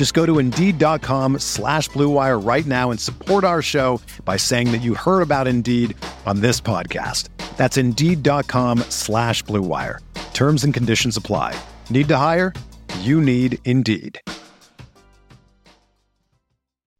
[0.00, 4.78] Just go to Indeed.com slash BlueWire right now and support our show by saying that
[4.78, 7.28] you heard about Indeed on this podcast.
[7.58, 9.98] That's Indeed.com slash BlueWire.
[10.32, 11.54] Terms and conditions apply.
[11.90, 12.54] Need to hire?
[13.00, 14.18] You need Indeed.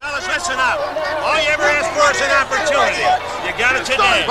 [0.03, 0.81] Fellas, listen up.
[1.25, 3.01] All you ever asked for is an opportunity.
[3.49, 4.27] You got it today.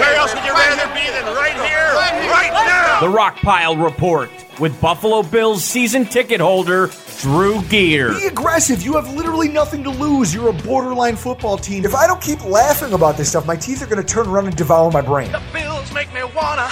[0.00, 1.92] Where else would you rather be than right here,
[2.32, 2.98] right now?
[2.98, 6.90] The Rockpile Report with Buffalo Bills season ticket holder
[7.20, 8.12] Drew Gear.
[8.12, 8.82] Be aggressive.
[8.82, 10.34] You have literally nothing to lose.
[10.34, 11.84] You're a borderline football team.
[11.84, 14.46] If I don't keep laughing about this stuff, my teeth are going to turn around
[14.46, 15.32] and devour my brain.
[15.32, 16.68] The Bills make me wanna.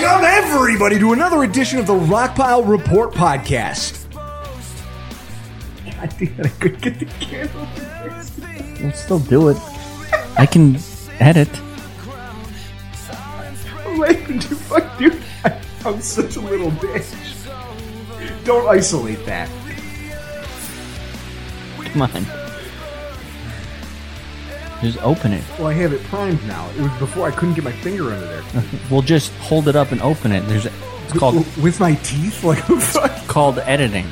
[0.00, 4.03] Welcome, everybody, to another edition of the Rockpile Report podcast.
[6.04, 7.68] God damn I couldn't get the camera.
[8.82, 9.56] We'll still do it.
[10.36, 10.76] I can
[11.18, 11.48] edit.
[13.86, 15.22] I'm laughing fuck, dude.
[15.44, 17.14] I- I'm such a little bitch.
[18.44, 19.48] Don't isolate that.
[21.84, 22.26] Come on.
[24.82, 25.42] Just open it.
[25.58, 26.68] Well, I have it primed now.
[26.76, 28.42] It was before I couldn't get my finger under there.
[28.90, 30.40] We'll just hold it up and open it.
[30.42, 33.26] There's it's called with my teeth, like fuck.
[33.26, 34.06] called editing.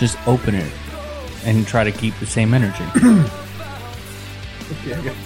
[0.00, 0.72] Just open it
[1.44, 2.84] and try to keep the same energy.
[4.70, 5.16] Okay, I guess.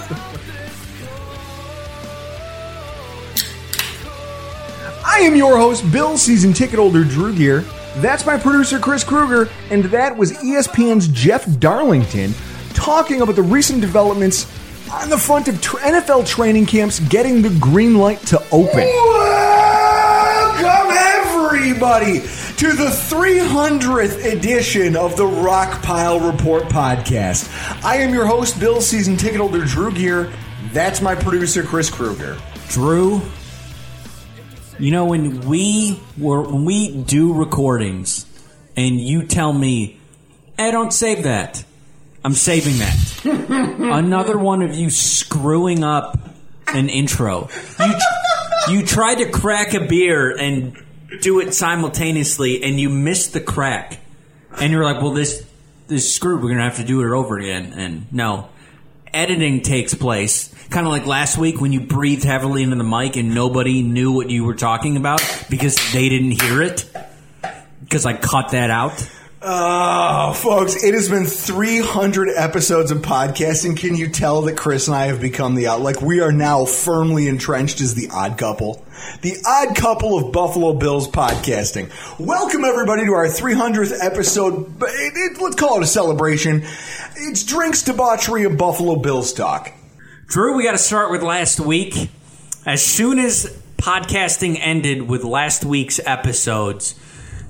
[5.04, 7.60] I am your host, Bill season ticket holder Drew Gear.
[7.96, 12.32] That's my producer, Chris Kruger, and that was ESPN's Jeff Darlington
[12.72, 14.46] talking about the recent developments
[14.90, 18.80] on the front of tr- NFL training camps getting the green light to open.
[20.62, 22.20] Welcome, everybody,
[22.64, 27.46] to the 300th edition of the Rockpile Report podcast.
[27.84, 30.32] I am your host, Bill season ticket holder Drew Gear.
[30.72, 32.38] That's my producer, Chris Kruger.
[32.68, 33.20] Drew,
[34.78, 38.24] you know when we were when we do recordings
[38.78, 40.00] and you tell me,
[40.56, 41.62] "Hey, don't save that."
[42.24, 43.76] I'm saving that.
[43.78, 46.18] Another one of you screwing up
[46.68, 47.50] an intro.
[47.78, 47.94] You
[48.70, 50.82] you tried to crack a beer and
[51.20, 53.98] do it simultaneously and you miss the crack.
[54.58, 55.44] And you're like, "Well, this
[55.88, 56.42] this is screwed.
[56.42, 58.48] We're to have to do it over again." And no.
[59.12, 60.52] Editing takes place.
[60.70, 64.10] Kind of like last week when you breathed heavily into the mic and nobody knew
[64.10, 66.84] what you were talking about because they didn't hear it.
[67.80, 69.08] Because I cut that out.
[69.46, 73.76] Oh, folks, it has been 300 episodes of podcasting.
[73.76, 75.82] Can you tell that Chris and I have become the odd?
[75.82, 78.83] Like, we are now firmly entrenched as the odd couple.
[79.22, 81.90] The odd couple of Buffalo Bills podcasting.
[82.18, 84.80] Welcome, everybody, to our 300th episode.
[84.82, 86.64] It- it- let's call it a celebration.
[87.16, 89.72] It's drinks, debauchery, and Buffalo Bills talk.
[90.28, 92.08] Drew, we got to start with last week.
[92.66, 96.94] As soon as podcasting ended with last week's episodes,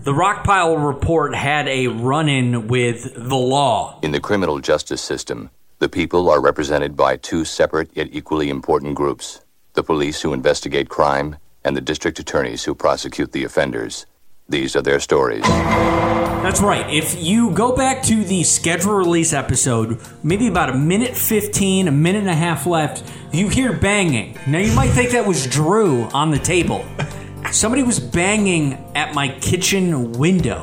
[0.05, 3.99] the Rockpile Report had a run in with the law.
[4.03, 8.95] In the criminal justice system, the people are represented by two separate yet equally important
[8.95, 9.41] groups
[9.75, 14.07] the police who investigate crime and the district attorneys who prosecute the offenders.
[14.49, 15.43] These are their stories.
[15.43, 16.89] That's right.
[16.93, 21.91] If you go back to the schedule release episode, maybe about a minute 15, a
[21.91, 24.39] minute and a half left, you hear banging.
[24.47, 26.85] Now you might think that was Drew on the table.
[27.51, 30.63] Somebody was banging at my kitchen window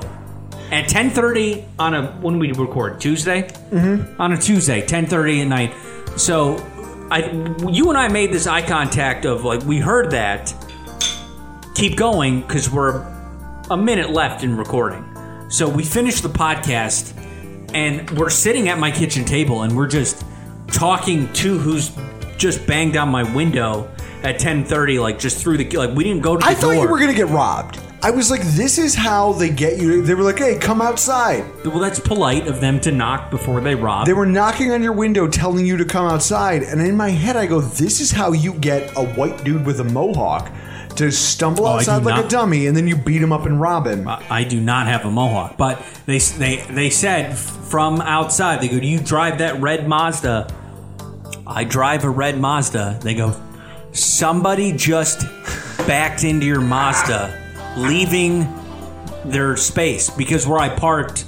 [0.72, 3.44] at 10:30 on a when we record Tuesday.
[3.44, 4.22] Mm-hmm.
[4.22, 5.74] On a Tuesday, 10:30 at night.
[6.18, 6.58] So,
[7.12, 7.30] I
[7.70, 10.54] you and I made this eye contact of like we heard that.
[11.76, 13.02] Keep going because we're
[13.70, 15.06] a minute left in recording.
[15.50, 17.14] So we finished the podcast
[17.74, 20.24] and we're sitting at my kitchen table and we're just
[20.68, 21.92] talking to who's
[22.38, 23.92] just banged on my window
[24.24, 26.86] at 10:30 like just through the like we didn't go to the I thought door.
[26.86, 27.80] you were going to get robbed.
[28.04, 30.02] I was like, this is how they get you.
[30.02, 31.46] They were like, hey, come outside.
[31.64, 34.08] Well, that's polite of them to knock before they rob.
[34.08, 36.64] They were knocking on your window telling you to come outside.
[36.64, 39.80] And in my head, I go, this is how you get a white dude with
[39.82, 40.52] a mohawk
[40.96, 43.62] to stumble Oh, outside like not- a dummy and then you beat him up and
[43.62, 44.08] rob him.
[44.08, 48.62] I I do not have a mohawk, but they they they said from outside.
[48.62, 50.54] They go, "Do you drive that red Mazda?"
[51.48, 53.00] I drive a red Mazda.
[53.02, 53.34] They go,
[53.94, 55.26] "Somebody just
[55.88, 57.41] backed into your Mazda,
[57.78, 58.48] leaving
[59.26, 61.26] their space because where I parked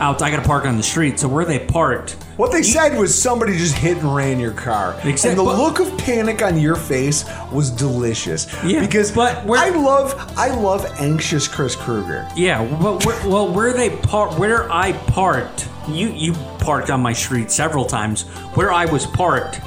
[0.00, 1.20] out, I got to park on the street.
[1.20, 4.94] So where they parked, What they said was somebody just hit and ran your car.
[5.04, 8.46] Exact- and the but- look of panic on your face was delicious.
[8.64, 12.26] Yeah, because but where- I love I love anxious Chris Krueger.
[12.34, 17.12] Yeah, well, where, well, where they par- where I parked, you you parked on my
[17.12, 18.22] street several times.
[18.54, 19.60] Where I was parked,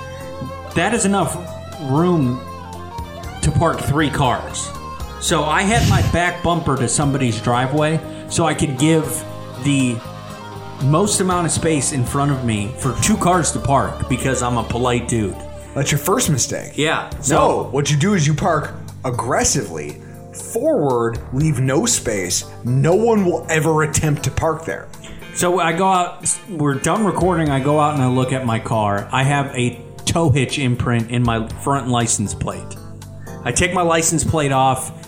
[0.74, 1.38] that is enough
[1.92, 2.40] room
[3.44, 4.68] to park three cars.
[5.24, 7.98] So I had my back bumper to somebody's driveway,
[8.30, 9.06] so I could give
[9.64, 9.96] the
[10.84, 14.58] most amount of space in front of me for two cars to park because I'm
[14.58, 15.38] a polite dude.
[15.76, 16.74] That's your first mistake.
[16.78, 17.10] Yeah.
[17.22, 18.74] So No, what you do is you park
[19.06, 20.02] aggressively,
[20.52, 22.44] forward, leave no space.
[22.66, 24.90] No one will ever attempt to park there.
[25.36, 26.38] So I go out.
[26.50, 27.50] We're done recording.
[27.50, 29.08] I go out and I look at my car.
[29.10, 32.76] I have a tow hitch imprint in my front license plate.
[33.46, 35.03] I take my license plate off.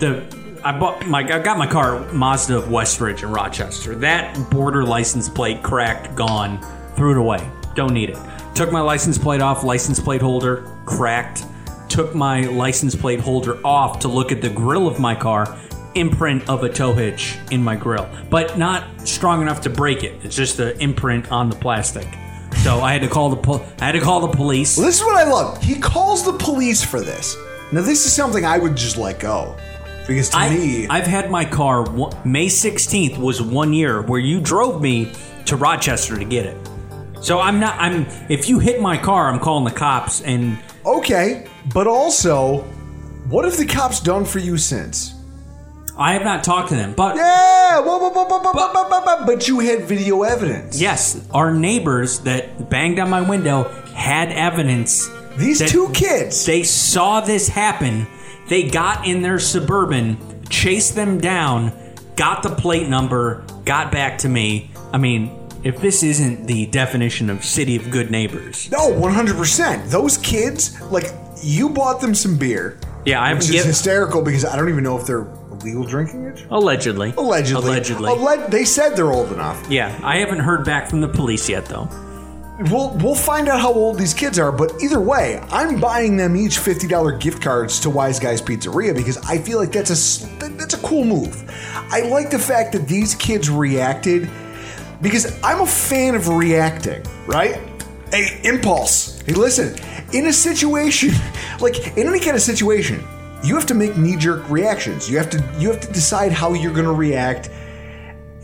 [0.00, 0.24] The
[0.64, 3.94] I bought my I got my car Mazda of Westridge in Rochester.
[3.94, 6.58] That border license plate cracked, gone,
[6.96, 7.48] threw it away.
[7.74, 8.18] Don't need it.
[8.54, 9.62] Took my license plate off.
[9.62, 11.46] License plate holder cracked.
[11.88, 15.58] Took my license plate holder off to look at the grill of my car.
[15.94, 20.24] Imprint of a tow hitch in my grill, but not strong enough to break it.
[20.24, 22.06] It's just the imprint on the plastic.
[22.62, 24.76] So I had to call the pol- I had to call the police.
[24.76, 25.62] Well, this is what I love.
[25.62, 27.36] He calls the police for this.
[27.72, 29.56] Now, this is something I would just let go.
[30.06, 31.84] Because to I, me, I've had my car.
[32.24, 35.12] May 16th was one year where you drove me
[35.46, 36.56] to Rochester to get it.
[37.20, 37.76] So I'm not.
[37.78, 38.06] I'm.
[38.28, 40.22] If you hit my car, I'm calling the cops.
[40.22, 42.62] And okay, but also,
[43.28, 45.14] what have the cops done for you since?
[45.98, 50.80] I have not talked to them, but yeah, but, but you had video evidence.
[50.80, 55.10] Yes, our neighbors that banged on my window had evidence.
[55.36, 58.06] These two kids, they saw this happen
[58.50, 60.18] they got in their suburban,
[60.50, 61.72] chased them down,
[62.16, 64.72] got the plate number, got back to me.
[64.92, 65.30] I mean,
[65.62, 68.68] if this isn't the definition of city of good neighbors.
[68.72, 69.88] No, 100%.
[69.90, 71.12] Those kids, like,
[71.42, 72.78] you bought them some beer.
[73.06, 75.26] Yeah, I haven't Which is given- hysterical because I don't even know if they're
[75.62, 76.44] legal drinking it.
[76.50, 77.14] Allegedly.
[77.16, 77.70] Allegedly.
[77.70, 78.10] Allegedly.
[78.10, 79.62] Alle- they said they're old enough.
[79.70, 81.88] yeah, I haven't heard back from the police yet, though.
[82.68, 86.36] We'll, we'll find out how old these kids are, but either way, I'm buying them
[86.36, 90.74] each $50 gift cards to Wise Guys Pizzeria because I feel like that's a, that's
[90.74, 91.50] a cool move.
[91.90, 94.28] I like the fact that these kids reacted
[95.00, 97.58] because I'm a fan of reacting, right?
[98.10, 99.22] Hey, impulse.
[99.22, 99.74] Hey, listen,
[100.12, 101.14] in a situation,
[101.60, 103.02] like in any kind of situation,
[103.42, 105.08] you have to make knee-jerk reactions.
[105.08, 107.48] You have to you have to decide how you're going to react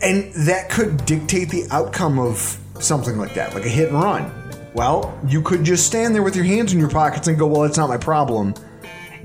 [0.01, 4.31] and that could dictate the outcome of something like that, like a hit and run.
[4.73, 7.63] Well, you could just stand there with your hands in your pockets and go, Well,
[7.63, 8.53] it's not my problem.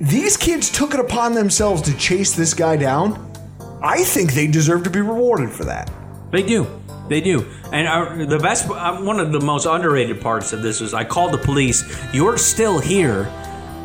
[0.00, 3.30] These kids took it upon themselves to chase this guy down.
[3.82, 5.90] I think they deserve to be rewarded for that.
[6.30, 6.66] They do.
[7.08, 7.44] They do.
[7.72, 11.04] And uh, the best, uh, one of the most underrated parts of this was I
[11.04, 11.84] called the police.
[12.14, 13.24] You're still here.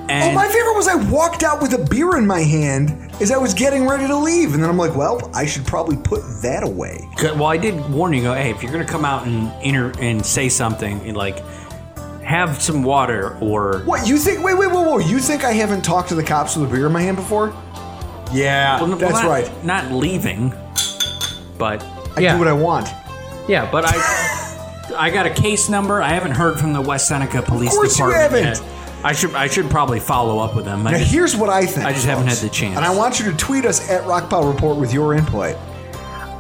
[0.10, 3.32] Oh, And my favorite was I walked out with a beer in my hand as
[3.32, 4.54] I was getting ready to leave.
[4.54, 7.08] And then I'm like, Well, I should probably put that away.
[7.22, 8.22] well, I did warn you.
[8.22, 11.44] Go, hey, if you're gonna come out and inter- and say something, and like
[12.24, 14.44] have some water or What, you think?
[14.44, 15.08] Wait, wait, wait, wait.
[15.08, 17.54] You think I haven't talked to the cops with a beer in my hand before?
[18.34, 19.66] Yeah, Well, that's not, right.
[19.66, 20.54] Not leaving,
[21.58, 21.82] but
[22.18, 22.88] I yeah, do what I want.
[23.48, 23.70] yeah.
[23.72, 26.02] But I, I got a case number.
[26.02, 27.72] I haven't heard from the West Seneca Police Department.
[27.72, 28.66] Of course you Department haven't.
[28.66, 28.77] yet.
[29.04, 30.86] I should, I should probably follow up with them.
[30.88, 31.86] I Now, just- here's what I think.
[31.86, 32.76] I just haven't had the chance.
[32.76, 35.56] And I want you to tweet us at Rockpile Report with your input.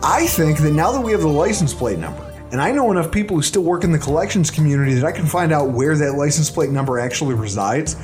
[0.03, 3.11] I think that now that we have the license plate number, and I know enough
[3.11, 6.13] people who still work in the collections community that I can find out where that
[6.13, 7.95] license plate number actually resides.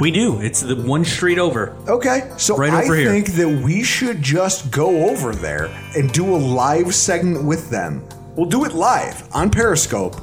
[0.00, 0.40] we do.
[0.40, 1.74] It's the one street over.
[1.88, 3.10] Okay, so Right I over here.
[3.10, 8.06] think that we should just go over there and do a live segment with them.
[8.36, 10.20] We'll do it live on Periscope.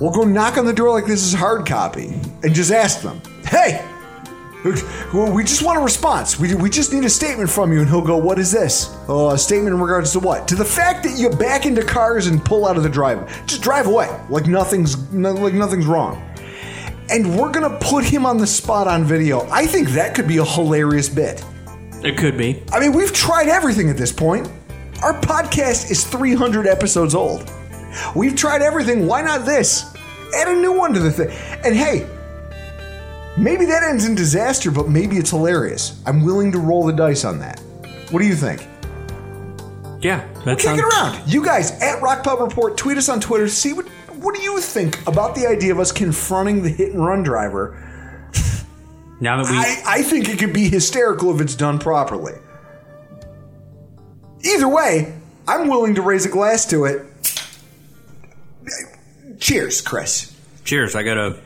[0.00, 2.08] We'll go knock on the door like this is hard copy
[2.42, 3.84] and just ask them, hey,
[4.64, 6.38] we just want a response.
[6.38, 7.80] We, we just need a statement from you.
[7.80, 8.94] And he'll go, what is this?
[9.08, 10.48] Oh, a statement in regards to what?
[10.48, 13.30] To the fact that you back into cars and pull out of the driveway.
[13.46, 16.22] Just drive away like nothing's, no- like nothing's wrong
[17.10, 19.48] and we're gonna put him on the spot on video.
[19.50, 21.44] I think that could be a hilarious bit.
[22.02, 22.62] It could be.
[22.72, 24.48] I mean, we've tried everything at this point.
[25.02, 27.50] Our podcast is 300 episodes old.
[28.14, 29.06] We've tried everything.
[29.06, 29.94] Why not this?
[30.34, 31.30] Add a new one to the thing.
[31.64, 32.08] And hey,
[33.36, 36.00] maybe that ends in disaster, but maybe it's hilarious.
[36.06, 37.60] I'm willing to roll the dice on that.
[38.10, 38.66] What do you think?
[40.00, 41.28] Yeah, that Kick sounds it around.
[41.28, 43.48] You guys at Rockpile Report, tweet us on Twitter.
[43.48, 47.04] See what what do you think about the idea of us confronting the hit and
[47.04, 47.82] run driver?
[49.20, 52.34] Now that we I, I think it could be hysterical if it's done properly.
[54.44, 55.16] Either way,
[55.48, 57.06] I'm willing to raise a glass to it.
[59.38, 60.34] Cheers, Chris.
[60.64, 61.40] cheers, I got a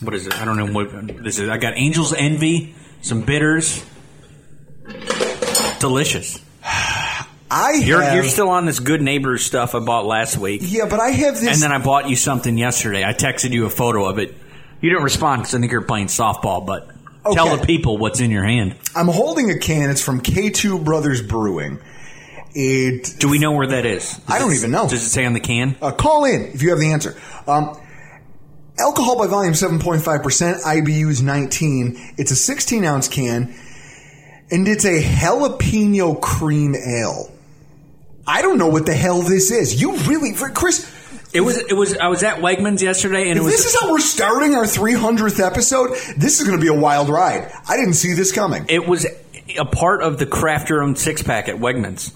[0.00, 0.40] what is it?
[0.40, 1.48] I don't know what this is.
[1.48, 3.84] I got Angel's Envy, some bitters.
[5.80, 6.40] Delicious.
[7.50, 10.62] I You're have, you're still on this good neighbors stuff I bought last week.
[10.64, 11.52] yeah, but I have this.
[11.52, 13.04] And then I bought you something yesterday.
[13.04, 14.34] I texted you a photo of it.
[14.80, 16.90] You didn't respond because I think you're playing softball, but
[17.32, 18.76] tell the people what's in your hand.
[18.94, 19.90] I'm holding a can.
[19.90, 21.80] It's from K2 Brothers Brewing.
[22.54, 24.12] It Do we know where that is?
[24.12, 24.88] Does I don't it- even know.
[24.88, 25.76] Does it say on the can?
[25.82, 27.16] Uh, call in if you have the answer.
[27.48, 27.76] Um,
[28.78, 32.14] alcohol by volume 7.5%, IBUs 19.
[32.16, 33.54] It's a 16 ounce can,
[34.50, 37.30] and it's a jalapeno cream ale.
[38.26, 39.80] I don't know what the hell this is.
[39.80, 40.90] You really, for Chris,
[41.34, 41.58] It was.
[41.58, 41.96] It was.
[41.98, 43.52] I was at Wegmans yesterday, and it was.
[43.52, 47.08] this is how we're starting our 300th episode, this is going to be a wild
[47.08, 47.50] ride.
[47.68, 48.64] I didn't see this coming.
[48.68, 49.04] it was
[49.58, 52.12] a part of the craft your own six pack at Wegmans.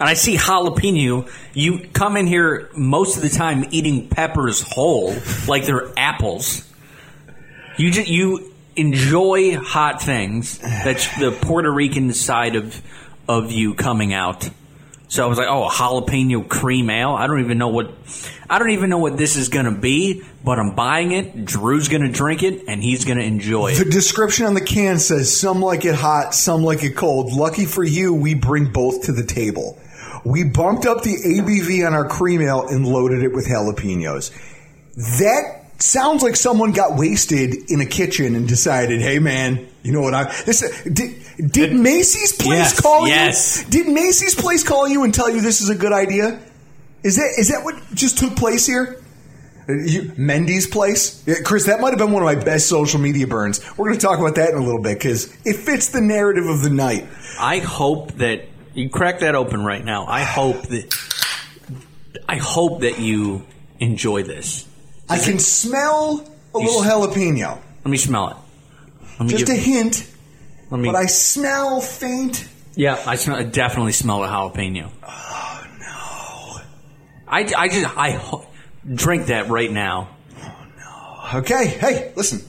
[0.00, 1.28] And I see jalapeno.
[1.54, 5.14] You come in here most of the time eating peppers whole,
[5.46, 6.64] like they're apples.
[7.76, 10.58] You just, you enjoy hot things.
[10.58, 12.80] That's the Puerto Rican side of
[13.28, 14.48] of you coming out.
[15.08, 17.12] So I was like, oh, a jalapeno cream ale.
[17.12, 17.90] I don't even know what
[18.48, 21.44] I don't even know what this is going to be, but I'm buying it.
[21.44, 23.84] Drew's going to drink it, and he's going to enjoy it.
[23.84, 27.32] The description on the can says some like it hot, some like it cold.
[27.32, 29.78] Lucky for you, we bring both to the table.
[30.24, 34.30] We bumped up the ABV on our cream ale and loaded it with jalapenos.
[35.18, 40.00] That sounds like someone got wasted in a kitchen and decided, "Hey man, you know
[40.00, 41.14] what I this did
[41.52, 43.64] did Macy's place Yes, call yes.
[43.64, 43.70] you?
[43.84, 46.40] Did Macy's place call you and tell you this is a good idea?
[47.04, 49.00] Is that is that what just took place here?
[49.68, 51.66] Uh, you, Mendy's place, yeah, Chris.
[51.66, 53.60] That might have been one of my best social media burns.
[53.76, 56.46] We're going to talk about that in a little bit because it fits the narrative
[56.46, 57.06] of the night.
[57.38, 58.47] I hope that
[58.78, 60.06] you crack that open right now.
[60.06, 60.94] I hope that
[62.28, 63.44] I hope that you
[63.80, 64.66] enjoy this.
[65.08, 68.36] I can smell a little s- jalapeno, Let me smell it.
[69.18, 70.06] Let me just give- a hint,
[70.70, 72.46] let me, but I smell faint.
[72.74, 73.36] yeah, I smell.
[73.36, 74.90] I definitely smell a jalapeno.
[75.02, 76.60] Oh no!
[77.26, 78.46] I, I just I ho-
[78.94, 80.08] drink that right now.
[80.40, 80.66] Oh
[81.32, 81.38] no!
[81.40, 82.42] Okay, hey, listen,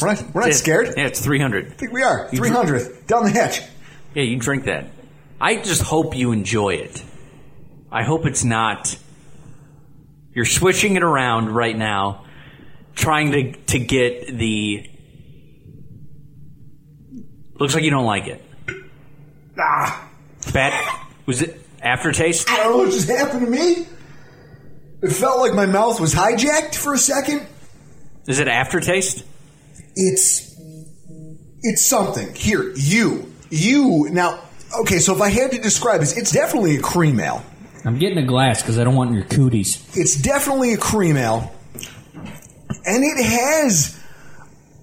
[0.00, 0.94] we're not we're not Yeah, scared.
[0.96, 1.66] Yeah, it's three hundred.
[1.66, 2.28] I think we are.
[2.30, 3.60] Three hundredth down the hatch.
[4.14, 4.86] Yeah, you drink that.
[5.40, 7.02] I just hope you enjoy it.
[7.90, 8.96] I hope it's not.
[10.34, 12.24] You're switching it around right now,
[12.94, 14.86] trying to to get the.
[17.58, 18.42] Looks like you don't like it.
[19.58, 20.08] Ah,
[20.52, 21.02] Bad.
[21.26, 22.48] Was it aftertaste?
[22.50, 23.86] I don't know what just happened to me.
[25.02, 27.46] It felt like my mouth was hijacked for a second.
[28.26, 29.24] Is it aftertaste?
[29.96, 30.56] it's
[31.62, 34.38] it's something here you you now
[34.78, 37.44] okay so if i had to describe this it's definitely a cream ale.
[37.84, 39.82] I'm getting a glass because I don't want your cooties.
[39.96, 41.50] it's definitely a cream ale.
[42.84, 43.98] And it has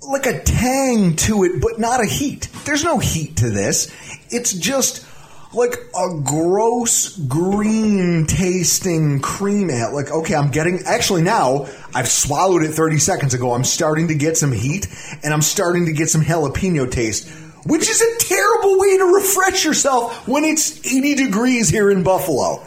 [0.10, 2.50] like a tang to it but not a heat.
[2.65, 3.94] There's no heat to this.
[4.29, 5.06] It's just
[5.53, 9.94] like a gross green tasting cream ale.
[9.94, 13.53] Like okay i'm getting actually now i've swallowed it 30 seconds ago.
[13.53, 14.88] I'm starting to get some heat
[15.24, 17.29] and i'm starting to get some jalapeno taste
[17.67, 22.65] which is a terrible way to refresh yourself when it's 80 degrees here in buffalo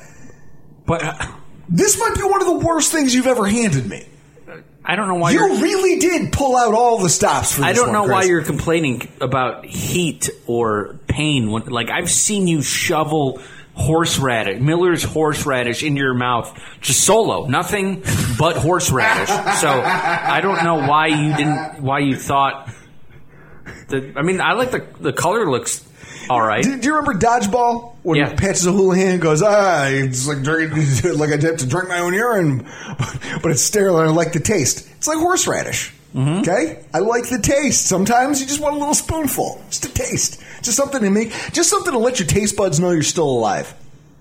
[0.87, 1.26] But uh,
[1.69, 4.07] this might be one of the worst things you've ever handed me
[4.85, 5.61] I don't know why you you're.
[5.61, 8.42] really did pull out all the stops for this I don't one, know why you're
[8.42, 11.50] complaining about heat or pain.
[11.50, 13.40] When, like I've seen you shovel
[13.75, 18.02] horseradish, Miller's horseradish in your mouth, just solo, nothing
[18.38, 19.28] but horseradish.
[19.61, 22.69] so I don't know why you didn't, why you thought
[23.91, 24.17] that.
[24.17, 25.85] I mean, I like the the color looks
[26.31, 26.63] all right.
[26.63, 28.35] Do, do you remember dodgeball when Yeah.
[28.35, 30.79] Patches O'Houlihan goes, ah, it's like drinking,
[31.19, 32.59] like I have to drink my own urine,
[33.43, 34.89] but it's sterile and I like the taste.
[34.97, 35.93] It's like horseradish.
[36.15, 36.41] Mm-hmm.
[36.41, 37.87] Okay, I like the taste.
[37.87, 41.71] Sometimes you just want a little spoonful, just a taste, just something to make, just
[41.71, 43.73] something to let your taste buds know you're still alive.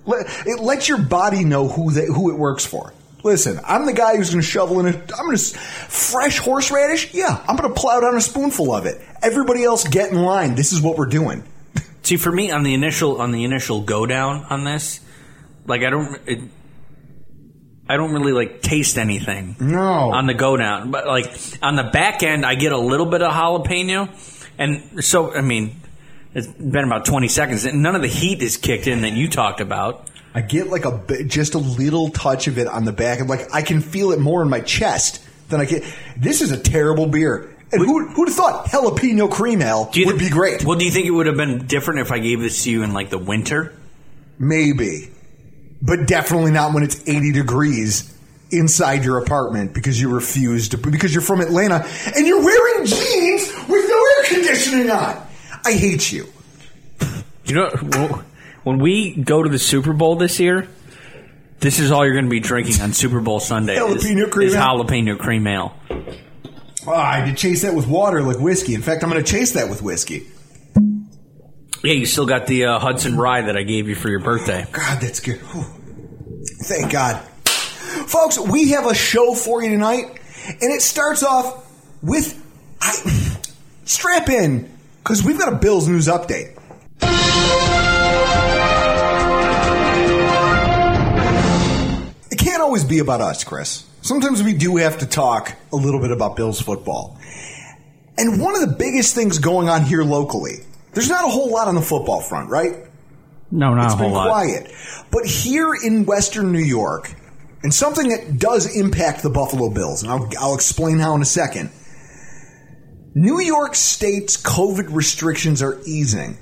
[0.06, 2.94] Let, it lets your body know who they, who it works for.
[3.24, 5.12] Listen, I'm the guy who's going to shovel in it.
[5.18, 7.14] I'm going to fresh horseradish.
[7.14, 9.02] Yeah, I'm going to plow down a spoonful of it.
[9.22, 10.56] Everybody else, get in line.
[10.56, 11.44] This is what we're doing.
[12.04, 15.02] See, for me, on the initial on the initial go down on this,
[15.66, 16.40] like I don't, it,
[17.90, 19.58] I don't really like taste anything.
[19.60, 20.14] No.
[20.14, 23.22] on the go down, but like on the back end, I get a little bit
[23.22, 24.10] of jalapeno,
[24.58, 25.76] and so I mean,
[26.34, 29.28] it's been about twenty seconds, and none of the heat is kicked in that you
[29.28, 30.09] talked about.
[30.34, 33.30] I get like a bit, just a little touch of it on the back, and
[33.30, 35.82] like I can feel it more in my chest than I can.
[36.18, 37.56] This is a terrible beer.
[37.72, 40.64] And who who'd have thought jalapeno cream ale would thi- be great?
[40.64, 42.84] Well, do you think it would have been different if I gave this to you
[42.84, 43.74] in like the winter?
[44.40, 45.10] Maybe,
[45.82, 48.16] but definitely not when it's eighty degrees
[48.52, 53.54] inside your apartment because you refuse to because you're from Atlanta and you're wearing jeans
[53.68, 55.28] with no air conditioning on.
[55.66, 56.28] I hate you.
[57.46, 58.24] You know, well,
[58.64, 60.68] when we go to the Super Bowl this year,
[61.60, 63.76] this is all you're going to be drinking on Super Bowl Sunday.
[63.76, 64.62] is- Jalapeno cream is ale?
[64.84, 65.74] jalapeno cream ale.
[66.88, 68.74] Oh, I to chase that with water like whiskey.
[68.74, 70.28] In fact, I'm going to chase that with whiskey.
[71.84, 74.66] Yeah, you still got the uh, Hudson Rye that I gave you for your birthday.
[74.72, 75.38] God, that's good.
[75.38, 75.66] Whew.
[76.64, 77.22] Thank God.
[77.46, 80.06] Folks, we have a show for you tonight,
[80.48, 81.66] and it starts off
[82.02, 82.42] with
[82.82, 82.94] I,
[83.86, 84.70] strap in
[85.04, 86.56] because we've got a Bills news update.
[92.70, 93.84] Always be about us, Chris.
[94.04, 97.18] Sometimes we do have to talk a little bit about Bills football.
[98.16, 100.58] And one of the biggest things going on here locally,
[100.94, 102.76] there's not a whole lot on the football front, right?
[103.50, 104.28] No, not It's a whole been lot.
[104.28, 104.72] quiet.
[105.10, 107.12] But here in Western New York,
[107.64, 111.26] and something that does impact the Buffalo Bills, and I'll, I'll explain how in a
[111.26, 111.72] second.
[113.16, 116.38] New York State's COVID restrictions are easing.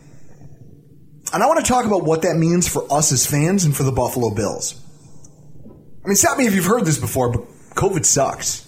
[1.31, 3.83] And I want to talk about what that means for us as fans and for
[3.83, 4.83] the Buffalo Bills.
[6.07, 7.41] I mean, stop me if you've heard this before, but
[7.75, 8.65] COVID sucks.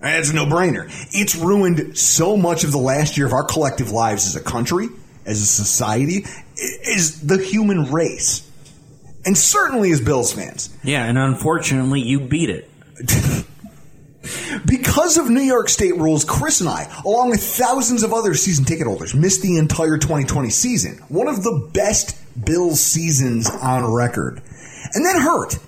[0.00, 0.86] It's a no brainer.
[1.12, 4.88] It's ruined so much of the last year of our collective lives as a country,
[5.26, 6.24] as a society,
[6.90, 8.50] as the human race.
[9.26, 10.74] And certainly as Bills fans.
[10.82, 12.70] Yeah, and unfortunately, you beat it.
[14.64, 18.64] Because of New York State rules, Chris and I, along with thousands of other season
[18.64, 20.96] ticket holders, missed the entire 2020 season.
[21.08, 24.40] One of the best Bills seasons on record.
[24.94, 25.58] And that hurt.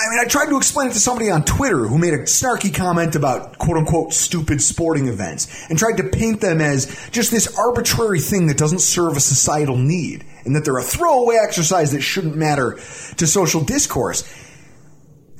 [0.00, 2.74] I mean, I tried to explain it to somebody on Twitter who made a snarky
[2.74, 7.58] comment about quote unquote stupid sporting events and tried to paint them as just this
[7.58, 12.00] arbitrary thing that doesn't serve a societal need and that they're a throwaway exercise that
[12.00, 12.78] shouldn't matter
[13.18, 14.22] to social discourse.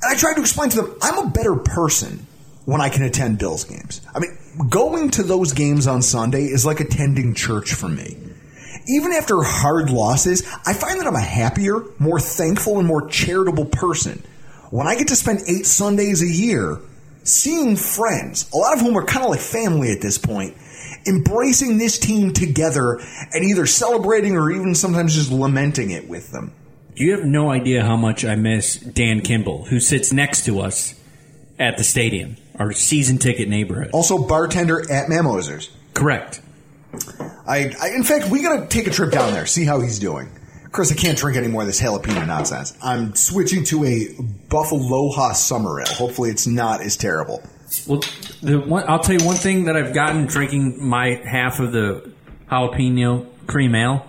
[0.03, 2.27] And I tried to explain to them, I'm a better person
[2.65, 4.01] when I can attend Bills games.
[4.13, 4.37] I mean,
[4.69, 8.15] going to those games on Sunday is like attending church for me.
[8.87, 13.65] Even after hard losses, I find that I'm a happier, more thankful, and more charitable
[13.65, 14.23] person
[14.71, 16.79] when I get to spend eight Sundays a year
[17.23, 20.55] seeing friends, a lot of whom are kind of like family at this point,
[21.05, 22.99] embracing this team together
[23.33, 26.53] and either celebrating or even sometimes just lamenting it with them.
[26.95, 30.95] You have no idea how much I miss Dan Kimball, who sits next to us
[31.59, 33.91] at the stadium, our season ticket neighborhood.
[33.93, 35.69] Also, bartender at Mammoser's.
[35.93, 36.41] Correct.
[37.47, 40.29] I, I, in fact, we gotta take a trip down there, see how he's doing.
[40.71, 42.77] Chris, I can't drink any more of this jalapeno nonsense.
[42.81, 44.07] I'm switching to a
[44.49, 45.87] Buffaloha Summer Ale.
[45.87, 47.43] Hopefully, it's not as terrible.
[47.87, 48.01] Well,
[48.41, 52.13] the one, I'll tell you one thing that I've gotten drinking my half of the
[52.49, 54.05] jalapeno cream ale.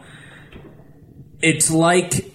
[1.40, 2.33] It's like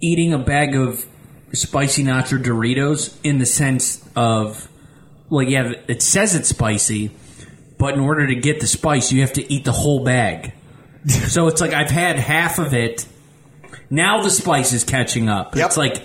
[0.00, 1.04] eating a bag of
[1.52, 4.68] spicy nacho Doritos in the sense of,
[5.30, 7.10] like, yeah, it says it's spicy,
[7.76, 10.52] but in order to get the spice, you have to eat the whole bag.
[11.28, 13.06] so it's like I've had half of it.
[13.88, 15.56] Now the spice is catching up.
[15.56, 15.66] Yep.
[15.66, 16.04] It's like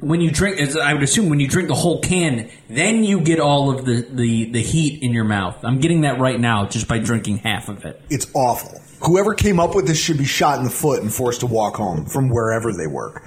[0.00, 3.20] when you drink, as I would assume, when you drink the whole can, then you
[3.20, 5.56] get all of the, the, the heat in your mouth.
[5.64, 8.00] I'm getting that right now just by drinking half of it.
[8.10, 8.80] It's awful.
[9.06, 11.76] Whoever came up with this should be shot in the foot and forced to walk
[11.76, 13.24] home from wherever they work.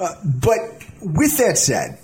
[0.00, 0.58] Uh, but
[1.02, 1.98] with that said,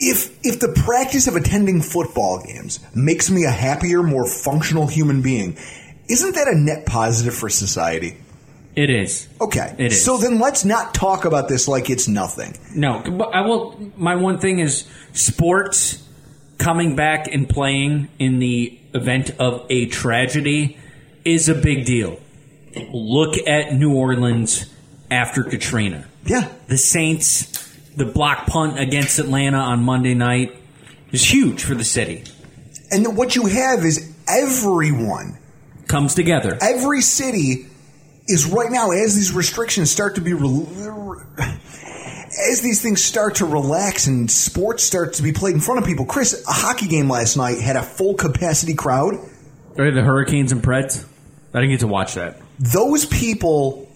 [0.00, 5.22] if if the practice of attending football games makes me a happier, more functional human
[5.22, 5.56] being,
[6.08, 8.16] isn't that a net positive for society?
[8.76, 9.28] It is.
[9.40, 9.74] Okay.
[9.78, 10.04] It is.
[10.04, 12.56] So then let's not talk about this like it's nothing.
[12.74, 12.98] No,
[13.32, 13.92] I will.
[13.96, 16.02] My one thing is sports
[16.58, 20.76] coming back and playing in the event of a tragedy
[21.24, 22.18] is a big deal.
[22.92, 24.66] Look at New Orleans
[25.10, 26.06] after Katrina.
[26.26, 26.48] Yeah.
[26.66, 30.56] The Saints, the block punt against Atlanta on Monday night
[31.12, 32.24] is huge for the city.
[32.90, 35.38] And what you have is everyone,
[35.86, 36.58] Comes together.
[36.60, 37.66] every city
[38.26, 40.66] is right now as these restrictions start to be rel-
[42.50, 45.86] as these things start to relax and sports start to be played in front of
[45.86, 46.04] people.
[46.06, 49.14] Chris, a hockey game last night had a full capacity crowd.
[49.78, 51.04] Are the Hurricanes and Preds?
[51.52, 52.38] I didn't get to watch that.
[52.58, 53.88] those people,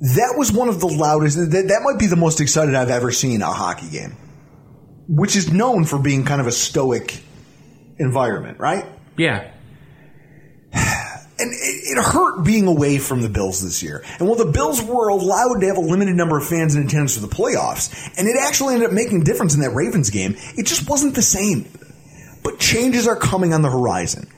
[0.00, 1.36] that was one of the loudest.
[1.38, 4.16] That, that might be the most excited I've ever seen a hockey game,
[5.08, 7.20] which is known for being kind of a stoic
[7.98, 8.84] environment, right?
[9.16, 9.50] Yeah.
[11.40, 14.04] And it, it hurt being away from the Bills this year.
[14.18, 17.14] And while the Bills were allowed to have a limited number of fans in attendance
[17.14, 20.36] for the playoffs, and it actually ended up making a difference in that Ravens game,
[20.56, 21.68] it just wasn't the same.
[22.42, 24.28] But changes are coming on the horizon.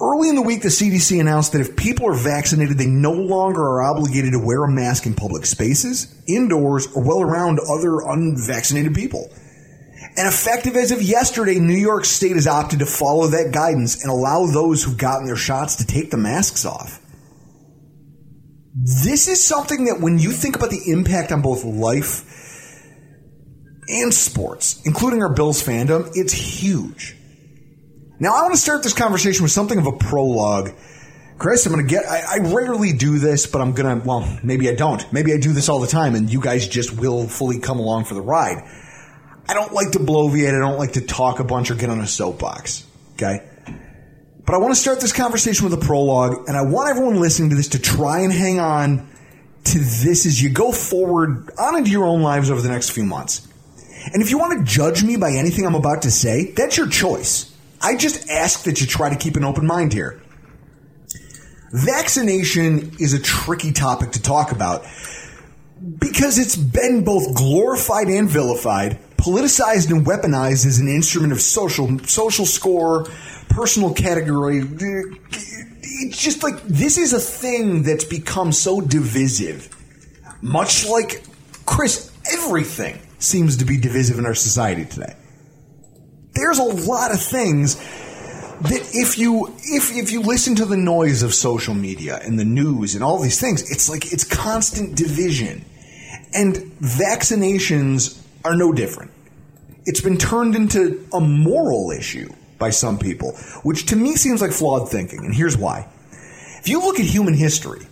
[0.00, 3.62] Early in the week, the CDC announced that if people are vaccinated, they no longer
[3.62, 8.94] are obligated to wear a mask in public spaces, indoors, or well around other unvaccinated
[8.94, 9.30] people.
[10.16, 14.10] And effective as of yesterday, New York State has opted to follow that guidance and
[14.10, 17.00] allow those who've gotten their shots to take the masks off.
[18.74, 22.24] This is something that when you think about the impact on both life
[23.88, 27.16] and sports, including our Bills fandom, it's huge.
[28.20, 30.72] Now, I want to start this conversation with something of a prologue.
[31.38, 34.38] Chris, I'm going to get, I, I rarely do this, but I'm going to, well,
[34.42, 35.10] maybe I don't.
[35.12, 38.04] Maybe I do this all the time and you guys just will fully come along
[38.04, 38.62] for the ride.
[39.48, 40.54] I don't like to bloviate.
[40.54, 42.86] I don't like to talk a bunch or get on a soapbox.
[43.14, 43.46] Okay.
[44.44, 47.50] But I want to start this conversation with a prologue, and I want everyone listening
[47.50, 49.08] to this to try and hang on
[49.64, 53.04] to this as you go forward on into your own lives over the next few
[53.04, 53.46] months.
[54.12, 56.88] And if you want to judge me by anything I'm about to say, that's your
[56.88, 57.54] choice.
[57.80, 60.20] I just ask that you try to keep an open mind here.
[61.72, 64.84] Vaccination is a tricky topic to talk about
[65.98, 71.98] because it's been both glorified and vilified, politicized and weaponized as an instrument of social
[72.00, 73.06] social score,
[73.48, 74.62] personal category.
[74.62, 79.76] It's just like this is a thing that's become so divisive.
[80.40, 81.22] Much like
[81.66, 85.14] Chris, everything seems to be divisive in our society today.
[86.32, 91.22] There's a lot of things that if you if if you listen to the noise
[91.22, 95.64] of social media and the news and all these things, it's like it's constant division.
[96.32, 99.10] And vaccinations are no different.
[99.86, 104.52] It's been turned into a moral issue by some people, which to me seems like
[104.52, 105.88] flawed thinking, and here's why.
[106.58, 107.86] If you look at human history,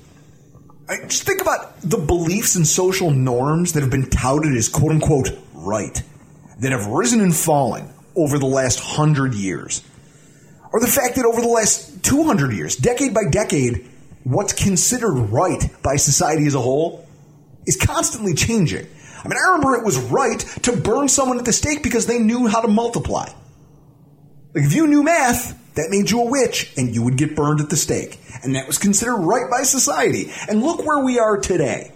[1.07, 5.31] just think about the beliefs and social norms that have been touted as quote unquote
[5.55, 6.03] right,
[6.61, 9.83] that have risen and fallen over the last hundred years.
[10.73, 13.89] Or the fact that over the last 200 years, decade by decade,
[14.25, 17.07] what's considered right by society as a whole
[17.67, 18.87] is constantly changing.
[19.25, 22.19] I mean, I remember it was right to burn someone at the stake because they
[22.19, 23.29] knew how to multiply.
[24.55, 27.61] Like, if you knew math, that made you a witch and you would get burned
[27.61, 28.19] at the stake.
[28.43, 30.33] And that was considered right by society.
[30.49, 31.93] And look where we are today.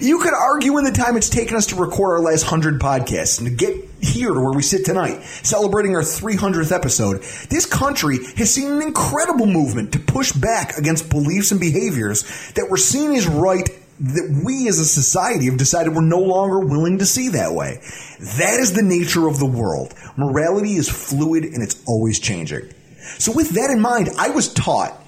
[0.00, 3.38] You could argue in the time it's taken us to record our last 100 podcasts
[3.38, 8.18] and to get here to where we sit tonight, celebrating our 300th episode, this country
[8.36, 13.12] has seen an incredible movement to push back against beliefs and behaviors that were seen
[13.12, 13.68] as right
[14.00, 17.80] that we as a society have decided we're no longer willing to see that way.
[18.38, 19.94] That is the nature of the world.
[20.16, 22.72] Morality is fluid and it's always changing.
[23.18, 24.98] So with that in mind, I was taught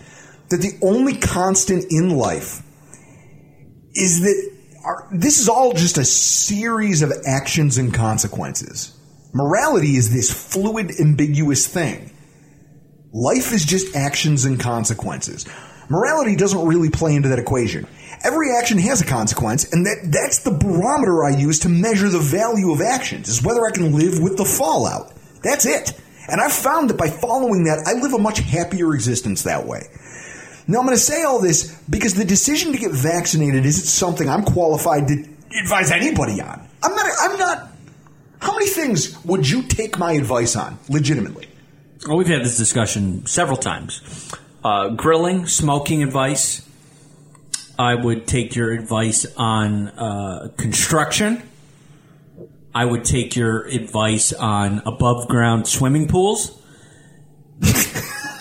[0.50, 2.62] that the only constant in life
[3.94, 4.53] is that
[4.84, 8.96] our, this is all just a series of actions and consequences.
[9.32, 12.12] Morality is this fluid, ambiguous thing.
[13.12, 15.46] Life is just actions and consequences.
[15.88, 17.86] Morality doesn't really play into that equation.
[18.22, 22.18] Every action has a consequence, and that, that's the barometer I use to measure the
[22.18, 25.12] value of actions, is whether I can live with the fallout.
[25.42, 25.92] That's it.
[26.28, 29.88] And I've found that by following that, I live a much happier existence that way.
[30.66, 34.28] Now, I'm going to say all this because the decision to get vaccinated isn't something
[34.28, 35.28] I'm qualified to
[35.60, 36.68] advise anybody on.
[36.82, 37.68] I'm not, I'm not,
[38.40, 41.48] how many things would you take my advice on, legitimately?
[42.06, 44.32] Well, we've had this discussion several times.
[44.62, 46.66] Uh, grilling, smoking advice.
[47.78, 51.42] I would take your advice on uh, construction.
[52.74, 56.60] I would take your advice on above ground swimming pools.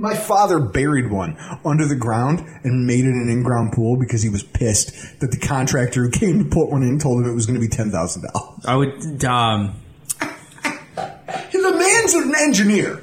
[0.00, 4.30] My father buried one under the ground and made it an in-ground pool because he
[4.30, 7.44] was pissed that the contractor who came to put one in told him it was
[7.46, 8.64] going to be ten thousand dollars.
[8.66, 9.74] I would um,
[11.52, 13.02] The man's an engineer.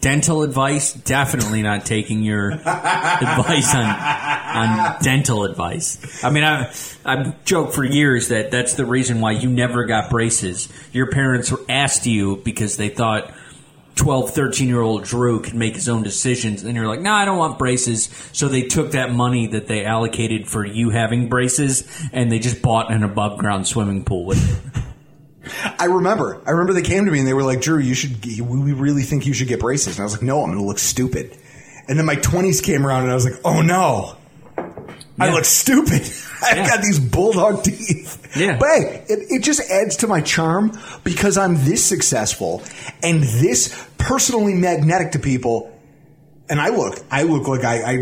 [0.00, 0.94] dental advice.
[0.94, 6.24] Definitely not taking your advice on on dental advice.
[6.24, 6.72] I mean, I
[7.04, 10.68] I've joked for years that that's the reason why you never got braces.
[10.92, 13.32] Your parents asked you because they thought
[13.94, 16.62] 12, 13 year old Drew could make his own decisions.
[16.64, 18.08] And you're like, no, I don't want braces.
[18.32, 22.62] So they took that money that they allocated for you having braces and they just
[22.62, 24.38] bought an above ground swimming pool with
[24.74, 24.82] it.
[25.78, 26.40] I remember.
[26.46, 28.24] I remember they came to me and they were like, "Drew, you should.
[28.24, 30.64] We really think you should get braces." And I was like, "No, I'm going to
[30.64, 31.36] look stupid."
[31.88, 34.16] And then my 20s came around and I was like, "Oh no,
[35.28, 36.02] I look stupid.
[36.42, 36.66] I've Yeah.
[36.68, 38.56] got these bulldog teeth." Yeah.
[38.58, 40.72] But hey, it, it just adds to my charm
[41.04, 42.62] because I'm this successful
[43.02, 45.68] and this personally magnetic to people.
[46.48, 47.92] And I look, I look like I, I,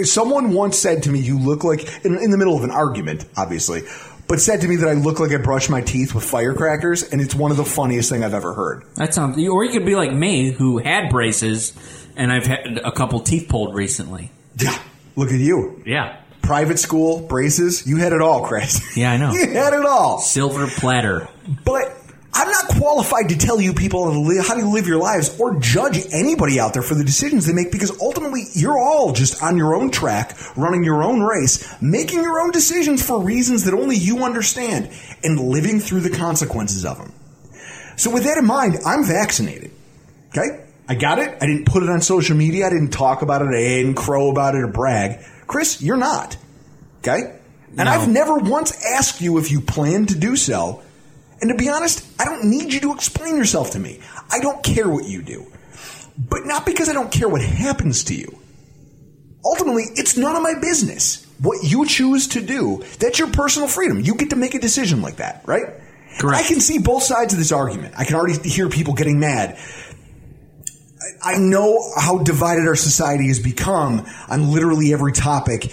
[0.00, 2.70] I someone once said to me, you look like, in, in the middle of an
[2.70, 3.82] argument, obviously,
[4.28, 7.20] but said to me that I look like I brush my teeth with firecrackers, and
[7.20, 8.84] it's one of the funniest thing I've ever heard.
[8.96, 9.36] That sounds.
[9.46, 11.74] Or you could be like me, who had braces,
[12.16, 14.32] and I've had a couple teeth pulled recently.
[14.56, 14.76] Yeah.
[15.14, 15.82] Look at you.
[15.86, 16.21] Yeah.
[16.42, 18.96] Private school, braces, you had it all, Chris.
[18.96, 19.32] Yeah, I know.
[19.32, 20.18] you had it all.
[20.18, 21.28] Silver platter.
[21.64, 21.96] But
[22.34, 25.38] I'm not qualified to tell you people how to, live, how to live your lives
[25.38, 29.42] or judge anybody out there for the decisions they make because ultimately you're all just
[29.42, 33.74] on your own track, running your own race, making your own decisions for reasons that
[33.74, 34.90] only you understand
[35.22, 37.12] and living through the consequences of them.
[37.96, 39.70] So with that in mind, I'm vaccinated.
[40.30, 40.64] Okay?
[40.92, 41.34] I got it.
[41.40, 42.66] I didn't put it on social media.
[42.66, 43.48] I didn't talk about it.
[43.48, 45.24] I didn't crow about it or brag.
[45.46, 46.36] Chris, you're not.
[46.98, 47.38] Okay?
[47.68, 47.90] And No.
[47.90, 50.82] I've never once asked you if you plan to do so.
[51.40, 54.00] And to be honest, I don't need you to explain yourself to me.
[54.30, 55.46] I don't care what you do.
[56.18, 58.38] But not because I don't care what happens to you.
[59.46, 61.26] Ultimately, it's none of my business.
[61.40, 63.98] What you choose to do, that's your personal freedom.
[63.98, 65.80] You get to make a decision like that, right?
[66.18, 66.44] Correct.
[66.44, 67.94] I can see both sides of this argument.
[67.96, 69.58] I can already hear people getting mad.
[71.22, 75.72] I know how divided our society has become on literally every topic.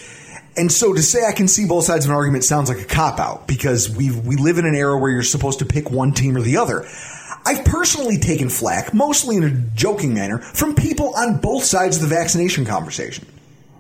[0.58, 2.86] And so to say I can see both sides of an argument sounds like a
[2.86, 6.12] cop out because we we live in an era where you're supposed to pick one
[6.12, 6.88] team or the other.
[7.46, 12.02] I've personally taken flack, mostly in a joking manner, from people on both sides of
[12.02, 13.26] the vaccination conversation.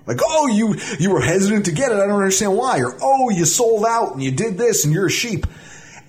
[0.06, 1.96] Like, oh, you you were hesitant to get it.
[1.96, 2.82] I don't understand why.
[2.82, 5.46] Or oh, you sold out and you did this and you're a sheep.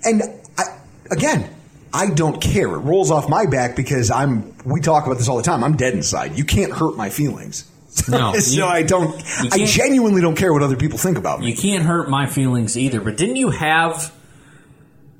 [0.05, 0.23] And
[0.57, 0.79] I,
[1.11, 1.55] again,
[1.93, 2.69] I don't care.
[2.75, 4.55] It rolls off my back because I'm.
[4.65, 5.65] We talk about this all the time.
[5.65, 6.37] I'm dead inside.
[6.39, 7.69] You can't hurt my feelings.
[8.09, 9.21] No, so you- I don't.
[9.53, 11.51] I genuinely don't care what other people think about me.
[11.51, 13.01] You can't hurt my feelings either.
[13.01, 14.13] But didn't you have?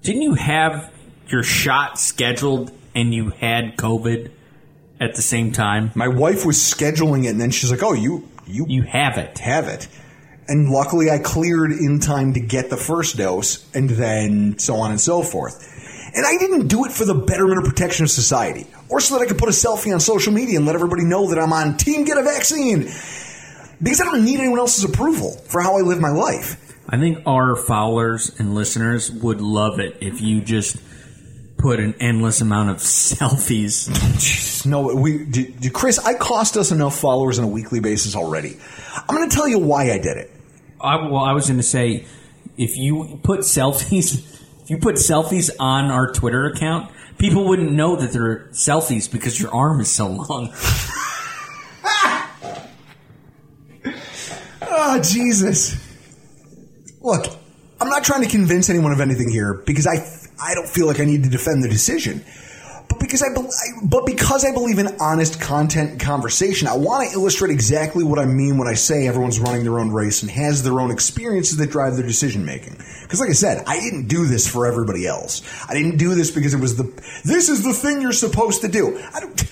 [0.03, 0.93] Didn't you have
[1.29, 4.31] your shot scheduled and you had COVID
[5.01, 5.91] at the same time?
[5.95, 9.39] my wife was scheduling it, and then she's like, "Oh, you you You have it.
[9.39, 9.89] have it."
[10.49, 14.91] And luckily, I cleared in time to get the first dose, and then so on
[14.91, 15.67] and so forth.
[16.15, 19.23] And I didn't do it for the betterment or protection of society, or so that
[19.23, 21.77] I could put a selfie on social media and let everybody know that I'm on
[21.77, 22.91] Team Get a Vaccine.
[23.83, 26.57] Because I don't need anyone else's approval for how I live my life.
[26.89, 30.77] I think our followers and listeners would love it if you just
[31.57, 34.67] put an endless amount of selfies.
[34.67, 38.59] No, we, d- d- Chris, I cost us enough followers on a weekly basis already.
[39.09, 40.31] I'm going to tell you why I did it.
[40.81, 42.07] I, well, I was going to say,
[42.57, 44.40] if you put selfies,
[44.71, 49.53] you put selfies on our Twitter account, people wouldn't know that they're selfies because your
[49.53, 50.55] arm is so long.
[54.63, 55.77] Oh, Jesus.
[57.01, 57.27] Look,
[57.81, 60.07] I'm not trying to convince anyone of anything here because I,
[60.41, 62.25] I don't feel like I need to defend the decision.
[63.01, 67.15] Because I, I but because I believe in honest content and conversation, I want to
[67.15, 70.63] illustrate exactly what I mean when I say everyone's running their own race and has
[70.63, 72.77] their own experiences that drive their decision making.
[73.03, 75.43] Because, like I said, I didn't do this for everybody else.
[75.69, 76.85] I didn't do this because it was the
[77.25, 79.03] this is the thing you're supposed to do.
[79.13, 79.45] I don't.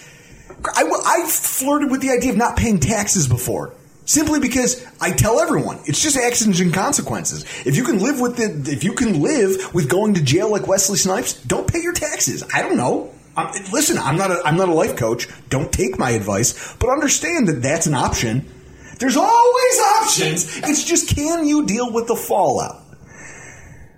[0.64, 3.72] I, I flirted with the idea of not paying taxes before.
[4.04, 7.44] Simply because I tell everyone it's just accidents and consequences.
[7.66, 10.66] If you can live with the, if you can live with going to jail like
[10.66, 12.42] Wesley Snipes, don't pay your taxes.
[12.54, 13.12] I don't know.
[13.38, 15.28] I listen, I'm not a, I'm not a life coach.
[15.48, 18.50] Don't take my advice, but understand that that's an option.
[18.98, 20.58] There's always options.
[20.58, 22.82] It's just can you deal with the fallout?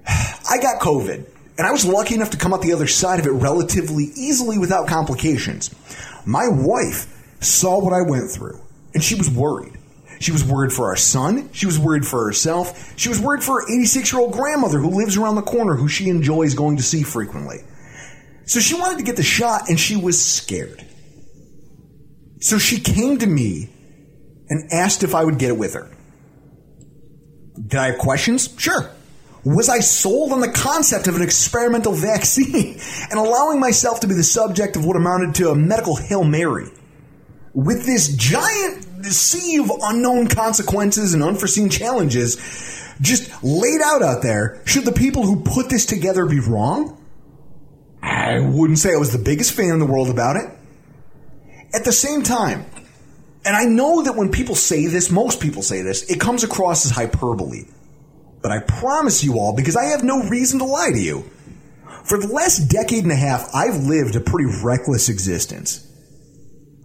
[0.06, 1.26] I got COVID,
[1.56, 4.58] and I was lucky enough to come out the other side of it relatively easily
[4.58, 5.74] without complications.
[6.26, 7.06] My wife
[7.40, 8.60] saw what I went through,
[8.92, 9.72] and she was worried.
[10.20, 11.48] She was worried for our son.
[11.52, 12.92] She was worried for herself.
[12.98, 15.88] She was worried for her 86 year old grandmother who lives around the corner, who
[15.88, 17.60] she enjoys going to see frequently.
[18.50, 20.84] So she wanted to get the shot, and she was scared.
[22.40, 23.70] So she came to me
[24.48, 25.88] and asked if I would get it with her.
[27.54, 28.52] Did I have questions?
[28.58, 28.90] Sure.
[29.44, 32.80] Was I sold on the concept of an experimental vaccine
[33.12, 36.72] and allowing myself to be the subject of what amounted to a medical Hail Mary?
[37.54, 42.34] With this giant sea of unknown consequences and unforeseen challenges
[43.00, 46.96] just laid out out there, should the people who put this together be wrong?
[48.02, 50.50] I wouldn't say I was the biggest fan in the world about it.
[51.74, 52.64] At the same time,
[53.44, 56.84] and I know that when people say this, most people say this, it comes across
[56.84, 57.64] as hyperbole.
[58.42, 61.24] But I promise you all, because I have no reason to lie to you,
[62.04, 65.86] For the last decade and a half, I've lived a pretty reckless existence.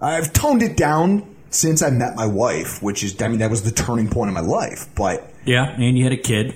[0.01, 3.63] I've toned it down since I met my wife, which is, I mean, that was
[3.63, 4.87] the turning point of my life.
[4.93, 6.53] But, Yeah, and you had a kid.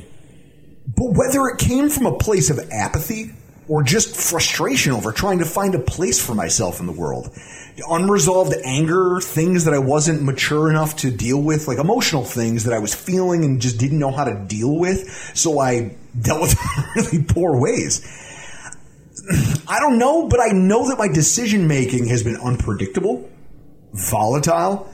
[0.86, 3.32] but whether it came from a place of apathy
[3.70, 7.30] or just frustration over trying to find a place for myself in the world,
[7.88, 12.74] unresolved anger, things that I wasn't mature enough to deal with, like emotional things that
[12.74, 16.56] I was feeling and just didn't know how to deal with, so I dealt with
[16.96, 18.02] really poor ways.
[19.68, 23.30] I don't know, but I know that my decision making has been unpredictable,
[23.94, 24.92] volatile,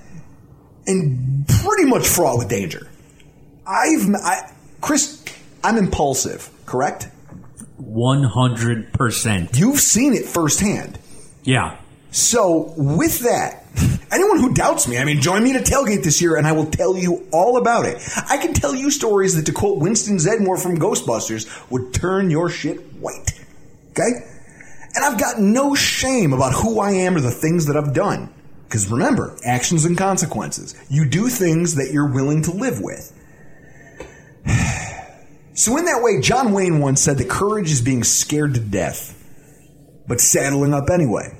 [0.86, 2.90] and pretty much fraught with danger.
[3.66, 5.24] I've, I, Chris,
[5.64, 7.08] I'm impulsive, correct?
[7.82, 9.58] 100%.
[9.58, 11.00] You've seen it firsthand.
[11.44, 11.78] Yeah.
[12.12, 13.66] So, with that,
[14.12, 16.66] anyone who doubts me, I mean, join me to tailgate this year and I will
[16.68, 18.02] tell you all about it.
[18.30, 22.50] I can tell you stories that, to quote Winston Zeddemore from Ghostbusters, would turn your
[22.50, 23.32] shit white.
[23.92, 24.12] Okay?
[24.96, 28.34] And I've got no shame about who I am or the things that I've done.
[28.64, 30.74] Because remember, actions and consequences.
[30.90, 33.12] You do things that you're willing to live with.
[35.56, 39.15] So, in that way, John Wayne once said that courage is being scared to death,
[40.08, 41.36] but saddling up anyway.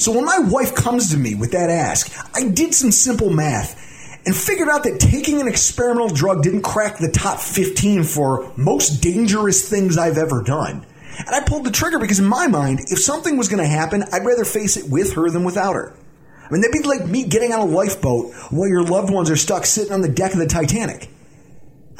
[0.00, 3.76] So when my wife comes to me with that ask, I did some simple math
[4.24, 9.02] and figured out that taking an experimental drug didn't crack the top 15 for most
[9.02, 10.86] dangerous things I've ever done.
[11.18, 14.02] And I pulled the trigger because in my mind, if something was going to happen,
[14.10, 15.94] I'd rather face it with her than without her.
[16.42, 19.36] I mean, that'd be like me getting on a lifeboat while your loved ones are
[19.36, 21.10] stuck sitting on the deck of the Titanic.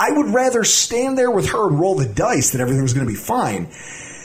[0.01, 3.07] I would rather stand there with her and roll the dice that everything was going
[3.07, 3.69] to be fine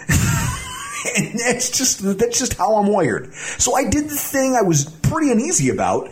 [1.17, 3.33] and that's just that's just how I'm wired.
[3.33, 6.09] So I did the thing I was pretty uneasy about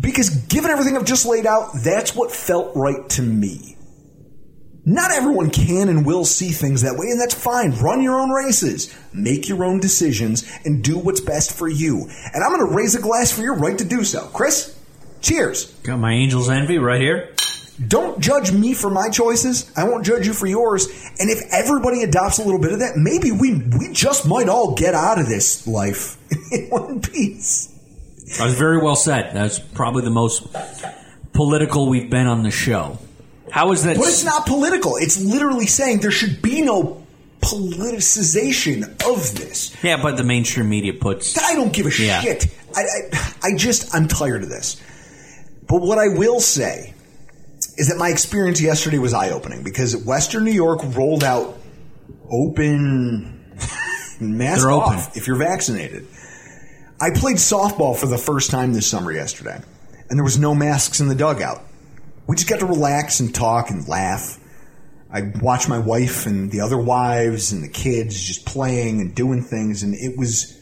[0.00, 3.76] because given everything I've just laid out, that's what felt right to me.
[4.84, 7.70] Not everyone can and will see things that way, and that's fine.
[7.78, 12.08] Run your own races, make your own decisions, and do what's best for you.
[12.34, 14.26] And I'm going to raise a glass for your right to do so.
[14.32, 14.76] Chris,
[15.20, 15.66] cheers.
[15.84, 17.32] Got my angel's envy right here.
[17.88, 19.70] Don't judge me for my choices.
[19.76, 20.86] I won't judge you for yours.
[21.18, 24.74] And if everybody adopts a little bit of that, maybe we we just might all
[24.74, 26.18] get out of this life
[26.52, 27.68] in one piece.
[28.38, 29.34] That was very well said.
[29.34, 30.46] That's probably the most
[31.32, 32.98] political we've been on the show.
[33.50, 33.96] How is that?
[33.96, 34.96] But it's not political.
[34.96, 37.04] It's literally saying there should be no
[37.40, 39.74] politicization of this.
[39.82, 41.36] Yeah, but the mainstream media puts.
[41.38, 42.20] I don't give a Yeah.
[42.20, 42.46] shit.
[42.74, 42.80] I,
[43.12, 44.80] I, I just, I'm tired of this.
[45.68, 46.94] But what I will say
[47.76, 51.58] is that my experience yesterday was eye opening because Western New York rolled out
[52.30, 53.40] open
[54.20, 54.94] mask They're open.
[54.94, 56.06] off if you're vaccinated.
[57.00, 59.60] I played softball for the first time this summer yesterday,
[60.08, 61.62] and there was no masks in the dugout.
[62.28, 64.38] We just got to relax and talk and laugh.
[65.12, 69.42] I watched my wife and the other wives and the kids just playing and doing
[69.42, 70.56] things, and it was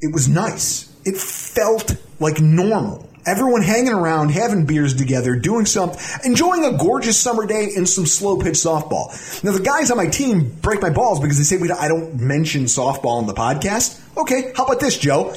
[0.00, 0.94] it was nice.
[1.04, 3.07] It felt like normal.
[3.28, 8.06] Everyone hanging around, having beers together, doing something, enjoying a gorgeous summer day and some
[8.06, 9.12] slow pitch softball.
[9.44, 12.18] Now, the guys on my team break my balls because they say we I don't
[12.18, 14.00] mention softball on the podcast.
[14.16, 15.34] Okay, how about this, Joe?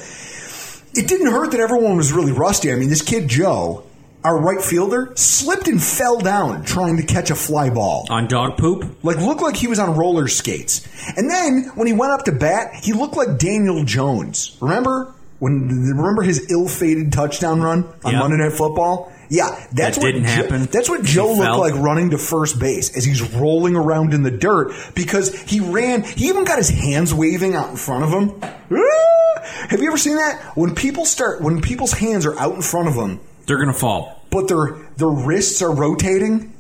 [0.94, 2.72] It didn't hurt that everyone was really rusty.
[2.72, 3.84] I mean, this kid Joe,
[4.24, 8.08] our right fielder, slipped and fell down trying to catch a fly ball.
[8.10, 9.04] On dog poop?
[9.04, 10.88] Like looked like he was on roller skates.
[11.18, 14.56] And then when he went up to bat, he looked like Daniel Jones.
[14.62, 15.68] Remember when?
[15.98, 18.20] Remember his ill-fated touchdown run on Yeah.
[18.20, 19.12] Monday Night Football?
[19.28, 20.68] Yeah, that's That what didn't happen.
[20.72, 21.60] that's what He Joe looked fell.
[21.60, 26.04] like running to first base as he's rolling around in the dirt because he ran.
[26.04, 28.34] He even got his hands waving out in front of him.
[28.42, 29.42] Ah!
[29.70, 30.40] Have you ever seen that?
[30.56, 33.74] When people start, when people's hands are out in front of them, They're going to
[33.74, 34.22] fall.
[34.32, 36.52] but their their wrists are rotating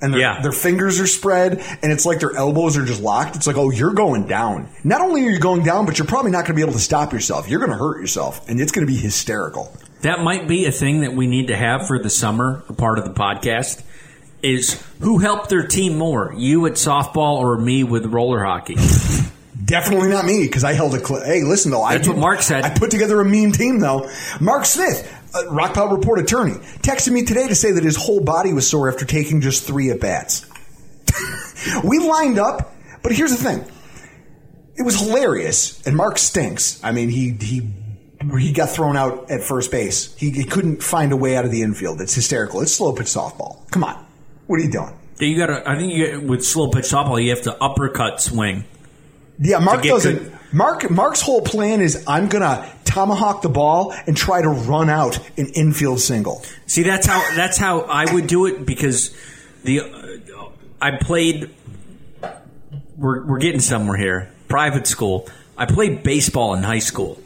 [0.00, 0.40] and their, Yeah.
[0.42, 3.70] their fingers are spread and it's like their elbows are just locked it's like oh
[3.70, 6.54] you're going down not only are you going down but you're probably not going to
[6.54, 8.98] be able to stop yourself you're going to hurt yourself and it's going to be
[8.98, 12.72] hysterical That might be a thing that we need to have for the summer, a
[12.72, 13.82] part of the podcast.
[14.40, 18.76] Is who helped their team more, you at softball or me with roller hockey?
[19.64, 22.42] definitely not me because i held a cl- hey listen though I That's what Mark
[22.42, 22.64] said.
[22.64, 24.08] i put together a mean team though
[24.40, 28.52] mark smith uh, rockpile report attorney texted me today to say that his whole body
[28.52, 30.46] was sore after taking just three at bats
[31.84, 33.64] we lined up but here's the thing
[34.78, 36.82] it was hilarious, and Mark stinks.
[36.84, 37.68] I mean, he he
[38.38, 40.14] he got thrown out at first base.
[40.16, 42.00] He, he couldn't find a way out of the infield.
[42.00, 42.60] It's hysterical.
[42.60, 43.68] It's slow pitch softball.
[43.72, 44.06] Come on,
[44.46, 44.96] what are you doing?
[45.18, 45.68] you got to.
[45.68, 48.64] I think you, with slow pitch softball, you have to uppercut swing.
[49.38, 50.18] Yeah, Mark doesn't.
[50.18, 54.88] good- Mark Mark's whole plan is I'm gonna tomahawk the ball and try to run
[54.88, 56.42] out an infield single.
[56.66, 59.14] See, that's how that's how I would do it because
[59.64, 60.48] the uh,
[60.80, 61.50] I played
[62.96, 64.30] we're we're getting somewhere here.
[64.48, 65.28] Private school.
[65.56, 67.20] I played baseball in high school.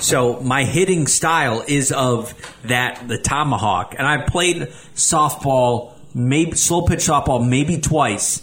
[0.00, 2.34] So my hitting style is of
[2.64, 8.42] that the tomahawk, and I played softball, maybe slow pitch softball, maybe twice.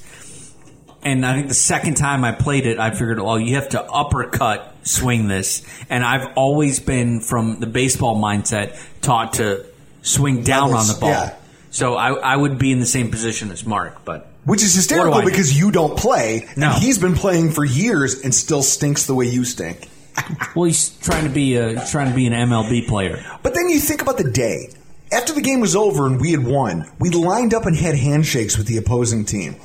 [1.07, 3.81] And I think the second time I played it, I figured, well, you have to
[3.81, 5.63] uppercut swing this.
[5.89, 9.65] And I've always been from the baseball mindset taught to
[10.01, 11.09] swing down on the ball.
[11.09, 11.35] Yeah.
[11.71, 15.13] So I, I would be in the same position as Mark, but Which is hysterical
[15.13, 15.29] I do?
[15.29, 16.71] because you don't play, No.
[16.71, 19.87] he's been playing for years and still stinks the way you stink.
[20.55, 23.23] well, he's trying to be a trying to be an MLB player.
[23.43, 24.69] But then you think about the day.
[25.11, 28.57] After the game was over and we had won, we lined up and had handshakes
[28.57, 29.55] with the opposing team.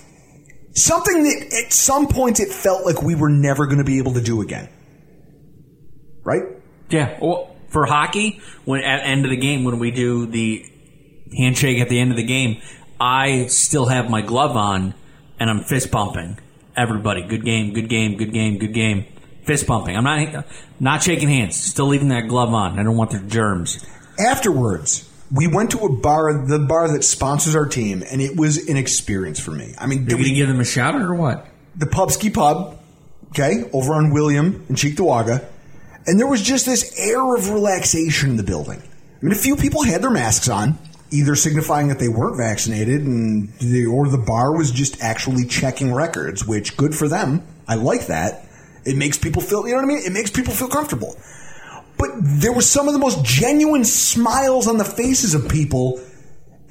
[0.75, 4.15] Something that at some point it felt like we were never going to be able
[4.15, 4.69] to do again.
[6.25, 6.43] Right?
[6.89, 7.19] Yeah.
[7.21, 10.65] Well, for hockey, when at end of the game when we do the
[11.37, 12.61] handshake at the end of the game,
[13.01, 14.95] I still have my glove on
[15.41, 16.39] and I'm fist pumping.
[16.77, 19.07] Everybody, good game, good game, good game, good game.
[19.45, 19.97] Fist pumping.
[19.97, 20.47] I'm not
[20.79, 21.57] not shaking hands.
[21.57, 22.79] Still leaving that glove on.
[22.79, 23.85] I don't want the germs.
[24.19, 28.69] Afterwards, we went to a bar, the bar that sponsors our team, and it was
[28.69, 29.75] an experience for me.
[29.79, 31.47] I mean, You're we- give them a shout out or what?
[31.75, 32.79] the Pubsky Pub,
[33.31, 35.43] okay, over on William in Cheektowaga,
[36.07, 38.83] and there was just this air of relaxation in the building.
[38.83, 40.77] I mean, a few people had their masks on,
[41.11, 45.95] either signifying that they weren't vaccinated, and the, or the bar was just actually checking
[45.95, 47.43] records, which good for them.
[47.67, 48.45] I like that.
[48.85, 50.03] It makes people feel, you know what I mean?
[50.05, 51.17] It makes people feel comfortable.
[52.03, 56.01] But there were some of the most genuine smiles on the faces of people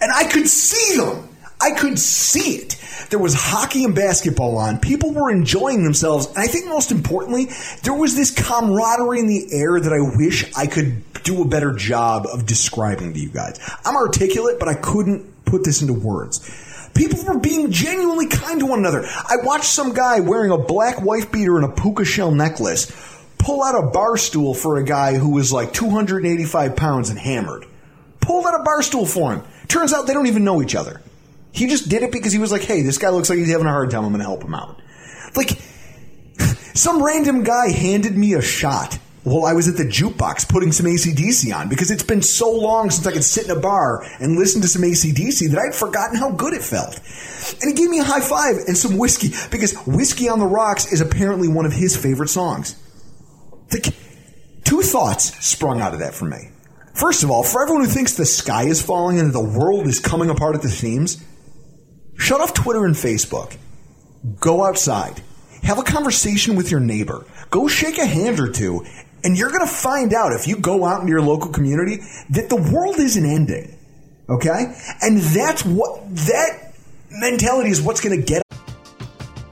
[0.01, 1.29] and I could see them.
[1.61, 2.75] I could see it.
[3.11, 4.79] There was hockey and basketball on.
[4.79, 6.25] People were enjoying themselves.
[6.27, 7.47] And I think most importantly,
[7.84, 11.71] there was this camaraderie in the air that I wish I could do a better
[11.71, 13.57] job of describing to you guys.
[13.86, 16.39] I'm articulate, but I couldn't put this into words.
[16.93, 19.05] People were being genuinely kind to one another.
[19.05, 22.91] I watched some guy wearing a black wife beater and a puka shell necklace
[23.43, 27.65] pull out a bar stool for a guy who was like 285 pounds and hammered
[28.21, 29.43] pulled out a bar stool for him.
[29.67, 31.01] Turns out they don't even know each other.
[31.51, 33.67] He just did it because he was like, hey, this guy looks like he's having
[33.67, 34.05] a hard time.
[34.05, 34.79] I'm going to help him out.
[35.35, 35.49] Like,
[36.73, 40.85] some random guy handed me a shot while I was at the jukebox putting some
[40.85, 44.37] ACDC on because it's been so long since I could sit in a bar and
[44.37, 46.99] listen to some ACDC that I'd forgotten how good it felt.
[47.61, 50.91] And he gave me a high five and some whiskey because Whiskey on the Rocks
[50.91, 52.75] is apparently one of his favorite songs.
[53.72, 53.93] The,
[54.63, 56.49] two thoughts sprung out of that for me.
[56.93, 59.99] First of all, for everyone who thinks the sky is falling and the world is
[59.99, 61.24] coming apart at the seams,
[62.17, 63.55] shut off Twitter and Facebook.
[64.39, 65.22] Go outside.
[65.63, 67.26] Have a conversation with your neighbor.
[67.49, 68.86] Go shake a hand or two,
[69.24, 72.01] and you're going to find out if you go out into your local community
[72.32, 73.78] that the world isn't ending.
[74.30, 74.76] Okay?
[75.01, 76.74] And that's what, that
[77.09, 78.43] mentality is what's going to get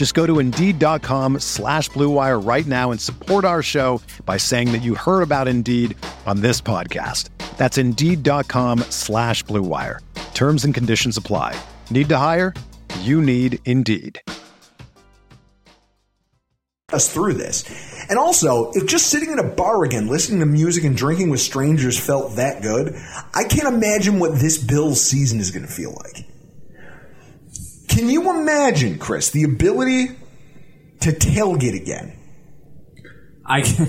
[0.00, 4.72] Just go to Indeed.com slash Blue Wire right now and support our show by saying
[4.72, 5.94] that you heard about Indeed
[6.24, 7.28] on this podcast.
[7.58, 10.00] That's Indeed.com slash Blue Wire.
[10.32, 11.54] Terms and conditions apply.
[11.90, 12.54] Need to hire?
[13.00, 14.22] You need Indeed.
[16.94, 17.62] us through this.
[18.08, 21.40] And also, if just sitting in a bar again, listening to music and drinking with
[21.40, 22.94] strangers felt that good,
[23.34, 26.29] I can't imagine what this Bills season is going to feel like.
[27.90, 30.10] Can you imagine, Chris, the ability
[31.00, 32.16] to tailgate again?
[33.44, 33.88] I can,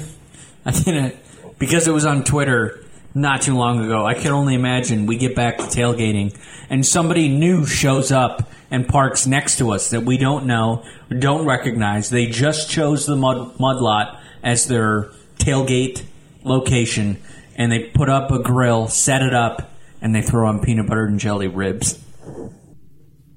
[0.66, 1.12] I can, uh,
[1.60, 2.84] because it was on Twitter
[3.14, 4.04] not too long ago.
[4.04, 6.36] I can only imagine we get back to tailgating
[6.68, 10.84] and somebody new shows up and parks next to us that we don't know,
[11.20, 12.10] don't recognize.
[12.10, 16.04] They just chose the mud mud lot as their tailgate
[16.44, 17.22] location,
[17.56, 19.72] and they put up a grill, set it up,
[20.02, 22.04] and they throw on peanut butter and jelly ribs.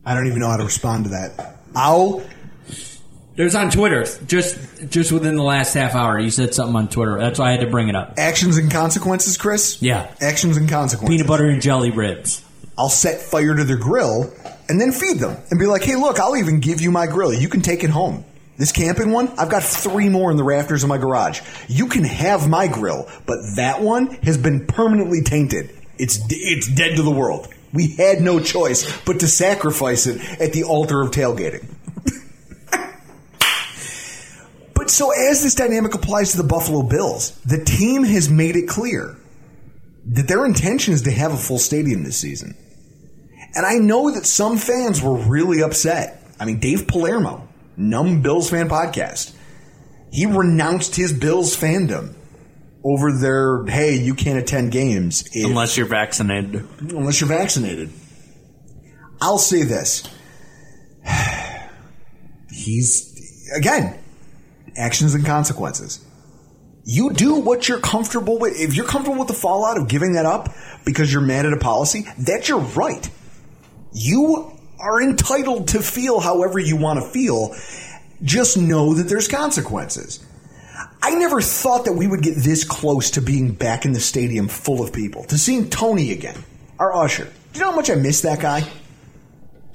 [0.05, 1.57] I don't even know how to respond to that.
[1.75, 2.23] I'll
[3.37, 4.07] It was on Twitter.
[4.27, 7.19] Just just within the last half hour, you said something on Twitter.
[7.19, 8.15] That's why I had to bring it up.
[8.19, 9.81] Actions and consequences, Chris?
[9.83, 10.13] Yeah.
[10.21, 11.17] Actions and consequences.
[11.17, 12.45] Peanut butter and jelly ribs.
[12.77, 14.33] I'll set fire to their grill
[14.69, 17.33] and then feed them and be like, hey, look, I'll even give you my grill.
[17.33, 18.25] You can take it home.
[18.57, 21.41] This camping one, I've got three more in the rafters of my garage.
[21.69, 25.71] You can have my grill, but that one has been permanently tainted.
[25.99, 27.49] It's it's dead to the world.
[27.75, 31.67] We had no choice but to sacrifice it at the altar of tailgating.
[34.75, 38.69] but so as this dynamic applies to the Buffalo Bills, the team has made it
[38.69, 39.17] clear
[40.07, 42.57] that their intention is to have a full stadium this season.
[43.57, 46.23] And I know that some fans were really upset.
[46.39, 49.35] I mean, Dave Palermo, Numb Bills fan podcast,
[50.13, 52.15] he renounced his Bills fandom
[52.85, 56.67] over their, hey, you can't attend games if- Unless you're vaccinated.
[56.81, 57.91] unless you're vaccinated.
[59.21, 60.03] I'll say this.
[62.51, 63.99] He's, again,
[64.77, 66.05] actions and consequences.
[66.85, 68.61] You do what you're comfortable with.
[68.61, 70.51] If you're comfortable with the fallout of giving that up
[70.85, 73.09] because you're mad at a policy, that's your right.
[73.93, 77.55] You are entitled to feel however you want to feel.
[78.23, 80.25] Just know that there's consequences.
[81.07, 84.49] I never thought that we would get this close to being back in the stadium
[84.49, 86.43] full of people, to seeing Tony again,
[86.79, 87.25] our usher.
[87.25, 88.67] Do you know how much I miss that guy?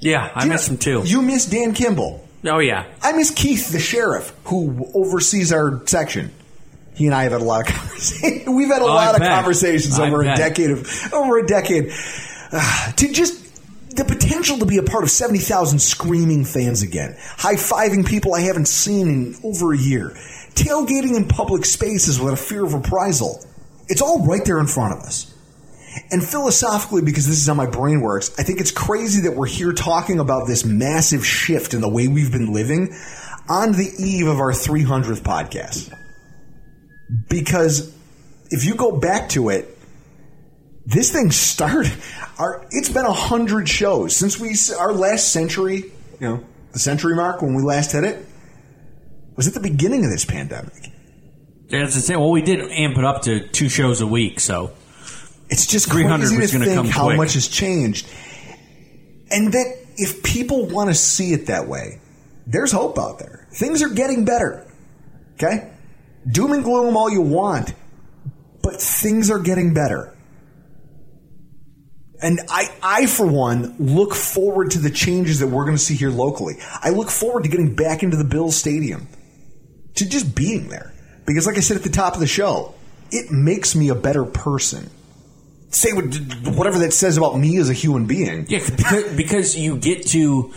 [0.00, 1.02] Yeah, I miss know- him too.
[1.04, 2.26] You miss Dan Kimball.
[2.44, 2.86] Oh yeah.
[3.02, 6.32] I miss Keith, the sheriff, who oversees our section.
[6.94, 8.48] He and I have had a lot of conversations.
[8.48, 9.30] We've had a Oh, I lot of bet.
[9.30, 11.90] conversations I over a decade of over a decade
[12.52, 13.38] Ah, to just
[13.96, 18.34] the potential to be a part of seventy thousand screaming fans again, high fiving people
[18.34, 20.16] I haven't seen in over a year,
[20.60, 23.44] tailgating in public spaces without a fear of reprisal.
[23.88, 25.34] It's all right there in front of us.
[26.12, 29.46] And philosophically, because this is how my brain works, I think it's crazy that we're
[29.46, 32.94] here talking about this massive shift in the way we've been living
[33.48, 35.92] on the eve of our 300th podcast.
[37.28, 37.92] Because
[38.50, 39.76] if you go back to it,
[40.86, 41.92] this thing started.
[42.38, 45.84] Our it's been a hundred shows since we our last century.
[46.20, 48.24] You know, the century mark when we last hit it
[49.40, 50.92] was at the beginning of this pandemic.
[51.70, 52.20] Yeah, That's the same.
[52.20, 54.72] Well, we did amp it up to two shows a week, so
[55.48, 57.16] It's just 300 crazy was gonna come how quick.
[57.16, 58.06] much has changed,
[59.30, 62.00] and that if people want to see it that way,
[62.46, 63.48] there's hope out there.
[63.54, 64.70] Things are getting better.
[65.36, 65.72] Okay,
[66.30, 67.72] doom and gloom all you want,
[68.62, 70.14] but things are getting better.
[72.22, 75.94] And I, I, for one, look forward to the changes that we're going to see
[75.94, 76.56] here locally.
[76.82, 79.08] I look forward to getting back into the Bills Stadium,
[80.00, 80.92] to just being there.
[81.24, 82.74] Because, like I said at the top of the show,
[83.10, 84.90] it makes me a better person.
[85.70, 86.14] Say what,
[86.56, 88.46] whatever that says about me as a human being.
[88.48, 90.52] yeah, because, because you get to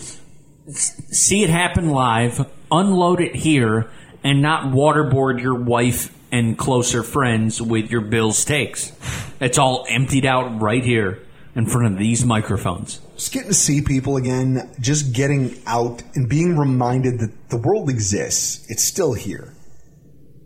[0.71, 3.91] see it happen live, unload it here,
[4.23, 8.91] and not waterboard your wife and closer friends with your Bills takes.
[9.39, 11.21] It's all emptied out right here
[11.55, 12.99] in front of these microphones.
[13.23, 17.89] Just getting to see people again, just getting out and being reminded that the world
[17.89, 18.69] exists.
[18.69, 19.53] It's still here.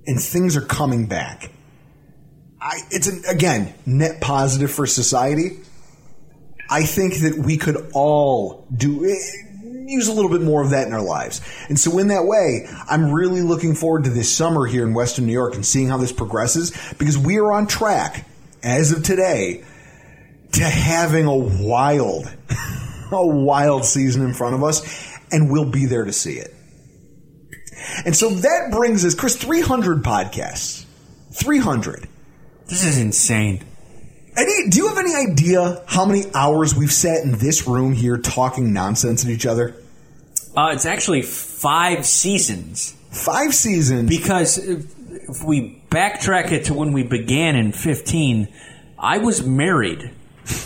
[0.05, 1.49] And things are coming back.
[2.61, 5.57] I, it's an, again net positive for society.
[6.69, 9.15] I think that we could all do eh,
[9.87, 11.41] use a little bit more of that in our lives.
[11.69, 15.25] And so in that way, I'm really looking forward to this summer here in Western
[15.25, 18.27] New York and seeing how this progresses because we are on track
[18.61, 19.63] as of today
[20.53, 22.25] to having a wild
[23.11, 26.53] a wild season in front of us and we'll be there to see it.
[28.05, 30.85] And so that brings us Chris 300 podcasts.
[31.33, 32.07] 300.
[32.67, 33.63] This is insane.
[34.35, 38.17] Any, do you have any idea how many hours we've sat in this room here
[38.17, 39.75] talking nonsense at each other?
[40.55, 42.95] Uh, it's actually five seasons.
[43.11, 44.09] Five seasons.
[44.09, 44.85] Because if
[45.29, 48.47] if we backtrack it to when we began in 15,
[48.97, 50.11] I was married.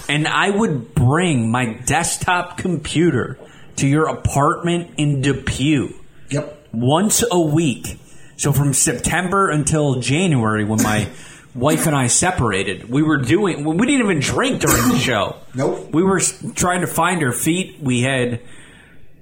[0.08, 3.38] And I would bring my desktop computer
[3.78, 5.94] to your apartment in Depew
[6.30, 6.68] yep.
[6.72, 7.98] once a week.
[8.38, 11.10] So from September until January, when my
[11.56, 13.64] wife and I separated, we were doing.
[13.64, 15.38] We didn't even drink during the show.
[15.54, 15.92] Nope.
[15.92, 16.22] We were
[16.56, 17.82] trying to find our feet.
[17.82, 18.40] We had.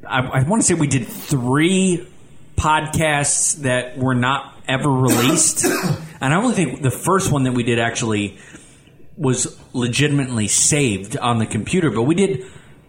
[0.07, 2.07] I, I want to say we did three
[2.55, 5.65] podcasts that were not ever released,
[6.21, 8.37] and I only think the first one that we did actually
[9.19, 11.91] was legitimately saved on the computer.
[11.91, 12.45] But we did.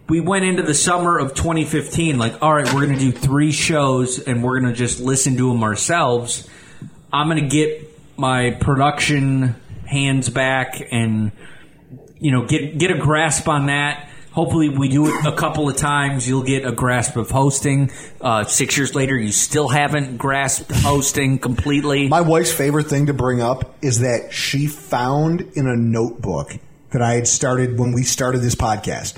[0.09, 3.51] We went into the summer of 2015 like, all right, we're going to do three
[3.51, 6.49] shows and we're going to just listen to them ourselves.
[7.13, 9.55] I'm going to get my production
[9.85, 11.31] hands back and
[12.19, 14.09] you know get get a grasp on that.
[14.31, 16.27] Hopefully, we do it a couple of times.
[16.27, 17.91] You'll get a grasp of hosting.
[18.21, 22.07] Uh, six years later, you still haven't grasped hosting completely.
[22.07, 26.53] My wife's favorite thing to bring up is that she found in a notebook
[26.91, 29.17] that I had started when we started this podcast.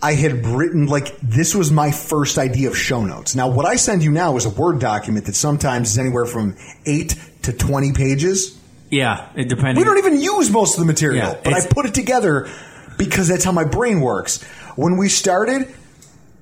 [0.00, 3.34] I had written like this was my first idea of show notes.
[3.34, 6.54] Now, what I send you now is a Word document that sometimes is anywhere from
[6.84, 8.56] eight to twenty pages.
[8.90, 9.76] yeah, it depends.
[9.78, 12.48] We don't even use most of the material, Yeah, but I put it together
[12.98, 14.42] because that's how my brain works.
[14.76, 15.72] When we started,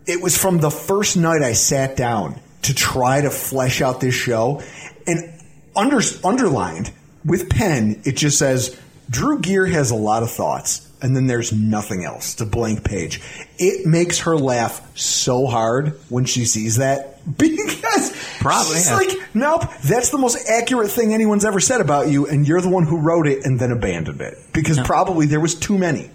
[0.06, 4.14] it was from the first night I sat down to try to flesh out this
[4.14, 4.62] show,
[5.06, 5.40] and
[5.76, 6.90] under, underlined
[7.24, 8.78] with pen, it just says
[9.10, 12.32] Drew Gear has a lot of thoughts, and then there's nothing else.
[12.32, 13.20] It's a blank page.
[13.58, 18.96] It makes her laugh so hard when she sees that because Probably, she's yeah.
[18.96, 22.68] like, nope, that's the most accurate thing anyone's ever said about you, and you're the
[22.68, 26.10] one who wrote it and then abandoned it because probably there was too many.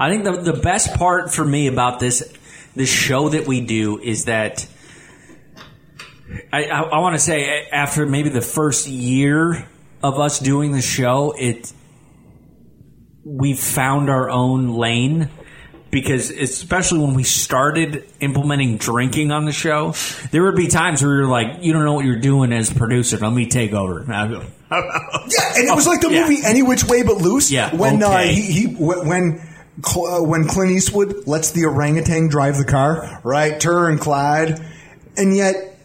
[0.00, 2.32] I think the the best part for me about this
[2.74, 4.66] this show that we do is that
[6.52, 9.66] I I, I want to say after maybe the first year
[10.02, 11.72] of us doing the show, it
[13.24, 15.28] we found our own lane
[15.90, 19.92] because especially when we started implementing drinking on the show,
[20.30, 23.18] there would be times where you're like, you don't know what you're doing as producer.
[23.18, 23.98] Let me take over.
[24.00, 24.40] And I'd go,
[24.70, 26.22] Yeah, and it was like the Yeah.
[26.22, 27.50] movie Any Which Way But Loose.
[27.50, 29.49] Yeah, when uh, he, he wh- when uh,
[29.84, 34.60] Uh, when Clint Eastwood lets the orangutan drive the car, right turn, Clyde,
[35.16, 35.78] and yet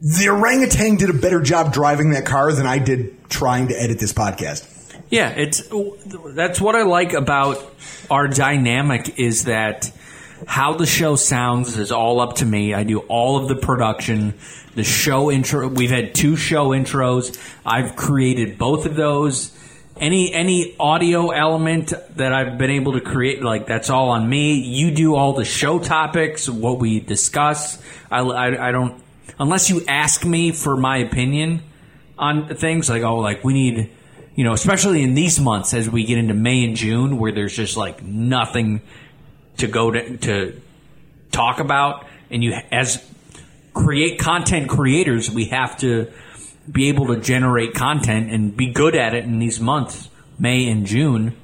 [0.00, 3.98] the orangutan did a better job driving that car than I did trying to edit
[3.98, 4.68] this podcast.
[5.10, 5.62] Yeah, it's
[6.34, 7.58] that's what I like about
[8.10, 9.92] our dynamic is that
[10.46, 12.74] how the show sounds is all up to me.
[12.74, 14.34] I do all of the production,
[14.74, 15.68] the show intro.
[15.68, 17.38] We've had two show intros.
[17.64, 19.56] I've created both of those.
[19.96, 24.54] Any any audio element that I've been able to create, like that's all on me.
[24.54, 27.80] You do all the show topics, what we discuss.
[28.10, 29.02] I, I, I don't
[29.38, 31.62] unless you ask me for my opinion
[32.18, 33.90] on things like oh like we need
[34.34, 37.54] you know especially in these months as we get into May and June where there's
[37.54, 38.82] just like nothing
[39.58, 40.60] to go to to
[41.30, 43.04] talk about and you as
[43.74, 46.12] create content creators we have to
[46.70, 50.08] be able to generate content and be good at it in these months
[50.38, 51.34] May and June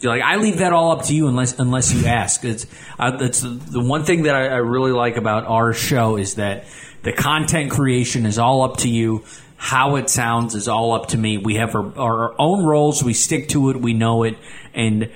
[0.00, 2.44] You're like I leave that all up to you unless unless you ask.
[2.44, 2.66] It's
[2.98, 6.64] uh, that's the one thing that I, I really like about our show is that
[7.02, 9.24] the content creation is all up to you.
[9.56, 11.38] How it sounds is all up to me.
[11.38, 13.02] We have our, our own roles.
[13.02, 13.76] We stick to it.
[13.80, 14.36] We know it.
[14.74, 15.10] And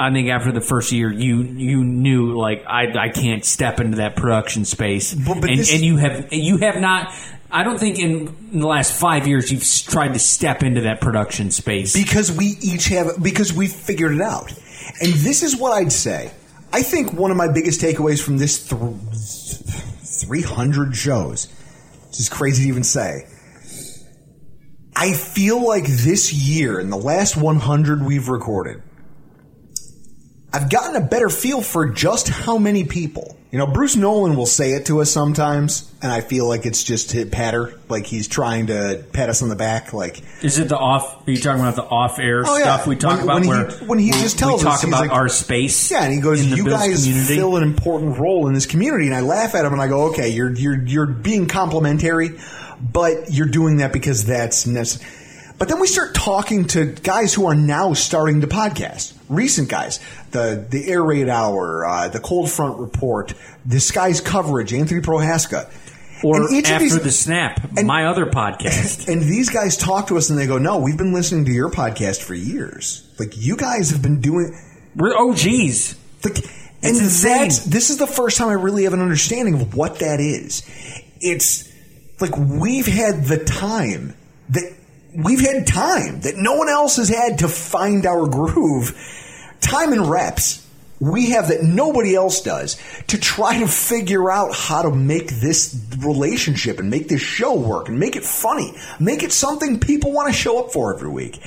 [0.00, 3.98] I think after the first year, you you knew like I, I can't step into
[3.98, 5.14] that production space.
[5.14, 7.12] But- but and, this- and you have you have not.
[7.50, 11.00] I don't think in, in the last five years you've tried to step into that
[11.00, 11.92] production space.
[11.92, 14.50] because we each have because we figured it out.
[15.00, 16.32] And this is what I'd say.
[16.72, 18.80] I think one of my biggest takeaways from this th-
[20.26, 21.46] 300 shows,
[22.08, 23.26] which is crazy to even say.
[24.96, 28.82] I feel like this year, in the last 100 we've recorded,
[30.52, 33.36] I've gotten a better feel for just how many people.
[33.54, 36.82] You know, Bruce Nolan will say it to us sometimes, and I feel like it's
[36.82, 40.68] just hit patter, like he's trying to pat us on the back, like Is it
[40.68, 41.24] the off?
[41.24, 42.64] Are you talking about the off-air Oh, yeah.
[42.64, 43.46] stuff we talk When- about?
[43.46, 45.88] when he- when he just tells we us, talk he's about like- our space.
[45.88, 47.36] Yeah, and he goes, "You guys community.
[47.36, 50.06] fill an important role in this community." And I laugh at him and I go,
[50.06, 52.32] "Okay, you're you're you're being complimentary,
[52.92, 55.08] but you're doing that because that's necessary."
[55.58, 60.00] But then we start talking to guys who are now starting to podcast, recent guys,
[60.32, 63.32] the the Air Raid Hour, uh, the Cold Front Report,
[63.64, 65.70] the Sky's coverage, Anthony Prohaska,
[66.24, 69.06] or And each of after these- the snap, and- my other podcast.
[69.12, 71.70] and these guys talk to us and they go, "No, we've been listening to your
[71.70, 73.08] podcast for years.
[73.18, 74.58] Like you guys have been doing."
[74.96, 75.96] We're OGs.
[76.24, 76.38] Like,
[76.82, 80.18] and that's this is the first time I really have an understanding of what that
[80.20, 80.62] is.
[81.20, 81.68] It's
[82.20, 84.14] like we've had the time
[84.50, 84.72] that
[85.14, 88.94] we've had time that no one else has had to find our groove.
[89.60, 90.64] Time and reps
[91.00, 92.76] we have that nobody else does
[93.08, 97.88] to try to figure out how to make this relationship and make this show work
[97.88, 101.38] and make it funny, make it something people want to show up for every week.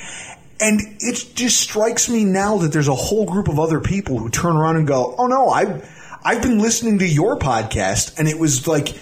[0.59, 4.30] And it just strikes me now that there's a whole group of other people who
[4.30, 5.82] turn around and go, "Oh no, I
[6.24, 8.95] I've been listening to your podcast and it was like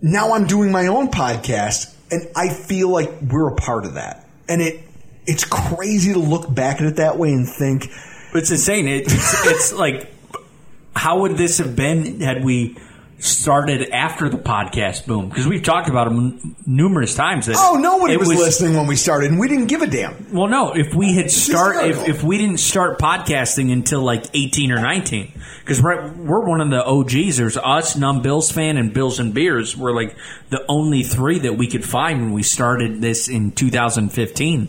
[0.00, 4.28] now I'm doing my own podcast and I feel like we're a part of that."
[4.48, 4.80] And it
[5.26, 7.90] it's crazy to look back at it that way and think
[8.36, 8.86] It's insane.
[8.88, 10.12] It, it's, it's like,
[10.94, 12.76] how would this have been had we
[13.18, 17.46] started after the podcast boom because we've talked about them numerous times.
[17.46, 20.32] That Oh, nobody it was, listening when we started, and we didn't give a damn.
[20.32, 20.72] Well, no.
[20.72, 25.32] If we had start, if, if we didn't start podcasting until like eighteen or nineteen,
[25.60, 27.36] because we're we're one of the OGs.
[27.38, 29.76] There's us, Numb Bills fan, and Bills and Beers.
[29.76, 30.14] We're like
[30.50, 34.68] the only three that we could find when we started this in 2015.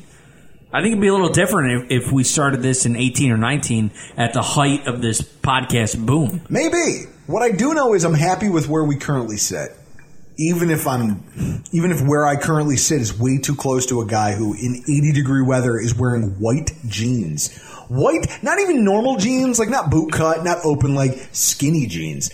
[0.74, 3.38] I think it'd be a little different if, if we started this in 18 or
[3.38, 6.41] 19 at the height of this podcast boom.
[6.50, 7.06] Maybe.
[7.28, 9.75] What I do know is I'm happy with where we currently sit.
[10.38, 14.05] Even if I'm, even if where I currently sit is way too close to a
[14.05, 17.53] guy who in 80 degree weather is wearing white jeans.
[17.89, 22.32] White, not even normal jeans, like not boot cut, not open leg, skinny jeans.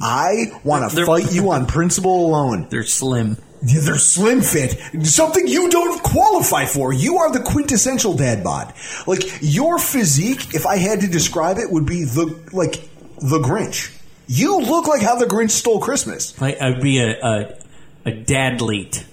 [0.00, 2.68] I want to fight you on principle alone.
[2.70, 3.38] They're slim.
[3.64, 6.92] Yeah, They're slim fit, something you don't qualify for.
[6.92, 8.74] You are the quintessential dad bod.
[9.06, 12.74] Like your physique, if I had to describe it, would be the like
[13.18, 13.95] the Grinch.
[14.26, 16.40] You look like how the Grinch stole Christmas.
[16.40, 17.58] Like I'd be a a,
[18.06, 19.04] a dadlete,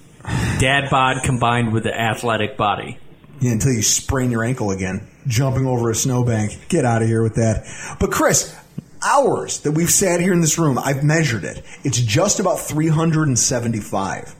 [0.58, 2.98] dad bod combined with an athletic body.
[3.40, 6.68] Yeah, until you sprain your ankle again, jumping over a snowbank.
[6.68, 7.64] Get out of here with that.
[8.00, 8.56] But Chris,
[9.04, 11.62] hours that we've sat here in this room, I've measured it.
[11.84, 14.34] It's just about 375.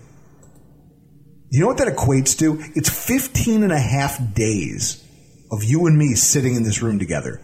[1.51, 2.61] You know what that equates to?
[2.75, 5.05] It's 15 and a half days
[5.53, 7.41] of you and me sitting in this room together.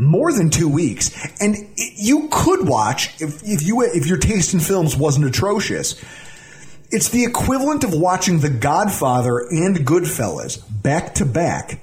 [0.00, 1.10] More than two weeks.
[1.40, 6.02] And it, you could watch, if, if, you, if your taste in films wasn't atrocious,
[6.90, 11.80] it's the equivalent of watching The Godfather and Goodfellas back to back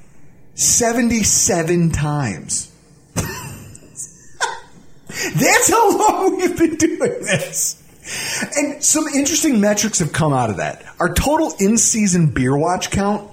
[0.55, 2.71] 77 times.
[3.15, 4.39] That's
[5.69, 7.83] how long we've been doing this.
[8.55, 10.83] And some interesting metrics have come out of that.
[10.99, 13.29] Our total in season beer watch count.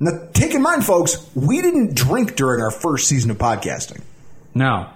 [0.00, 4.00] Now, take in mind, folks, we didn't drink during our first season of podcasting.
[4.54, 4.88] No,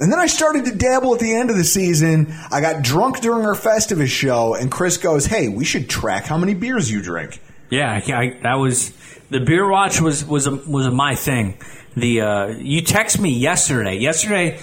[0.00, 2.34] And then I started to dabble at the end of the season.
[2.50, 6.36] I got drunk during our Festivus show, and Chris goes, Hey, we should track how
[6.36, 7.40] many beers you drink.
[7.70, 8.92] Yeah, I, that was
[9.30, 11.58] the beer watch was was a, was a my thing.
[11.96, 13.96] The uh, you text me yesterday.
[13.96, 14.60] Yesterday,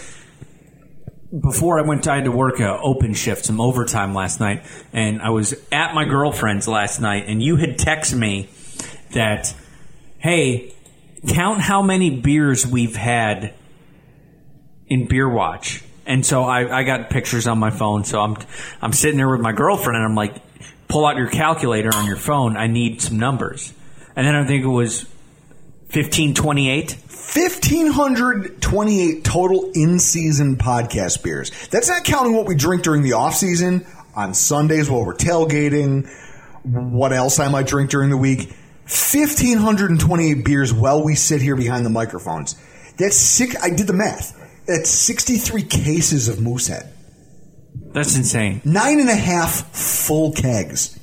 [1.39, 5.21] before I went, I had to work a open shift, some overtime last night, and
[5.21, 8.49] I was at my girlfriend's last night, and you had texted me
[9.11, 9.53] that,
[10.25, 10.73] hey,
[11.27, 13.53] count how many beers we've had
[14.87, 15.83] in Beer Watch.
[16.07, 18.05] And so I, I got pictures on my phone.
[18.05, 18.35] So I'm
[18.81, 20.33] I'm sitting there with my girlfriend, and I'm like,
[20.87, 22.57] pull out your calculator on your phone.
[22.57, 23.71] I need some numbers.
[24.15, 25.05] And then I think it was
[25.89, 26.97] fifteen twenty eight.
[27.35, 31.51] 1,528 total in season podcast beers.
[31.67, 36.07] That's not counting what we drink during the off season, on Sundays while we're tailgating,
[36.63, 38.53] what else I might drink during the week.
[38.85, 42.55] 1,528 beers while we sit here behind the microphones.
[42.97, 44.41] That's six, I did the math.
[44.67, 46.91] That's 63 cases of Moosehead.
[47.93, 48.61] That's insane.
[48.63, 50.99] Nine and a half full kegs.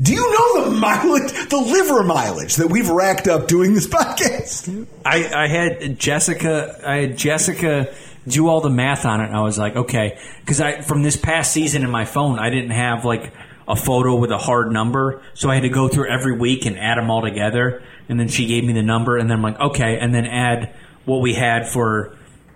[0.00, 4.86] Do you know the mileage, the liver mileage that we've racked up doing this podcast?
[5.04, 6.80] I, I had Jessica.
[6.84, 7.94] I had Jessica
[8.26, 9.26] do all the math on it.
[9.26, 12.50] And I was like, okay, because I from this past season in my phone, I
[12.50, 13.32] didn't have like
[13.72, 16.78] a photo with a hard number, so I had to go through every week and
[16.78, 17.82] add them all together.
[18.08, 20.74] And then she gave me the number, and then I'm like, okay, and then add
[21.06, 22.14] what we had for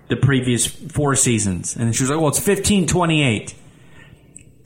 [0.09, 1.75] the previous four seasons.
[1.75, 3.55] And she was like, well, it's fifteen twenty eight.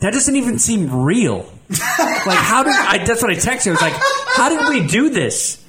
[0.00, 1.50] That doesn't even seem real.
[1.70, 3.04] like, how did I?
[3.04, 3.68] That's what I texted.
[3.68, 3.94] I was like,
[4.34, 5.64] how did we do this?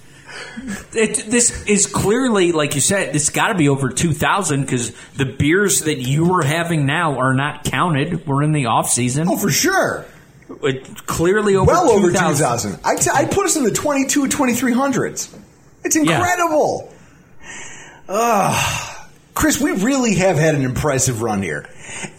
[0.94, 5.26] It, this is clearly, like you said, this got to be over 2,000 because the
[5.26, 8.26] beers that you were having now are not counted.
[8.26, 9.28] We're in the off season.
[9.30, 10.06] Oh, for sure.
[10.64, 12.72] It, clearly over well over 2,000.
[12.72, 15.38] 2000 I'd, t- I'd put us in the 22 2300s
[15.84, 16.93] it's incredible.
[18.08, 19.08] Ugh.
[19.34, 21.68] chris we really have had an impressive run here.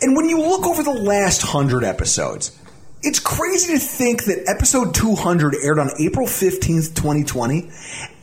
[0.01, 2.59] And when you look over the last 100 episodes
[3.05, 7.70] it's crazy to think that episode 200 aired on april 15th 2020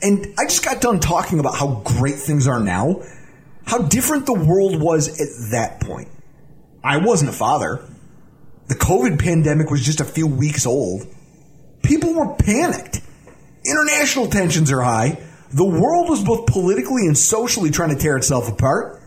[0.01, 3.01] and i just got done talking about how great things are now
[3.69, 6.07] how different the world was at that point.
[6.83, 7.85] I wasn't a father
[8.69, 11.07] the COVID pandemic was just a few weeks old.
[11.81, 13.01] People were panicked.
[13.65, 15.19] International tensions are high.
[15.51, 19.01] The world was both politically and socially trying to tear itself apart.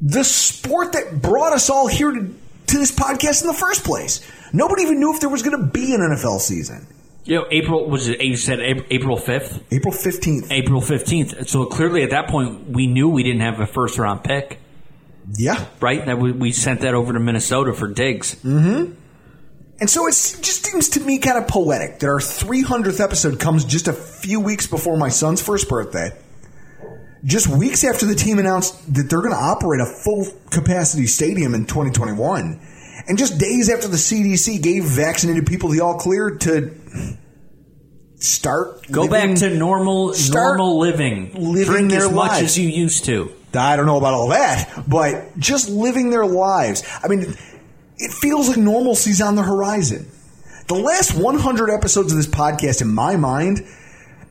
[0.00, 2.34] The sport that brought us all here to,
[2.68, 4.20] to this podcast in the first place.
[4.52, 6.86] Nobody even knew if there was going to be an NFL season.
[7.24, 8.22] You know, April was it?
[8.22, 10.52] You said April 5th, April 15th.
[10.52, 11.48] April 15th.
[11.48, 14.60] So clearly, at that point, we knew we didn't have a first round pick,
[15.34, 15.66] Yeah.
[15.80, 16.04] right?
[16.06, 18.34] That we, we sent that over to Minnesota for Diggs.
[18.36, 18.92] Mm-hmm.
[19.78, 23.64] And so it just seems to me kind of poetic that our 300th episode comes
[23.64, 26.10] just a few weeks before my son's first birthday.
[27.24, 31.54] just weeks after the team announced that they're going to operate a full capacity stadium
[31.54, 32.60] in 2021,
[33.08, 36.72] and just days after the CDC gave vaccinated people the all clear to
[38.16, 41.32] start Go living- back to normal normal living.
[41.34, 42.42] living Drink as much lives.
[42.42, 43.30] as you used to.
[43.58, 46.82] I don't know about all that, but just living their lives.
[47.02, 47.36] I mean,
[47.98, 50.10] it feels like normalcy's on the horizon.
[50.68, 53.66] The last 100 episodes of this podcast, in my mind,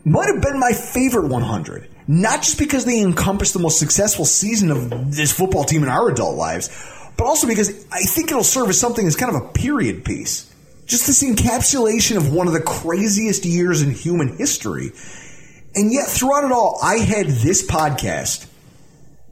[0.04, 1.90] might have been my favorite 100.
[2.08, 6.10] Not just because they encompass the most successful season of this football team in our
[6.10, 6.70] adult lives,
[7.18, 10.52] but also because I think it'll serve as something as kind of a period piece.
[10.86, 14.92] Just this encapsulation of one of the craziest years in human history.
[15.74, 18.48] And yet, throughout it all, I had this podcast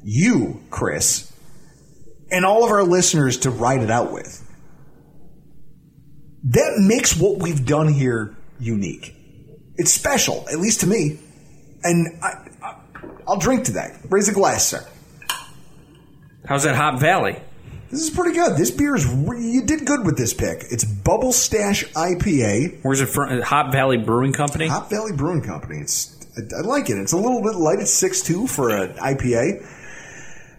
[0.04, 1.32] you, Chris,
[2.32, 4.40] and all of our listeners to write it out with.
[6.46, 9.16] That makes what we've done here unique.
[9.76, 11.20] It's special, at least to me.
[11.84, 12.76] And I, I,
[13.28, 14.00] I'll drink to that.
[14.10, 14.86] Raise a glass, sir.
[16.46, 17.40] How's that Hop Valley?
[17.90, 18.58] This is pretty good.
[18.58, 20.64] This beer is, re- you did good with this pick.
[20.72, 23.42] It's Bubble Stash IPA, Where's it from?
[23.42, 24.68] Hop Valley Brewing Company.
[24.68, 25.78] Hop Valley Brewing Company.
[25.80, 26.98] It's, I, I like it.
[26.98, 27.80] It's a little bit light.
[27.80, 29.64] It's 6.2 for an IPA.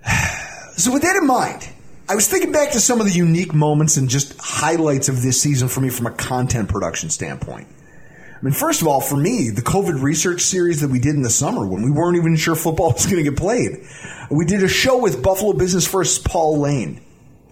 [0.77, 1.69] So with that in mind,
[2.09, 5.41] I was thinking back to some of the unique moments and just highlights of this
[5.41, 7.69] season for me from a content production standpoint.
[7.69, 11.23] I mean, first of all, for me, the COVID research series that we did in
[11.23, 13.87] the summer when we weren't even sure football was going to get played.
[14.31, 17.01] We did a show with Buffalo Business First Paul Lane,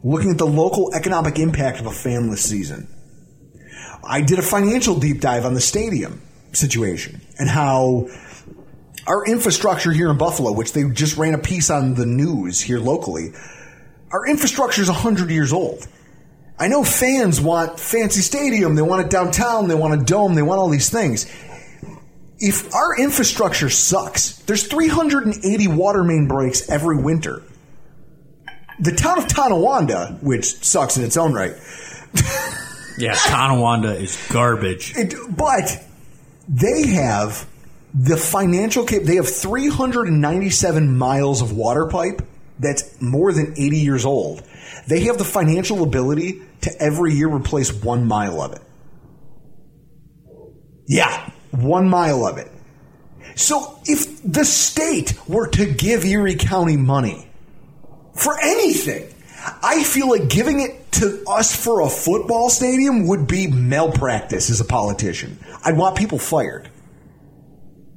[0.04, 2.88] looking at the local economic impact of a fanless season.
[4.04, 6.20] I did a financial deep dive on the stadium
[6.52, 8.08] situation and how
[9.06, 12.78] our infrastructure here in Buffalo, which they just ran a piece on the news here
[12.78, 13.32] locally,
[14.10, 15.86] our infrastructure is 100 years old.
[16.58, 20.42] I know fans want fancy stadium, they want it downtown, they want a dome, they
[20.42, 21.30] want all these things.
[22.38, 27.42] If our infrastructure sucks, there's 380 water main breaks every winter.
[28.80, 31.54] The town of Tonawanda, which sucks in its own right,
[32.98, 34.94] Yeah, Tonawanda is garbage.
[34.96, 35.84] It, but
[36.48, 37.46] they have
[37.94, 39.02] the financial cap.
[39.02, 42.22] They have 397 miles of water pipe
[42.58, 44.42] that's more than 80 years old.
[44.86, 48.62] They have the financial ability to every year replace one mile of it.
[50.86, 52.48] Yeah, one mile of it.
[53.34, 57.26] So if the state were to give Erie County money
[58.14, 59.12] for anything,
[59.62, 64.60] I feel like giving it to us for a football stadium would be malpractice as
[64.60, 65.38] a politician.
[65.64, 66.68] I'd want people fired.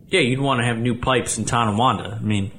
[0.09, 2.17] Yeah, you'd want to have new pipes in Tonawanda.
[2.19, 2.51] I mean,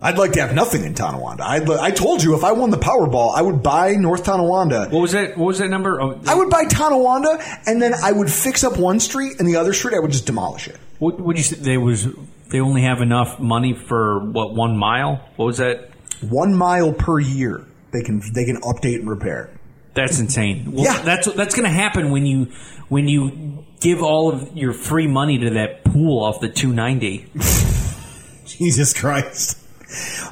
[0.00, 1.44] I'd like to have nothing in Tonawanda.
[1.44, 4.88] I'd, I told you if I won the Powerball, I would buy North Tonawanda.
[4.90, 5.36] what was that?
[5.36, 6.00] What was that number?
[6.00, 9.56] Oh, I would buy Tonawanda, and then I would fix up one street, and the
[9.56, 10.76] other street I would just demolish it.
[10.98, 11.56] what would you say?
[11.56, 12.06] They was
[12.50, 15.28] they only have enough money for what one mile?
[15.36, 15.90] What was that?
[16.20, 19.50] One mile per year they can they can update and repair.
[19.98, 20.70] That's insane.
[20.72, 21.02] Well, Yeah.
[21.02, 22.52] that's that's going to happen when you
[22.88, 27.26] when you give all of your free money to that pool off the 290.
[28.46, 29.58] Jesus Christ.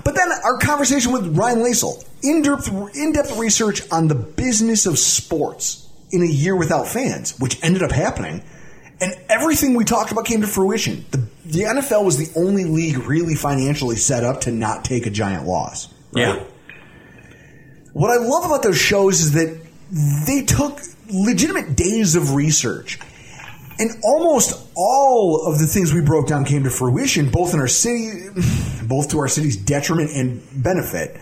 [0.05, 5.89] But then our conversation with Ryan Lasel, in-depth, in-depth research on the business of sports
[6.11, 8.43] in a year without fans, which ended up happening.
[9.01, 11.05] And everything we talked about came to fruition.
[11.11, 15.11] The, the NFL was the only league really financially set up to not take a
[15.11, 15.93] giant loss.
[16.15, 16.43] Yeah.
[17.97, 19.59] What I love about those shows is that
[20.27, 22.99] they took legitimate days of research.
[23.79, 27.67] And almost all of the things we broke down came to fruition, both in our
[27.67, 28.29] city,
[28.83, 31.19] both to our city's detriment and benefit.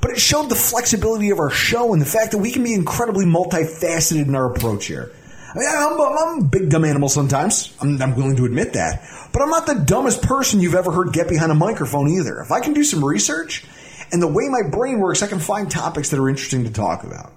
[0.00, 2.74] But it showed the flexibility of our show and the fact that we can be
[2.74, 5.12] incredibly multifaceted in our approach here.
[5.54, 7.72] I mean, I'm, I'm a big dumb animal sometimes.
[7.80, 9.00] I'm, I'm willing to admit that.
[9.32, 12.40] But I'm not the dumbest person you've ever heard get behind a microphone either.
[12.40, 13.64] If I can do some research
[14.12, 17.04] and the way my brain works, I can find topics that are interesting to talk
[17.04, 17.32] about.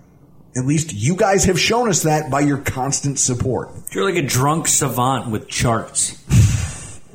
[0.56, 3.70] At least you guys have shown us that by your constant support.
[3.94, 6.16] You're like a drunk savant with charts.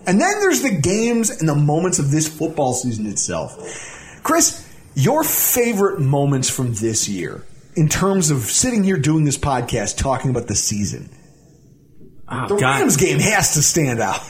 [0.07, 3.57] And then there's the games and the moments of this football season itself.
[4.23, 4.61] Chris,
[4.95, 7.43] your favorite moments from this year
[7.75, 11.09] in terms of sitting here doing this podcast talking about the season.
[12.29, 12.81] Oh, The God.
[12.81, 14.21] Rams game has to stand out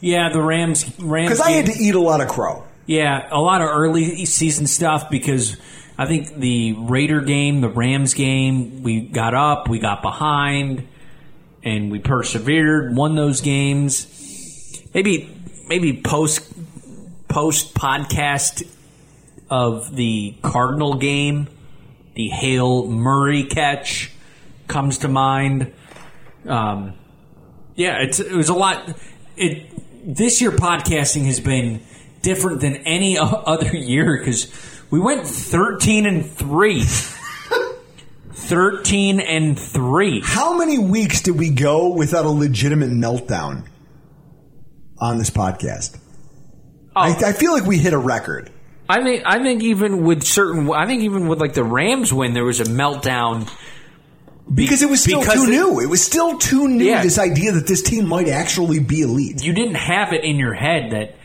[0.00, 0.84] Yeah, the Rams.
[0.98, 1.28] Rams.
[1.28, 2.64] because I had to eat a lot of crow.
[2.88, 5.58] Yeah, a lot of early season stuff because
[5.98, 10.88] I think the Raider game, the Rams game, we got up, we got behind,
[11.62, 14.06] and we persevered, won those games.
[14.94, 15.36] Maybe
[15.68, 16.50] maybe post
[17.28, 18.66] post podcast
[19.50, 21.48] of the Cardinal game,
[22.14, 24.10] the Hail Murray catch
[24.66, 25.74] comes to mind.
[26.46, 26.94] Um,
[27.76, 28.96] yeah, it's, it was a lot.
[29.36, 29.66] It
[30.16, 31.82] this year podcasting has been
[32.22, 34.52] different than any other year because
[34.90, 36.84] we went 13 and 3.
[38.32, 40.22] 13 and 3.
[40.24, 43.66] How many weeks did we go without a legitimate meltdown
[44.98, 45.98] on this podcast?
[46.96, 47.26] I, oh.
[47.26, 48.50] I feel like we hit a record.
[48.88, 52.32] I think I think even with certain I think even with like the Rams win
[52.32, 53.50] there was a meltdown
[54.52, 55.80] Because it was still Because too the- new.
[55.80, 56.86] It was still too new.
[56.86, 57.02] Yeah.
[57.02, 59.44] This idea that this team might actually be elite.
[59.44, 61.16] you didn't have it in your head that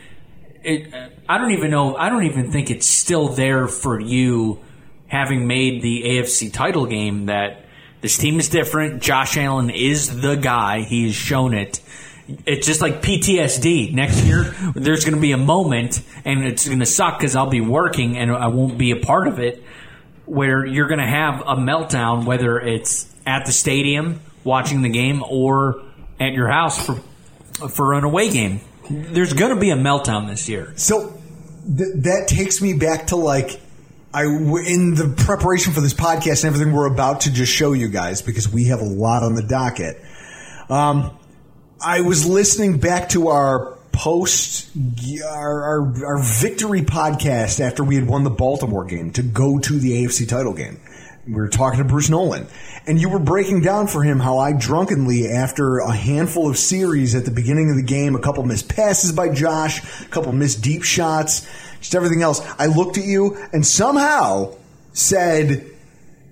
[0.64, 0.94] it,
[1.28, 1.96] I don't even know.
[1.96, 4.60] I don't even think it's still there for you,
[5.06, 7.26] having made the AFC title game.
[7.26, 7.64] That
[8.00, 9.02] this team is different.
[9.02, 10.80] Josh Allen is the guy.
[10.80, 11.80] He has shown it.
[12.46, 13.92] It's just like PTSD.
[13.92, 17.50] Next year, there's going to be a moment, and it's going to suck because I'll
[17.50, 19.62] be working and I won't be a part of it.
[20.26, 25.22] Where you're going to have a meltdown, whether it's at the stadium watching the game
[25.28, 25.82] or
[26.20, 26.96] at your house for
[27.68, 28.60] for an away game.
[28.90, 30.72] There's going to be a meltdown this year.
[30.76, 31.10] So
[31.66, 33.60] th- that takes me back to like
[34.12, 37.88] I in the preparation for this podcast and everything we're about to just show you
[37.88, 40.00] guys because we have a lot on the docket.
[40.68, 41.16] Um,
[41.80, 44.70] I was listening back to our post
[45.24, 49.78] our, our our victory podcast after we had won the Baltimore game to go to
[49.78, 50.80] the AFC title game.
[51.26, 52.46] We were talking to Bruce Nolan,
[52.86, 57.14] and you were breaking down for him how I drunkenly, after a handful of series
[57.14, 60.62] at the beginning of the game, a couple missed passes by Josh, a couple missed
[60.62, 61.46] deep shots,
[61.80, 64.54] just everything else, I looked at you and somehow
[64.92, 65.64] said,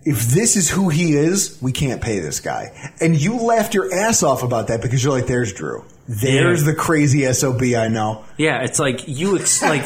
[0.05, 2.91] if this is who he is, we can't pay this guy.
[3.01, 5.85] And you laughed your ass off about that because you're like, there's Drew.
[6.09, 6.67] There's Yeah.
[6.73, 8.25] the crazy SOB I know.
[8.37, 9.85] Yeah, it's like you ex- like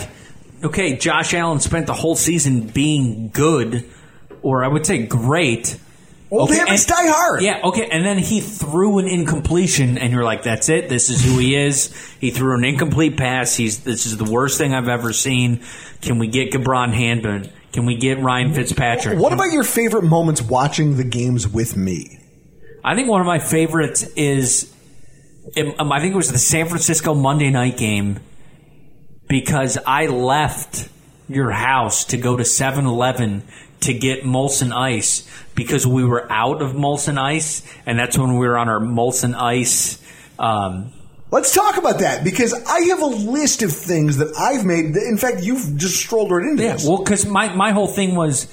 [0.65, 3.85] okay, Josh Allen spent the whole season being good
[4.47, 5.77] or I would say great.
[6.31, 7.43] Old Okay, habits and- die hard.
[7.43, 10.89] Yeah, okay, and then he threw an incompletion and you're like that's it.
[10.89, 11.93] This is who he is.
[12.21, 13.55] He threw an incomplete pass.
[13.57, 15.63] He's this is the worst thing I've ever seen.
[16.03, 17.51] Can we get Gabron Handman?
[17.73, 19.19] Can we get Ryan Fitzpatrick?
[19.19, 22.19] What about your favorite moments watching the games with me?
[22.85, 24.73] I think one of my favorites is,
[25.57, 28.19] um, I think it was the San Francisco Monday night game
[29.29, 30.89] because I left
[31.29, 33.43] your house to go to 7 Eleven
[33.81, 38.47] to get Molson Ice because we were out of Molson Ice, and that's when we
[38.47, 40.03] were on our Molson Ice.
[40.39, 40.93] Um,
[41.31, 44.95] Let's talk about that because I have a list of things that I've made.
[44.95, 46.87] That, in fact, you've just strolled right into yeah, this.
[46.87, 48.47] well, because my, my whole thing was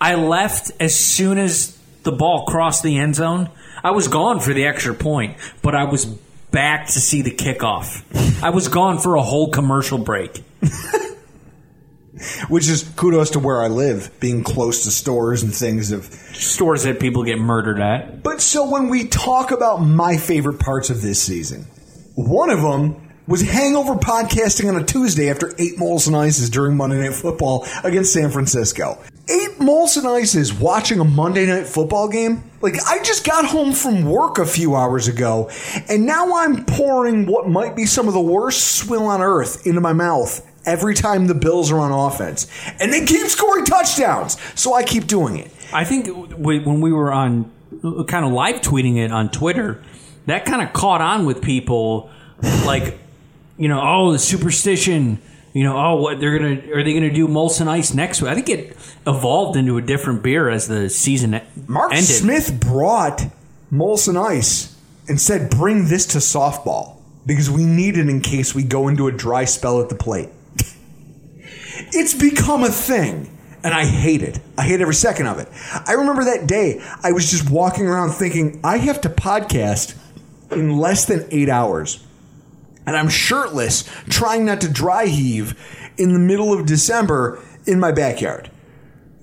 [0.00, 3.48] I left as soon as the ball crossed the end zone.
[3.84, 8.02] I was gone for the extra point, but I was back to see the kickoff.
[8.42, 10.42] I was gone for a whole commercial break.
[12.48, 16.04] which is kudos to where I live, being close to stores and things of.
[16.36, 18.22] Stores that people get murdered at.
[18.22, 21.66] But so when we talk about my favorite parts of this season,
[22.14, 27.00] one of them was hangover podcasting on a Tuesday after eight Molson Ices during Monday
[27.00, 29.02] Night Football against San Francisco.
[29.28, 32.44] Eight Molson Ices watching a Monday Night Football game?
[32.60, 35.50] Like, I just got home from work a few hours ago,
[35.88, 39.80] and now I'm pouring what might be some of the worst swill on earth into
[39.80, 42.46] my mouth every time the Bills are on offense.
[42.80, 45.50] And they keep scoring touchdowns, so I keep doing it.
[45.72, 47.50] I think when we were on
[48.06, 49.82] kind of live tweeting it on Twitter,
[50.26, 52.10] that kind of caught on with people
[52.64, 52.98] like,
[53.56, 55.22] you know, oh, the superstition.
[55.52, 58.30] You know, oh, what they're gonna are they gonna do Molson Ice next week?
[58.30, 62.04] I think it evolved into a different beer as the season Mark ended.
[62.04, 63.24] Smith brought
[63.72, 64.76] Molson Ice
[65.08, 69.06] and said, "Bring this to softball because we need it in case we go into
[69.06, 70.28] a dry spell at the plate."
[71.92, 73.30] It's become a thing,
[73.62, 74.40] and I hate it.
[74.56, 75.48] I hate every second of it.
[75.86, 79.94] I remember that day I was just walking around thinking, "I have to podcast
[80.50, 82.02] in less than eight hours."
[82.86, 85.56] And I'm shirtless, trying not to dry heave
[85.98, 88.48] in the middle of December in my backyard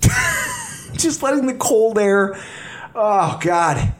[0.97, 2.35] just letting the cold air.
[2.95, 3.93] Oh God,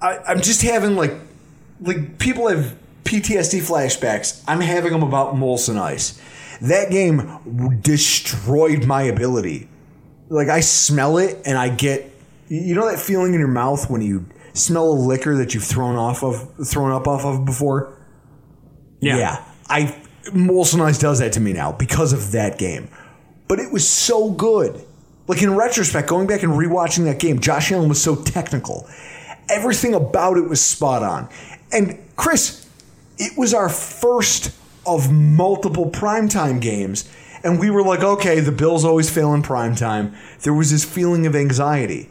[0.00, 1.14] I, I'm just having like,
[1.80, 4.42] like people have PTSD flashbacks.
[4.46, 6.20] I'm having them about Molson Ice.
[6.62, 9.68] That game destroyed my ability.
[10.28, 12.10] Like I smell it and I get,
[12.48, 15.96] you know that feeling in your mouth when you smell a liquor that you've thrown
[15.96, 17.96] off of, thrown up off of before.
[19.00, 19.44] Yeah.
[19.68, 19.96] I
[20.26, 22.88] Molson Ice does that to me now because of that game.
[23.48, 24.84] But it was so good.
[25.26, 28.88] Like in retrospect, going back and rewatching that game, Josh Allen was so technical.
[29.48, 31.28] Everything about it was spot on.
[31.72, 32.68] And Chris,
[33.18, 34.56] it was our first
[34.86, 37.08] of multiple primetime games.
[37.42, 40.14] And we were like, okay, the Bills always fail in primetime.
[40.42, 42.10] There was this feeling of anxiety.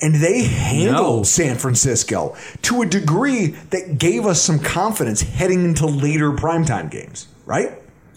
[0.00, 1.22] And they handled No.
[1.22, 7.28] San Francisco to a degree that gave us some confidence heading into later primetime games,
[7.46, 7.72] right?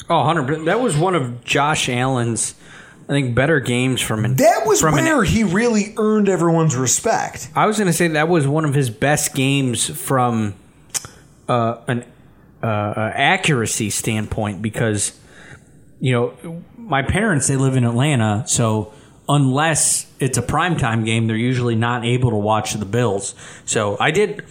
[0.10, 2.56] Oh, 100 That was one of Josh Allen's,
[3.08, 4.36] I think, better games from an.
[4.36, 7.50] That was from an- where he really earned everyone's respect.
[7.56, 10.56] I was going to say that was one of his best games from
[11.48, 12.04] uh, an
[12.62, 15.18] uh, uh, accuracy standpoint because
[16.02, 18.94] you know my parents they live in Atlanta, so
[19.30, 23.36] unless it's a primetime game, they're usually not able to watch the Bills.
[23.66, 24.44] So I did.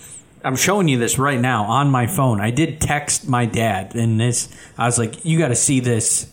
[0.43, 2.41] I'm showing you this right now on my phone.
[2.41, 4.49] I did text my dad, and this
[4.79, 6.33] I was like, "You got to see this."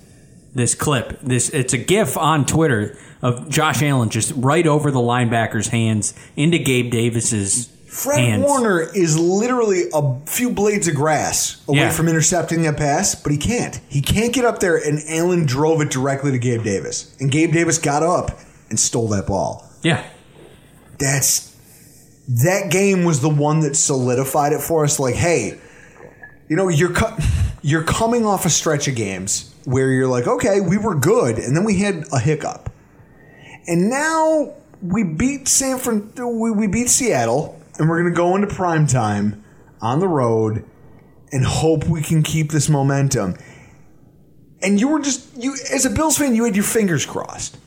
[0.54, 5.00] This clip, this it's a GIF on Twitter of Josh Allen just right over the
[5.00, 8.44] linebacker's hands into Gabe Davis's Fred hands.
[8.44, 11.92] Warner is literally a few blades of grass away Yeah.
[11.92, 13.80] from intercepting that pass, but he can't.
[13.88, 17.16] He can't get up there, and Allen drove it directly to Gabe Davis.
[17.20, 18.38] And Gabe Davis got up
[18.70, 19.66] and stole that ball.
[19.82, 20.04] Yeah,
[21.00, 21.54] That's
[22.28, 25.00] that game was the one that solidified it for us.
[25.00, 25.58] Like, hey,
[26.50, 26.94] you know, you're
[27.62, 31.56] you're coming off a stretch of games where you're like, okay, we were good, and
[31.56, 32.70] then we had a hiccup,
[33.68, 38.48] and now we beat San Fran, we, we beat Seattle, and we're gonna go into
[38.48, 39.44] prime time
[39.82, 40.66] on the road
[41.32, 43.36] and hope we can keep this momentum.
[44.62, 47.58] And you were just you as a Bills fan, you had your fingers crossed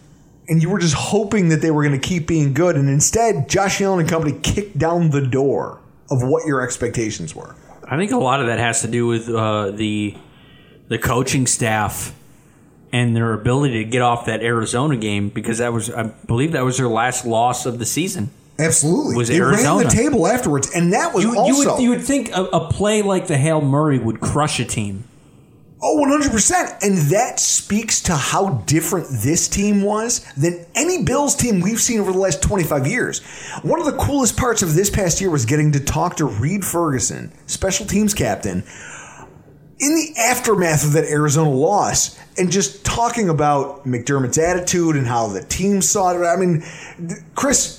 [0.49, 3.49] and you were just hoping that they were going to keep being good, and instead,
[3.49, 5.81] Josh Allen and company kicked down the door
[6.11, 7.55] of what your expectations were.
[7.85, 10.17] I think a lot of that has to do with uh, the
[10.89, 12.15] the coaching staff
[12.93, 16.65] and their ability to get off that Arizona game because that was I believe that
[16.65, 18.31] was their last loss of the season.
[18.59, 21.91] Absolutely, Was they ran the table afterwards, and that was You, you also would you
[21.91, 25.05] would think a, a play like the Hail Murray would crush a team.
[25.81, 31.37] oh 100, percent and that speaks to how different this team was than any Bills
[31.37, 33.21] team we've seen over the last 25 years.
[33.63, 36.65] One of the coolest parts of this past year was getting to talk to Reid
[36.65, 38.65] Ferguson, special teams captain,
[39.79, 45.29] in the aftermath of that Arizona loss and just talking about McDermott's attitude and how
[45.29, 46.27] the team saw it.
[46.27, 46.65] I mean,
[47.37, 47.78] Chris,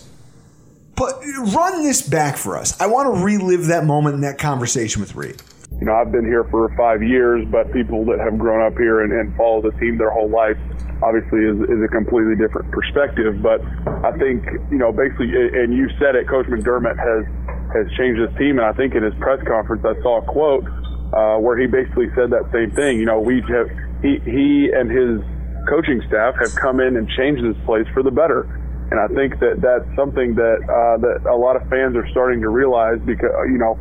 [1.00, 1.24] but
[1.56, 2.80] run this back for us.
[2.80, 5.42] I want to relive that moment in that conversation with Reid.
[5.80, 9.02] you know, I've been here for five years, but people that have grown up here
[9.02, 10.58] and, and followed the team their whole life
[11.02, 13.42] obviously is, is a completely different perspective.
[13.42, 13.64] But
[14.04, 17.24] I think, you know, basically, and you said it, Coach McDermott has,
[17.72, 18.60] has changed his team.
[18.60, 20.68] And I think in his press conference, I saw a quote
[21.16, 23.00] uh, where he basically said that same thing.
[23.00, 23.72] You know, we have,
[24.04, 25.24] he, he and his
[25.72, 28.44] coaching staff have come in and changed this place for the better.
[28.92, 32.42] And I think that that's something that uh, that a lot of fans are starting
[32.42, 33.78] to realize because you know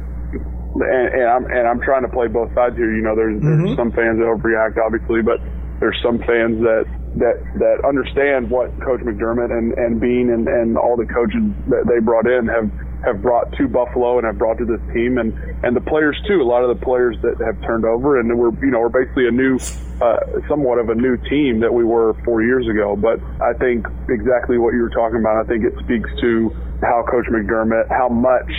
[0.74, 2.94] and, and I'm and I'm trying to play both sides here.
[2.94, 5.40] You know, there's, there's some fans that overreact, obviously, but
[5.80, 6.84] there's some fans that
[7.16, 11.88] that that understand what Coach McDermott and and Beane and and all the coaches that
[11.88, 12.70] they brought in have
[13.04, 15.32] have brought to Buffalo and have brought to this team and
[15.62, 16.40] and the players too.
[16.40, 19.28] A lot of the players that have turned over and we're you know we're basically
[19.28, 19.58] a new,
[20.00, 20.18] uh,
[20.48, 22.96] somewhat of a new team that we were four years ago.
[22.96, 25.44] But I think exactly what you were talking about.
[25.44, 26.50] I think it speaks to
[26.82, 28.50] how Coach McDermott, how much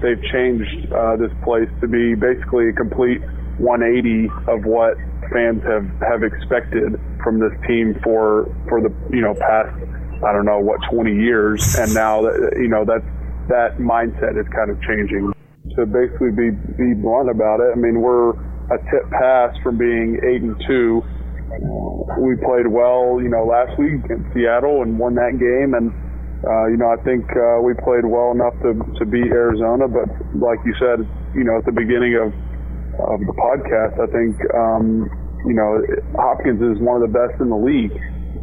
[0.00, 3.20] they've changed uh, this place to be basically a complete
[3.58, 4.94] 180 of what
[5.32, 9.74] fans have have expected from this team for for the you know past
[10.24, 13.02] I don't know what 20 years, and now that you know that
[13.48, 15.32] that mindset is kind of changing.
[15.76, 20.18] To basically be be blunt about it, I mean we're a tip pass from being
[20.24, 21.02] eight and two.
[22.20, 25.92] We played well, you know, last week in Seattle and won that game, and
[26.46, 30.06] uh, you know, I think uh, we played well enough to, to beat Arizona, but
[30.38, 31.02] like you said,
[31.34, 32.30] you know, at the beginning of
[32.98, 35.06] of the podcast, I think um,
[35.46, 35.82] you know
[36.14, 37.94] Hopkins is one of the best in the league.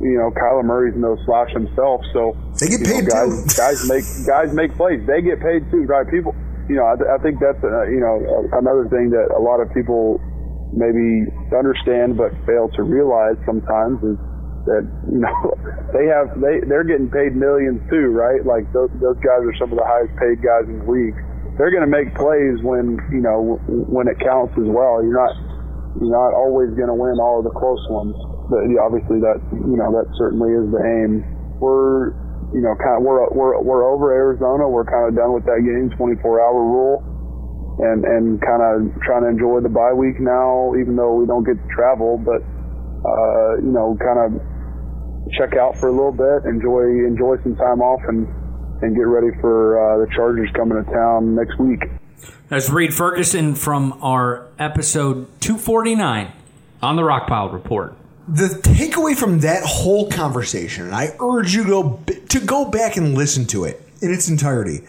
[0.02, 3.58] You know, Kyler Murray's no slouch himself, so They get you know, paid guys, too.
[3.64, 5.00] guys make guys make plays.
[5.08, 6.04] They get paid too, right?
[6.10, 6.36] People,
[6.68, 8.20] you know, I, I think that's uh, you know
[8.54, 10.20] another thing that a lot of people
[10.76, 11.24] maybe
[11.56, 14.20] understand but fail to realize sometimes is
[14.68, 15.32] that you know
[15.96, 18.44] they have they they're getting paid millions too, right?
[18.46, 21.16] Like those those guys are some of the highest paid guys in the league.
[21.56, 25.00] They're going to make plays when you know when it counts as well.
[25.00, 25.32] You're not
[26.00, 28.16] you're not always going to win all of the close ones.
[28.52, 31.26] But obviously that you know that certainly is the aim.
[31.58, 32.14] We're
[32.54, 34.68] you know kind of we're we're we're over Arizona.
[34.70, 37.12] We're kind of done with that game 24 hour rule.
[37.76, 41.44] And, and kind of trying to enjoy the bye week now, even though we don't
[41.44, 42.16] get to travel.
[42.16, 42.40] But
[43.04, 44.40] uh, you know, kind of
[45.36, 48.32] check out for a little bit, enjoy enjoy some time off, and
[48.82, 51.84] and get ready for uh, the Chargers coming to town next week.
[52.48, 56.32] That's Reid Ferguson from our episode 249
[56.82, 57.96] on the Rockpile Report.
[58.28, 62.98] the takeaway from that whole conversation, and I urge you to go, to go back
[62.98, 64.82] and listen to it in its entirety,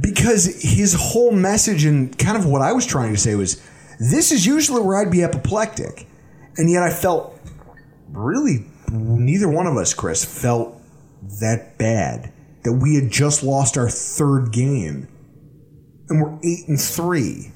[0.00, 3.62] because his whole message and kind of what I was trying to say was,
[4.00, 6.08] this is usually where I'd be apoplectic,
[6.56, 7.38] And yet I felt
[8.10, 10.80] really neither one of us, Chris, felt
[11.40, 12.32] that bad
[12.64, 15.08] that we had just lost our third game
[16.12, 17.50] and we're eight and three.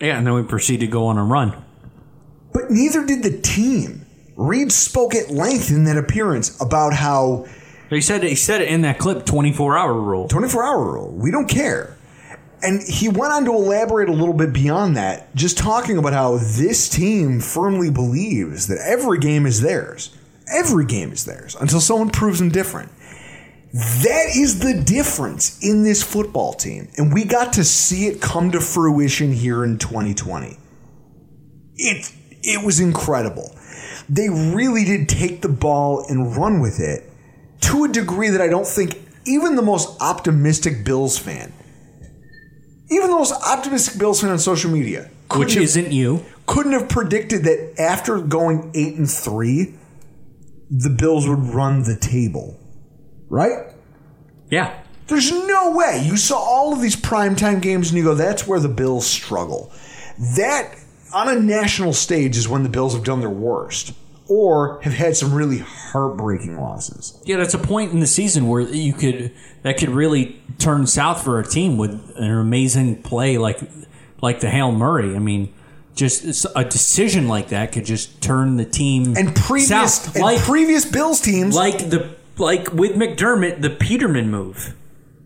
[0.00, 1.64] Yeah, and then we proceed to go on a run.
[2.52, 4.04] But neither did the team.
[4.36, 7.46] Reid spoke at length in that appearance about how
[7.90, 10.26] He said he said it in that clip, twenty four hour rule.
[10.28, 11.10] 24 hour rule.
[11.12, 11.96] We don't care.
[12.64, 16.36] And he went on to elaborate a little bit beyond that, just talking about how
[16.38, 20.16] this team firmly believes that every game is theirs.
[20.52, 22.90] Every game is theirs until someone proves them different.
[23.72, 26.88] That is the difference in this football team.
[26.98, 30.58] And we got to see it come to fruition here in 2020.
[31.76, 32.12] It,
[32.42, 33.56] it was incredible.
[34.10, 37.10] They really did take the ball and run with it
[37.62, 41.52] to a degree that I don't think even the most optimistic Bills fan,
[42.90, 46.24] even the most optimistic Bills fan on social media, Which have- isn't you.
[46.46, 49.74] couldn't have predicted that after going eight and three,
[50.68, 52.58] the Bills would run the table.
[53.32, 53.72] Right?
[54.50, 54.78] Yeah.
[55.06, 56.02] There's no way.
[56.04, 59.72] You saw all of these primetime games and you go, that's where the Bills struggle.
[60.36, 60.74] That,
[61.14, 63.94] on a national stage, is when the Bills have done their worst
[64.28, 67.18] or have had some really heartbreaking losses.
[67.24, 69.32] Yeah, that's a point in the season where you could
[69.62, 73.60] that could really turn south for a team with an amazing play like
[74.20, 75.16] like the Hail Murray.
[75.16, 75.52] I mean,
[75.94, 80.14] just a decision like that could just turn the team And previous, south.
[80.16, 84.74] and like previous Bills teams, like the like with McDermott, the Peterman move.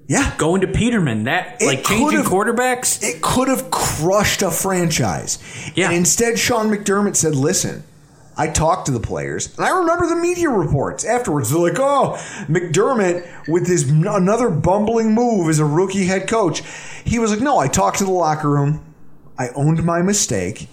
[0.06, 3.02] yeah, Going to Peterman, that It like changing quarterbacks.
[3.02, 5.38] it could have crushed a franchise.
[5.74, 5.86] Yeah.
[5.86, 7.82] And instead, Sean McDermott said, listen,
[8.38, 11.50] I talked to the players, and I remember the media reports afterwards.
[11.50, 12.12] They're like, oh,
[12.48, 16.62] McDermott with his another bumbling move as a rookie head coach.
[17.04, 18.84] He was like, no, I talked to the locker room.
[19.38, 20.68] I owned my mistake,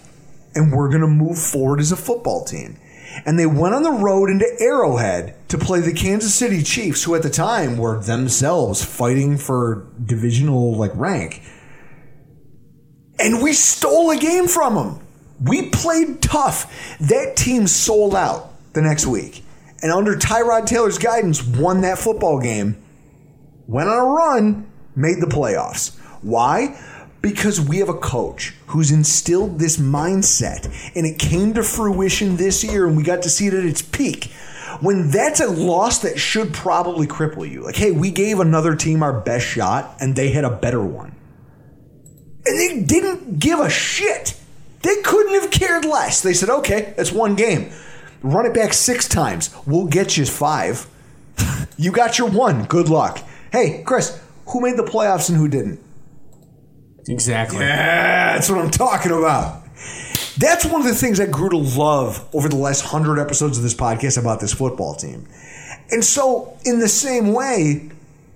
[0.55, 2.77] and we're going to move forward as a football team.
[3.25, 7.15] And they went on the road into Arrowhead to play the Kansas City Chiefs, who
[7.15, 11.41] at the time were themselves fighting for divisional like rank
[13.19, 14.99] and we stole a game from them.
[15.41, 16.97] We played tough.
[16.99, 19.43] That team sold out the next week.
[19.81, 22.81] And under Tyrod Taylor's guidance, won that football game,
[23.67, 25.97] went on a run, made the playoffs.
[26.21, 26.79] Why?
[27.23, 32.63] Because we have a coach who's instilled this mindset, and it came to fruition this
[32.63, 34.25] year, and we got to see it at its peak.
[34.81, 39.01] When that's a loss that should probably cripple you, like, hey, we gave another team
[39.01, 41.15] our best shot, and they had a better one
[42.45, 44.35] and they didn't give a shit.
[44.81, 46.21] They couldn't have cared less.
[46.21, 47.71] They said, okay, that's one game.
[48.21, 49.53] Run it back six times.
[49.65, 50.87] We'll get you five.
[51.77, 52.65] you got your one.
[52.65, 53.23] Good luck.
[53.51, 55.79] Hey, Chris, who made the playoffs and who didn't?
[57.07, 57.59] Exactly.
[57.59, 59.63] Yeah, That's what I'm talking about.
[60.37, 63.63] That's one of the things I grew to love over the last hundred episodes of
[63.63, 65.27] this podcast about this football team.
[65.91, 67.91] And so, in the same way,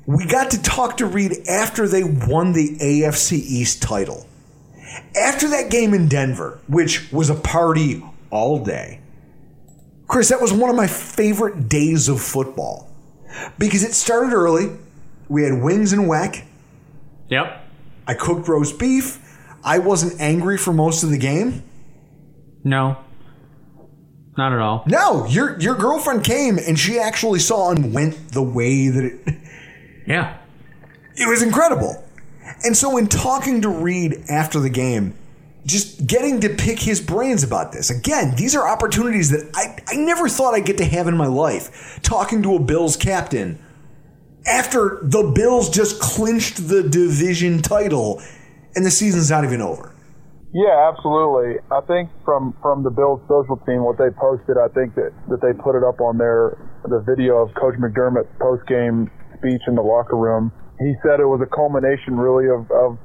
[0.05, 4.27] we got to talk to Reid after they won the AFC East title.
[5.19, 8.99] After that game in Denver, which was a party all day.
[10.07, 12.89] Chris, that was one of my favorite days of football
[13.57, 14.69] because it started early.
[15.27, 16.45] We had wings and whack.
[17.29, 17.66] Yep.
[18.07, 19.19] I cooked roast beef.
[19.63, 21.63] I wasn't angry for most of the game.
[22.63, 22.97] No.
[24.37, 24.83] Not at all.
[24.87, 29.19] No, your your girlfriend came and she actually saw and went the way that it
[30.07, 30.37] Yeah.
[31.15, 32.03] it was incredible.
[32.63, 35.15] And so in talking to Reid after the game,
[35.65, 37.89] just getting to pick his brains about this.
[37.89, 41.27] Again, these are opportunities that I, I never thought I'd get to have in my
[41.27, 41.99] life.
[42.03, 43.59] Talking to a Bills captain
[44.47, 48.21] after the Bills just clinched the division title
[48.75, 49.93] and the season's not even over.
[50.53, 51.59] Yeah, absolutely.
[51.69, 55.43] I think from from the Bills social team, what they posted, I think that that
[55.43, 56.55] they put it up on their
[56.87, 60.51] the video of Coach McDermott's post game speech in the locker room.
[60.79, 62.97] He said it was a culmination, really, of of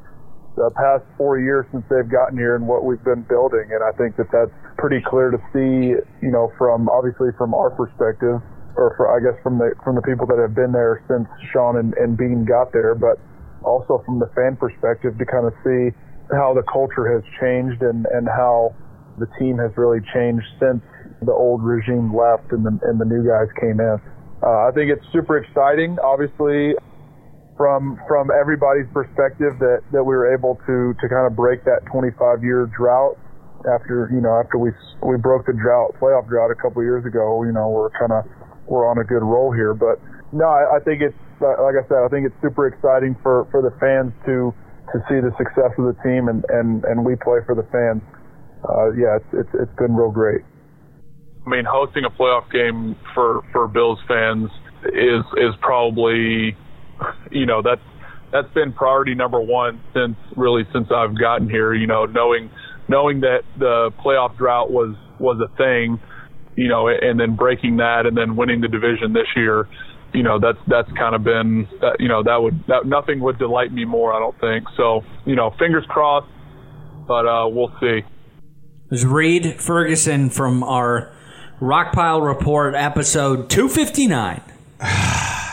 [0.55, 3.73] the past four years since they've gotten here and what we've been building.
[3.73, 7.73] And I think that that's pretty clear to see, you know, from obviously from our
[7.74, 8.39] perspective,
[8.77, 11.77] or for I guess from the from the people that have been there since Sean
[11.77, 13.19] and, and Beane got there, but
[13.65, 15.94] also from the fan perspective to kind of see
[16.31, 18.74] how the culture has changed and, and how
[19.19, 20.82] the team has really changed since
[21.23, 24.01] the old regime left and the, and the new guys came in.
[24.43, 26.74] Uh, I think it's super exciting, obviously,
[27.57, 31.85] from from everybody's perspective that, that we were able to, to kind of break that
[31.93, 33.19] 25 year drought
[33.70, 34.74] after you know after we
[35.07, 37.44] we broke the drought playoff drought a couple years ago.
[37.44, 38.27] You know we're kind of
[38.66, 40.01] we're on a good roll here, but
[40.32, 43.62] no, I, I think it's like I said, I think it's super exciting for, for
[43.62, 44.55] the fans to
[44.93, 48.02] to see the success of the team and, and, and we play for the fans.
[48.68, 50.43] uh, yeah, it's, it's it's been real great.
[51.47, 54.51] I mean, hosting a playoff game for for Bills fans
[54.86, 56.56] is is probably,
[57.30, 57.82] you know, that's
[58.32, 61.74] that's been priority number one since really since I've gotten here.
[61.74, 62.51] You know, knowing
[62.89, 65.98] knowing that the playoff drought was was a thing,
[66.57, 69.69] you know, and then breaking that and then winning the division this year.
[70.12, 71.97] You know, that's that's kind of been that.
[71.99, 74.12] You know, that would that nothing would delight me more.
[74.12, 75.03] I don't think so.
[75.24, 76.29] You know, fingers crossed,
[77.07, 78.01] but uh, we'll see.
[78.91, 81.12] There's Reid Ferguson from our
[81.61, 84.43] Rockpile Report episode 259.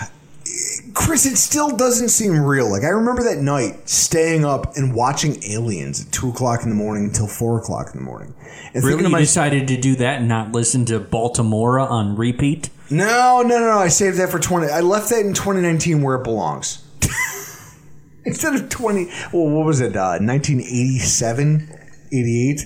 [0.99, 2.69] Chris, it still doesn't seem real.
[2.69, 6.75] Like I remember that night staying up and watching Aliens at two o'clock in the
[6.75, 8.33] morning until four o'clock in the morning.
[8.73, 12.69] And Really, you my- decided to do that and not listen to Baltimore on repeat?
[12.89, 13.77] No, no, no, no.
[13.79, 14.67] I saved that for 20.
[14.67, 16.83] I left that in 2019 where it belongs.
[18.25, 19.95] Instead of 20, well, what was it?
[19.95, 21.69] Uh, 1987,
[22.11, 22.65] 88,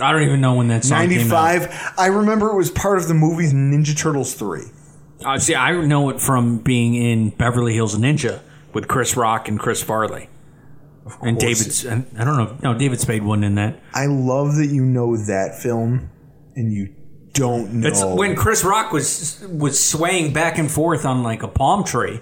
[0.00, 1.60] I don't even know when that song came out.
[1.60, 1.92] 95.
[1.98, 4.62] I remember it was part of the movie Ninja Turtles 3.
[5.24, 8.40] Uh, see, I know it from being in Beverly Hills Ninja
[8.72, 10.28] with Chris Rock and Chris Farley.
[11.22, 11.82] And course.
[11.82, 12.56] David, I don't know.
[12.62, 13.80] No, David Spade wasn't in that.
[13.94, 16.10] I love that you know that film
[16.54, 16.94] and you
[17.32, 17.88] don't know.
[17.88, 22.20] It's when Chris Rock was was swaying back and forth on like a palm tree.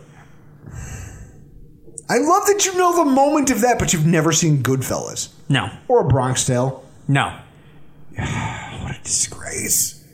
[2.08, 5.70] I love that you know the moment of that, but you've never seen Goodfellas No,
[5.88, 6.84] or A Bronx Tale.
[7.08, 7.36] no.
[8.18, 10.04] What a disgrace.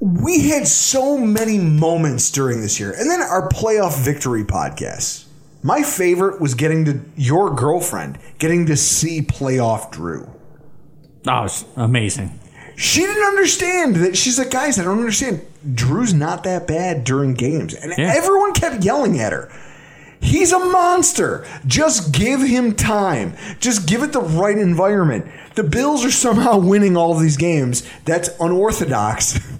[0.00, 2.92] We had so many moments during this year.
[2.92, 5.26] And then our playoff victory podcast.
[5.62, 10.26] My favorite was getting to your girlfriend, getting to see playoff Drew.
[11.28, 12.38] Oh, it's amazing.
[12.76, 14.16] She didn't understand that.
[14.16, 15.42] She's like, guys, I don't understand.
[15.74, 17.74] Drew's not that bad during games.
[17.74, 18.10] And Yeah.
[18.16, 19.50] everyone kept yelling at her.
[20.18, 21.44] He's a monster.
[21.66, 23.34] Just give him time.
[23.58, 25.26] Just give it the right environment.
[25.56, 27.82] The Bills are somehow winning all of these games.
[28.06, 29.38] That's unorthodox.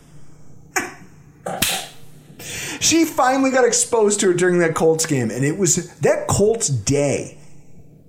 [2.81, 6.69] she finally got exposed to it during that Colts game, and it was that Colts
[6.69, 7.39] day.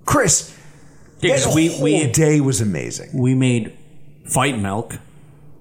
[0.05, 0.55] Chris,
[1.21, 3.09] Yeah, that we whole we day was amazing.
[3.13, 3.77] we made
[4.25, 4.97] fight milk.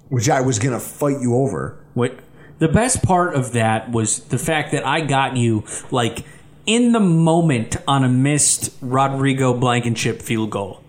[0.08, 1.84] Which I was gonna fight you over.
[1.94, 2.18] What
[2.58, 6.24] the best part of that was the fact that I got you like
[6.66, 10.82] in the moment on a missed Rodrigo Blankenship field goal.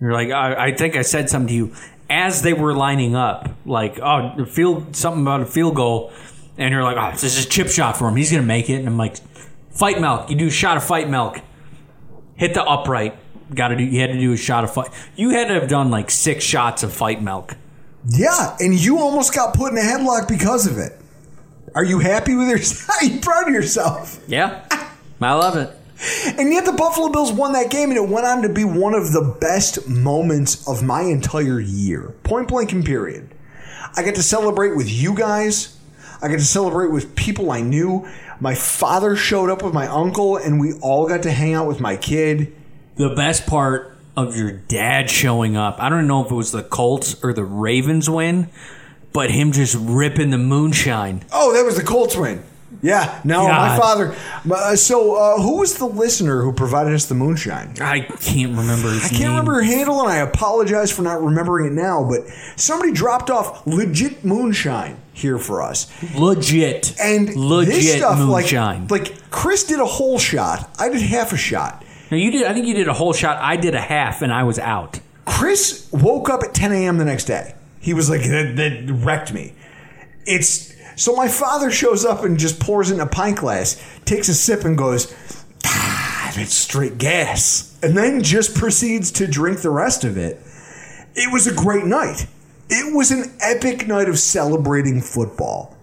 [0.00, 1.72] You're like, I, I think I said something to you
[2.08, 6.12] as they were lining up, like, oh, the field something about a field goal,
[6.58, 8.16] and you're like, oh, this is a chip shot for him.
[8.16, 9.16] He's gonna make it, and I'm like,
[9.70, 10.30] fight milk.
[10.30, 11.40] You do a shot of fight milk.
[12.36, 13.18] Hit the upright.
[13.54, 13.84] Got to do.
[13.84, 14.90] You had to do a shot of fight.
[15.14, 17.56] You had to have done like six shots of fight milk.
[18.08, 20.92] Yeah, and you almost got put in a headlock because of it.
[21.74, 22.96] Are you happy with yourself?
[23.02, 24.20] Are you proud of yourself?
[24.26, 24.66] Yeah,
[25.20, 25.75] I love it.
[26.38, 28.94] And yet the Buffalo Bills won that game, and it went on to be one
[28.94, 32.14] of the best moments of my entire year.
[32.22, 33.34] Point blank and period.
[33.96, 35.78] I got to celebrate with you guys.
[36.20, 38.06] I got to celebrate with people I knew.
[38.40, 41.80] My father showed up with my uncle, and we all got to hang out with
[41.80, 42.54] my kid.
[42.96, 46.62] the best part of your dad showing up, I don't know if it was the
[46.62, 48.48] Colts or the Ravens win,
[49.12, 51.24] but him just ripping the moonshine.
[51.32, 52.42] Oh, that was the Colts win.
[52.86, 54.14] Yeah, no, my father.
[54.50, 57.74] uh, So, uh, who was the listener who provided us the moonshine?
[57.80, 59.28] I can't remember his I can't name.
[59.30, 62.04] remember her handle, and I apologize for not remembering it now.
[62.08, 62.22] But
[62.56, 66.94] somebody dropped off legit moonshine here for us, Legit.
[67.00, 68.86] and legit this stuff, moonshine.
[68.88, 71.84] like like Chris did a whole shot, I did half a shot.
[72.10, 73.38] now you did I think you did a whole shot.
[73.40, 75.00] I did a half and I was out.
[75.24, 76.98] Chris woke up at 10 a.m.
[76.98, 77.54] the next day.
[77.80, 79.54] He was like, that, that wrecked me.
[80.26, 84.34] It's so my father shows up and just pours in a pint glass, takes a
[84.34, 85.14] sip, and goes,
[85.64, 90.40] ah, that's straight gas, and then just proceeds to drink the rest of it.
[91.14, 92.26] It was a great night.
[92.68, 95.76] It was an epic night of celebrating football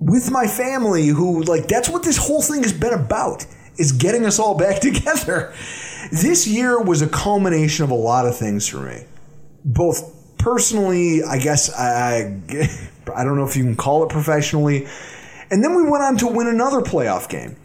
[0.00, 3.44] with my family, who, like, that's what this whole thing has been about,
[3.78, 5.52] is getting us all back together.
[6.12, 9.04] This year was a culmination of a lot of things for me
[9.64, 12.40] both personally, I guess I,
[13.14, 14.86] I don't know if you can call it professionally.
[15.50, 17.56] And then we went on to win another playoff game.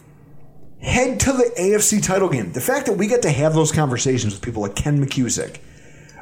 [0.82, 2.52] Head to the AFC title game.
[2.52, 5.60] The fact that we get to have those conversations with people like Ken McCusick,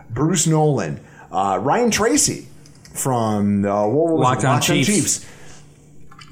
[0.10, 2.48] Bruce Nolan, uh, Ryan Tracy
[2.94, 5.26] from uh, what was On Locked On Chiefs.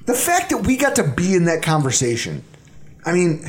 [0.06, 2.44] The fact that we got to be in that conversation,
[3.06, 3.48] I mean,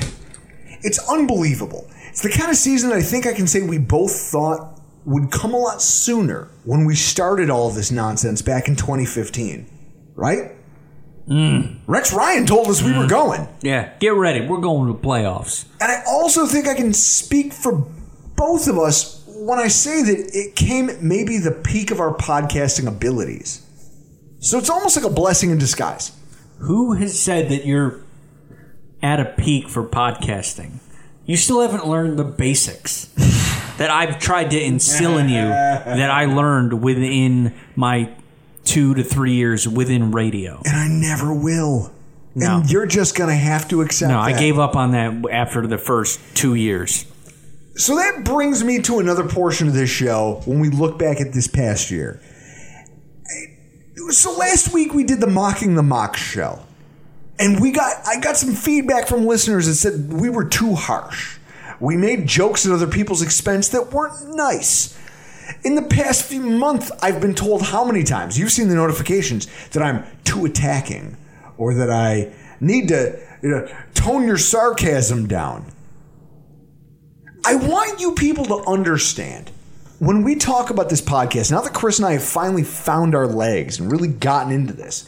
[0.82, 1.86] it's unbelievable.
[2.10, 4.69] It's the kind of season that I think I can say we both thought
[5.04, 9.66] would come a lot sooner when we started all this nonsense back in 2015,
[10.14, 10.52] right?
[11.26, 11.76] Hmm.
[11.86, 13.08] Rex Ryan told us we were hmm.
[13.08, 13.48] going.
[13.62, 14.46] Yeah, get ready.
[14.46, 15.66] We're going to the playoffs.
[15.80, 17.86] And I also think I can speak for
[18.36, 22.14] both of us when I say that it came at maybe the peak of our
[22.14, 23.66] podcasting abilities.
[24.40, 26.12] So it's almost like a blessing in disguise.
[26.60, 28.00] Who has said that you're
[29.02, 30.80] at a peak for podcasting?
[31.24, 33.14] You still haven't learned the basics
[33.80, 38.10] that I've tried to instill in you that I learned within my
[38.62, 40.60] two to three years within radio.
[40.66, 41.90] And I never will.
[42.34, 42.58] No.
[42.58, 44.38] And you're just going to have to accept No, I that.
[44.38, 47.06] gave up on that after the first two years.
[47.74, 51.32] So that brings me to another portion of this show when we look back at
[51.32, 52.20] this past year.
[54.10, 56.58] So last week we did the Mocking the Mock show.
[57.38, 61.38] And we got I got some feedback from listeners that said we were too harsh.
[61.80, 64.98] We made jokes at other people's expense that weren't nice.
[65.64, 69.48] In the past few months, I've been told how many times you've seen the notifications
[69.70, 71.16] that I'm too attacking
[71.56, 75.66] or that I need to you know, tone your sarcasm down.
[77.44, 79.50] I want you people to understand
[80.00, 83.26] when we talk about this podcast, now that Chris and I have finally found our
[83.26, 85.06] legs and really gotten into this,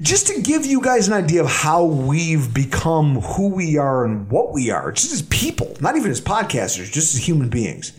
[0.00, 4.30] just to give you guys an idea of how we've become who we are and
[4.30, 7.92] what we are, just as people, not even as podcasters, just as human beings.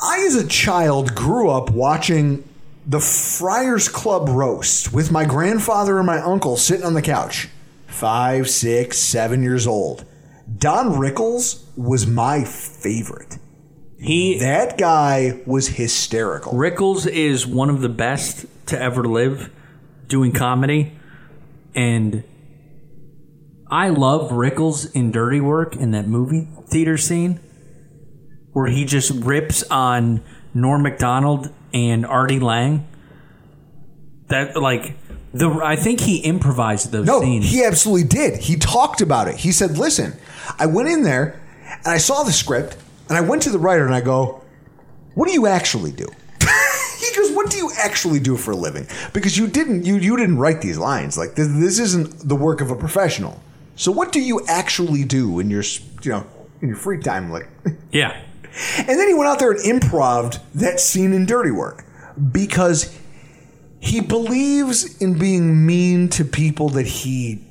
[0.00, 2.48] I, as a child, grew up watching
[2.86, 7.48] the Friars Club roast with my grandfather and my uncle sitting on the couch,
[7.88, 10.04] five, six, seven years old.
[10.56, 13.38] Don Rickles was my favorite.
[13.98, 16.52] He that guy was hysterical.
[16.52, 19.50] Rickles is one of the best to ever live
[20.08, 20.92] doing comedy,
[21.74, 22.24] and
[23.70, 27.40] I love Rickles in Dirty Work in that movie theater scene
[28.52, 30.22] where he just rips on
[30.54, 32.86] Norm Macdonald and Artie Lange.
[34.28, 34.96] That like
[35.32, 37.50] the I think he improvised those No, scenes.
[37.50, 38.38] he absolutely did.
[38.40, 39.36] He talked about it.
[39.36, 40.14] He said, "Listen,
[40.58, 42.76] I went in there and I saw the script
[43.08, 44.42] and I went to the writer and I go,
[45.14, 46.08] "What do you actually do?"
[47.14, 50.38] Goes, "What do you actually do for a living?" Because you didn't you you didn't
[50.38, 51.16] write these lines.
[51.16, 53.40] Like this, this isn't the work of a professional.
[53.76, 55.62] So what do you actually do in your
[56.02, 56.26] you know
[56.60, 57.30] in your free time?
[57.30, 57.48] Like,
[57.92, 58.20] yeah.
[58.76, 61.84] and then he went out there and improved that scene in Dirty Work
[62.32, 62.96] because
[63.80, 67.44] he believes in being mean to people that he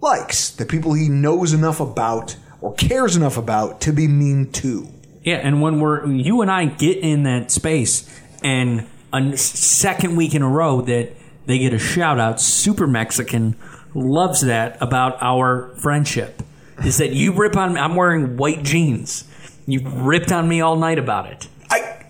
[0.00, 4.88] likes, the people he knows enough about or cares enough about to be mean to.
[5.22, 8.08] Yeah, and when we're you and I get in that space,
[8.42, 11.12] and a second week in a row that
[11.46, 13.56] they get a shout out, Super Mexican
[13.94, 16.42] loves that about our friendship.
[16.84, 17.80] Is that you rip on me?
[17.80, 19.28] I'm wearing white jeans.
[19.66, 21.48] You ripped on me all night about it.
[21.70, 22.04] I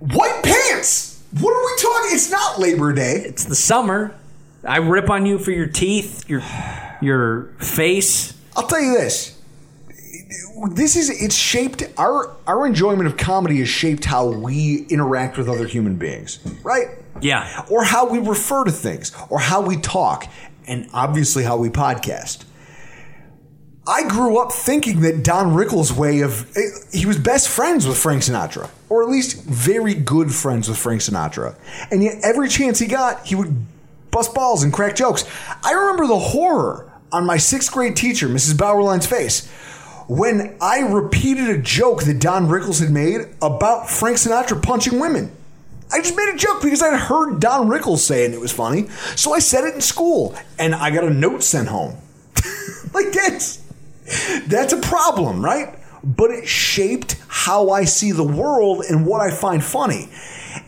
[0.00, 1.22] white pants.
[1.40, 2.10] What are we talking?
[2.14, 3.22] It's not Labor Day.
[3.26, 4.16] It's the summer.
[4.64, 6.42] I rip on you for your teeth, your
[7.00, 8.34] your face.
[8.56, 9.35] I'll tell you this.
[10.70, 15.48] This is it's shaped our our enjoyment of comedy is shaped how we interact with
[15.48, 16.88] other human beings, right?
[17.20, 17.64] Yeah.
[17.70, 20.26] Or how we refer to things, or how we talk,
[20.66, 22.44] and obviously how we podcast.
[23.88, 26.60] I grew up thinking that Don Rickles' way of eh,
[26.92, 31.02] he was best friends with Frank Sinatra, or at least very good friends with Frank
[31.02, 31.54] Sinatra.
[31.90, 33.54] And yet every chance he got, he would
[34.10, 35.24] bust balls and crack jokes.
[35.62, 38.54] I remember the horror on my sixth grade teacher, Mrs.
[38.54, 39.48] Bauerlein's face,
[40.08, 45.32] when I repeated a joke that Don Rickles had made about Frank Sinatra punching women.
[45.92, 48.52] I just made a joke because I'd heard Don Rickles say it and it was
[48.52, 48.88] funny.
[49.14, 51.96] So I said it in school and I got a note sent home.
[52.94, 53.62] like that's
[54.46, 55.78] that's a problem, right?
[56.02, 60.08] But it shaped how I see the world and what I find funny.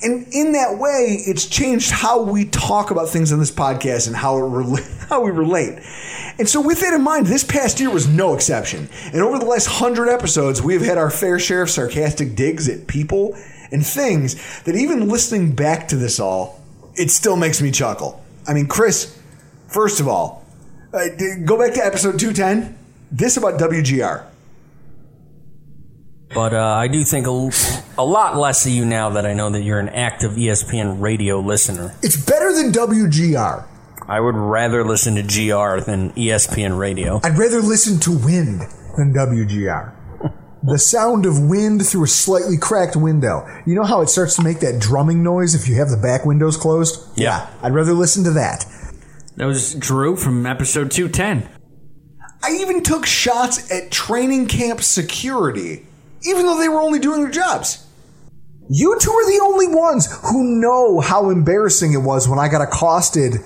[0.02, 4.16] And in that way, it's changed how we talk about things on this podcast and
[4.16, 4.38] how
[5.08, 5.78] how we relate.
[6.38, 8.88] And so, with that in mind, this past year was no exception.
[9.12, 12.68] And over the last hundred episodes, we have had our fair share of sarcastic digs
[12.68, 13.36] at people
[13.70, 16.62] and things that, even listening back to this all,
[16.94, 18.22] it still makes me chuckle.
[18.46, 19.20] I mean, Chris,
[19.66, 20.44] first of all,
[20.92, 21.00] uh,
[21.44, 22.78] go back to episode two ten.
[23.10, 24.24] This about WGR.
[26.34, 27.50] But uh, I do think a,
[27.96, 31.40] a lot less of you now that I know that you're an active ESPN radio
[31.40, 31.94] listener.
[32.02, 33.66] It's better than WGR.
[34.06, 37.20] I would rather listen to GR than ESPN radio.
[37.22, 38.60] I'd rather listen to wind
[38.96, 39.94] than WGR.
[40.62, 43.46] The sound of wind through a slightly cracked window.
[43.64, 46.26] You know how it starts to make that drumming noise if you have the back
[46.26, 47.00] windows closed?
[47.16, 47.48] Yeah.
[47.62, 48.66] I'd rather listen to that.
[49.36, 51.48] That was Drew from episode 210.
[52.42, 55.86] I even took shots at training camp security,
[56.22, 57.84] even though they were only doing their jobs.
[58.70, 62.60] You two are the only ones who know how embarrassing it was when I got
[62.60, 63.36] accosted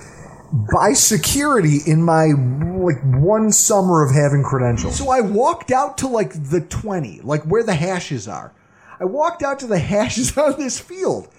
[0.71, 4.97] by security in my like one summer of having credentials.
[4.97, 8.53] So I walked out to like the 20, like where the hashes are.
[8.99, 11.29] I walked out to the hashes on this field.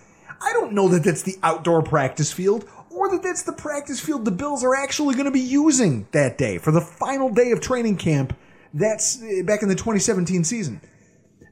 [0.40, 4.24] I don't know that that's the outdoor practice field or that that's the practice field
[4.24, 7.60] the Bills are actually going to be using that day for the final day of
[7.60, 8.36] training camp.
[8.72, 10.80] That's uh, back in the 2017 season.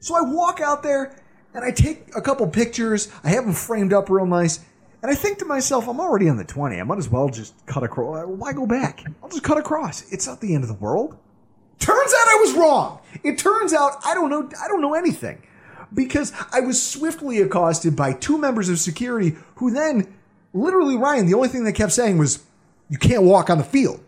[0.03, 1.15] So I walk out there
[1.53, 3.09] and I take a couple pictures.
[3.23, 4.59] I have them framed up real nice.
[5.01, 6.77] And I think to myself, I'm already on the 20.
[6.77, 8.25] I might as well just cut across.
[8.27, 9.01] Why go back?
[9.23, 10.11] I'll just cut across.
[10.11, 11.17] It's not the end of the world.
[11.79, 12.99] Turns out I was wrong.
[13.23, 15.41] It turns out I don't know I don't know anything.
[15.93, 20.13] Because I was swiftly accosted by two members of security who then
[20.53, 22.43] literally Ryan, the only thing they kept saying was,
[22.89, 24.01] You can't walk on the field.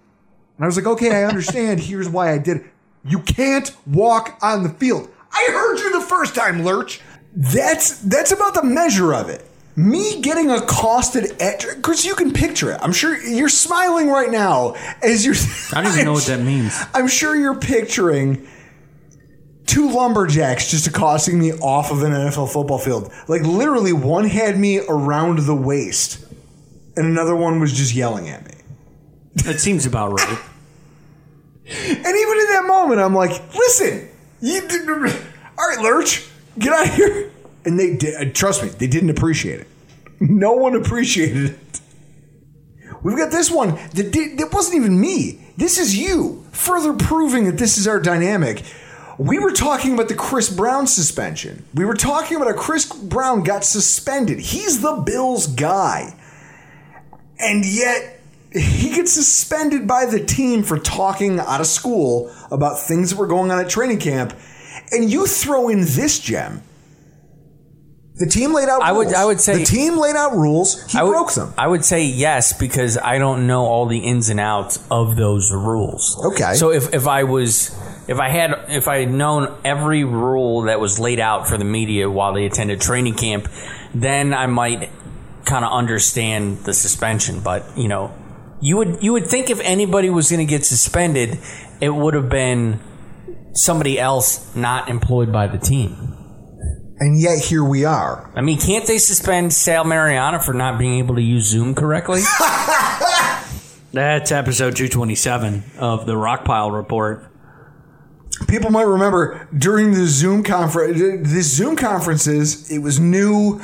[0.57, 1.79] And I was like, okay, I understand.
[1.83, 2.65] Here's why I did it.
[3.05, 5.09] You can't walk on the field.
[5.35, 5.84] I heard you
[6.17, 7.01] first time, Lurch.
[7.35, 9.45] That's that's about the measure of it.
[9.75, 12.79] Me getting accosted at because you can picture it.
[12.81, 15.35] I'm sure you're smiling right now as you're.
[15.73, 16.81] I don't even know what that means.
[16.93, 18.47] I'm sure you're picturing
[19.65, 23.11] two lumberjacks just accosting me off of an NFL football field.
[23.27, 26.23] Like literally, one had me around the waist,
[26.95, 28.53] and another one was just yelling at me.
[29.43, 30.39] That seems about right.
[31.67, 34.07] And even in that moment, I'm like, listen,
[34.39, 34.61] you
[35.57, 36.27] all right, Lurch,
[36.57, 37.31] get out of here.
[37.65, 39.67] And they did, uh, trust me, they didn't appreciate it.
[40.19, 41.81] No one appreciated it.
[43.03, 45.39] We've got this one that did, that wasn't even me.
[45.57, 48.63] This is you, further proving that this is our dynamic.
[49.17, 51.65] We were talking about the Chris Brown suspension.
[51.73, 54.39] We were talking about how Chris Brown got suspended.
[54.39, 56.15] He's the Bills guy.
[57.39, 58.19] And yet,
[58.51, 63.27] he gets suspended by the team for talking out of school about things that were
[63.27, 64.33] going on at training camp.
[64.91, 66.61] And you throw in this gem.
[68.17, 69.13] The team laid out I would- rules.
[69.13, 70.81] I would say- the team laid out rules.
[70.89, 71.53] He I would, broke them.
[71.57, 75.51] I would say yes because I don't know all the ins and outs of those
[75.51, 76.17] rules.
[76.23, 76.53] Okay.
[76.53, 77.75] So if, if I was
[78.07, 81.65] if I had if I had known every rule that was laid out for the
[81.65, 83.49] media while they attended training camp,
[83.93, 84.89] then I might
[85.43, 87.41] kind of understand the suspension.
[87.41, 88.13] But you know,
[88.61, 91.37] you would you would think if anybody was going to get suspended,
[91.81, 92.79] it would have been
[93.55, 96.15] somebody else not employed by the team.
[96.97, 98.31] And yet here we are.
[98.35, 102.21] I mean, can't they suspend Sal Maiorana for not being able to use Zoom correctly?
[103.91, 107.31] That's episode 227 of the Rockpile Report.
[108.47, 113.61] People might remember during the Zoom conference, this Zoom conferences, it was new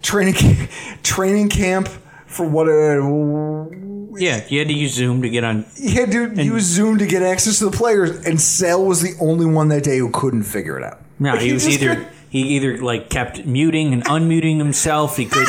[0.00, 0.68] training
[1.02, 1.88] training camp
[2.32, 5.64] for what uh, Yeah, you had to use Zoom to get on.
[5.76, 9.14] you had to use Zoom to get access to the players, and Sal was the
[9.20, 11.00] only one that day who couldn't figure it out.
[11.18, 15.16] No, he was either couldn't- he either like kept muting and unmuting himself.
[15.16, 15.46] He could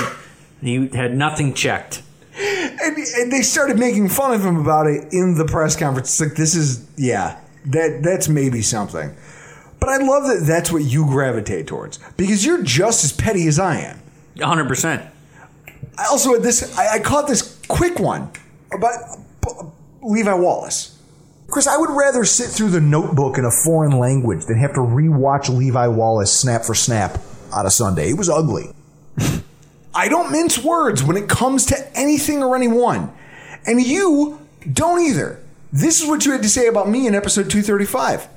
[0.61, 2.01] he had nothing checked.
[2.37, 6.09] and, and they started making fun of him about it in the press conference.
[6.09, 9.15] It's like this is yeah, that that's maybe something.
[9.79, 13.59] But I love that that's what you gravitate towards because you're just as petty as
[13.59, 13.99] I am.
[14.37, 15.11] 100.
[15.97, 16.77] I also had this.
[16.77, 18.31] I, I caught this quick one
[18.71, 19.19] about
[20.01, 20.97] Levi Wallace.
[21.49, 24.79] Chris, I would rather sit through the notebook in a foreign language than have to
[24.79, 27.19] rewatch Levi Wallace snap for snap
[27.53, 28.09] on a Sunday.
[28.09, 28.71] It was ugly.
[29.95, 33.13] I don't mince words when it comes to anything or anyone.
[33.67, 34.39] And you
[34.71, 35.39] don't either.
[35.71, 38.27] This is what you had to say about me in episode 235.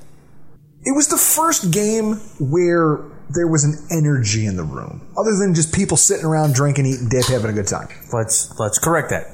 [0.83, 5.53] It was the first game where there was an energy in the room, other than
[5.53, 7.87] just people sitting around drinking, eating dip, having a good time.
[8.13, 9.27] let's let's correct that.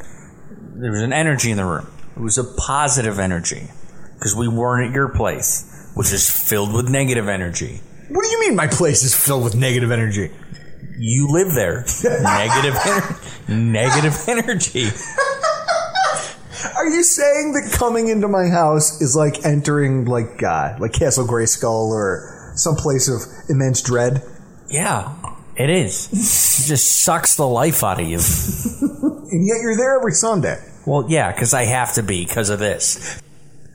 [0.75, 1.87] There was an energy in the room.
[2.15, 3.69] It was a positive energy
[4.15, 7.81] because we weren't at your place, which is filled with negative energy.
[8.09, 10.31] What do you mean my place is filled with negative energy?
[10.97, 11.85] You live there.
[12.03, 14.87] negative, ener- negative energy.
[16.77, 21.25] Are you saying that coming into my house is like entering like uh, like Castle
[21.27, 24.21] Grayskull or some place of immense dread?
[24.69, 25.13] Yeah,
[25.55, 26.07] it is.
[26.11, 28.19] It just sucks the life out of you.
[29.33, 30.63] And yet you're there every Sunday.
[30.85, 33.19] Well, yeah, because I have to be because of this.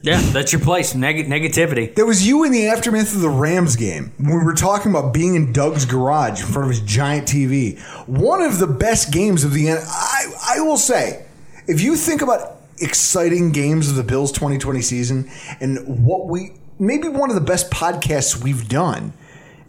[0.02, 0.94] Yeah, that's your place.
[0.94, 1.92] Neg- negativity.
[1.96, 5.12] That was you in the aftermath of the Rams game when we were talking about
[5.12, 7.80] being in Doug's garage in front of his giant TV.
[8.06, 9.80] One of the best games of the end.
[9.84, 11.26] I, I will say,
[11.66, 15.28] if you think about exciting games of the Bills 2020 season
[15.60, 19.12] and what we maybe one of the best podcasts we've done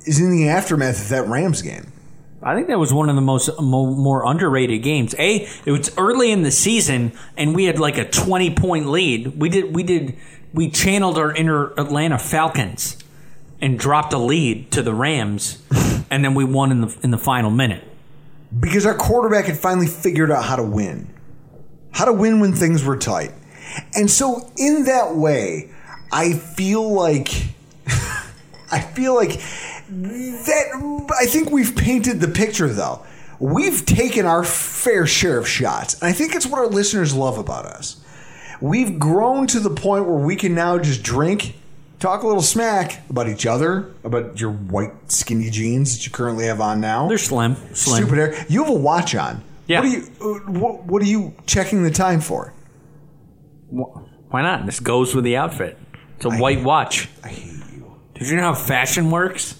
[0.06, 1.92] is in the aftermath of that Rams game.
[2.42, 5.14] I think that was one of the most more underrated games.
[5.20, 9.38] A, it was early in the season, and we had like a twenty point lead.
[9.40, 10.16] We did, we did,
[10.54, 12.98] we channeled our inner Atlanta Falcons
[13.60, 15.62] and dropped a lead to the Rams,
[16.10, 17.84] and then we won in the in the final minute.
[18.58, 21.14] because our quarterback had finally figured out how to win,
[21.92, 23.34] how to win when things were tight.
[23.94, 25.72] And so, in that way,
[26.12, 27.30] I feel like
[28.72, 29.42] I feel like
[29.90, 33.06] that I think we've painted the picture though.
[33.40, 35.94] We've taken our fair share of shots.
[35.96, 38.04] And I think it's what our listeners love about us.
[38.60, 41.56] We've grown to the point where we can now just drink,
[42.00, 46.48] talk a little smack about each other, about your white skinny jeans that you currently
[46.48, 47.08] have on now.
[47.08, 47.56] They're slim.
[47.74, 48.04] Slim.
[48.04, 48.46] Stupid hair.
[48.50, 49.42] You have a watch on.
[49.68, 49.80] Yeah.
[49.80, 52.54] What are you uh, what, what are you checking the time for?
[53.70, 54.66] Why not?
[54.66, 55.78] This goes with the outfit.
[56.20, 57.08] It's a white watch.
[57.24, 57.96] I hate you.
[58.14, 59.58] Did you know how fashion works?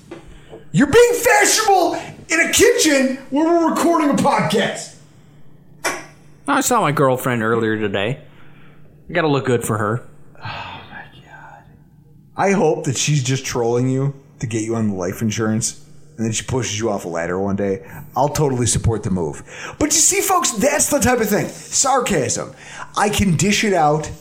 [0.74, 1.94] You're being fashionable
[2.28, 4.98] in a kitchen where we're recording a podcast.
[6.46, 8.20] I saw my girlfriend earlier today.
[9.10, 10.06] I gotta look good for her.
[10.36, 11.64] Oh my god.
[12.36, 15.86] I hope that she's just trolling you to get you on the life insurance
[16.18, 17.90] and then she pushes you off a ladder one day.
[18.18, 19.44] I'll totally support the move.
[19.80, 21.48] But you see, folks, that's the type of thing.
[21.48, 22.54] Sarcasm.
[22.98, 24.12] I can dish it out.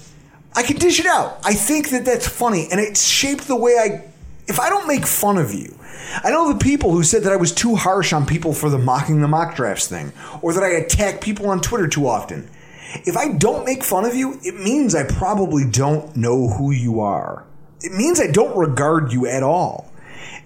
[0.55, 1.39] I can dish it out.
[1.45, 4.05] I think that that's funny and it's shaped the way I.
[4.47, 5.79] If I don't make fun of you,
[6.25, 8.79] I know the people who said that I was too harsh on people for the
[8.79, 12.49] mocking the mock drafts thing, or that I attack people on Twitter too often.
[13.05, 17.01] If I don't make fun of you, it means I probably don't know who you
[17.01, 17.45] are.
[17.83, 19.93] It means I don't regard you at all.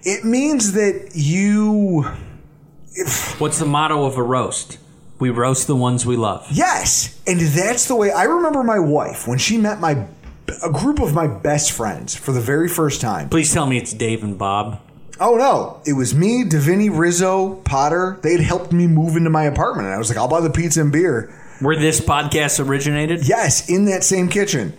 [0.03, 2.03] It means that you.
[3.37, 4.77] What's the motto of a roast?
[5.23, 6.45] We roast the ones we love.
[6.51, 10.05] yes, and that's the way I remember my wife when she met my
[10.61, 13.29] a group of my best friends for the very first time.
[13.29, 14.81] Please tell me it's Dave and Bob.
[15.21, 18.19] Oh no, it was me, Davini, Rizzo, Potter.
[18.21, 20.49] They had helped me move into my apartment, and I was like, "I'll buy the
[20.49, 23.25] pizza and beer." Where this podcast originated?
[23.25, 24.73] Yes, in that same kitchen.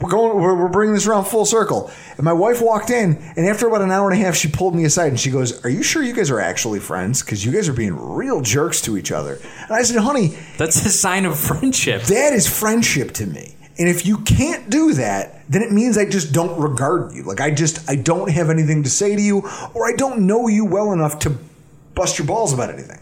[0.00, 0.40] We're going.
[0.40, 1.90] We're, we're bringing this around full circle.
[2.16, 4.74] And my wife walked in, and after about an hour and a half, she pulled
[4.74, 7.22] me aside and she goes, "Are you sure you guys are actually friends?
[7.22, 10.84] Because you guys are being real jerks to each other." And I said, "Honey, That's
[10.86, 12.02] a sign of friendship.
[12.04, 13.56] that is friendship to me.
[13.78, 17.22] And if you can't do that, then it means I just don't regard you.
[17.24, 20.48] Like I just I don't have anything to say to you, or I don't know
[20.48, 21.36] you well enough to
[21.94, 23.00] bust your balls about anything."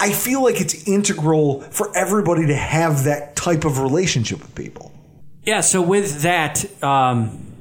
[0.00, 4.90] I feel like it's integral for everybody to have that type of relationship with people.
[5.44, 7.52] Yeah, so with that, um,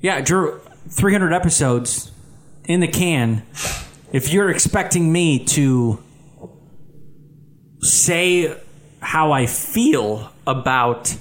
[0.00, 2.12] yeah, Drew, 300 episodes
[2.64, 3.42] in the can.
[4.12, 6.02] If you're expecting me to
[7.80, 8.56] say
[9.00, 11.16] how I feel about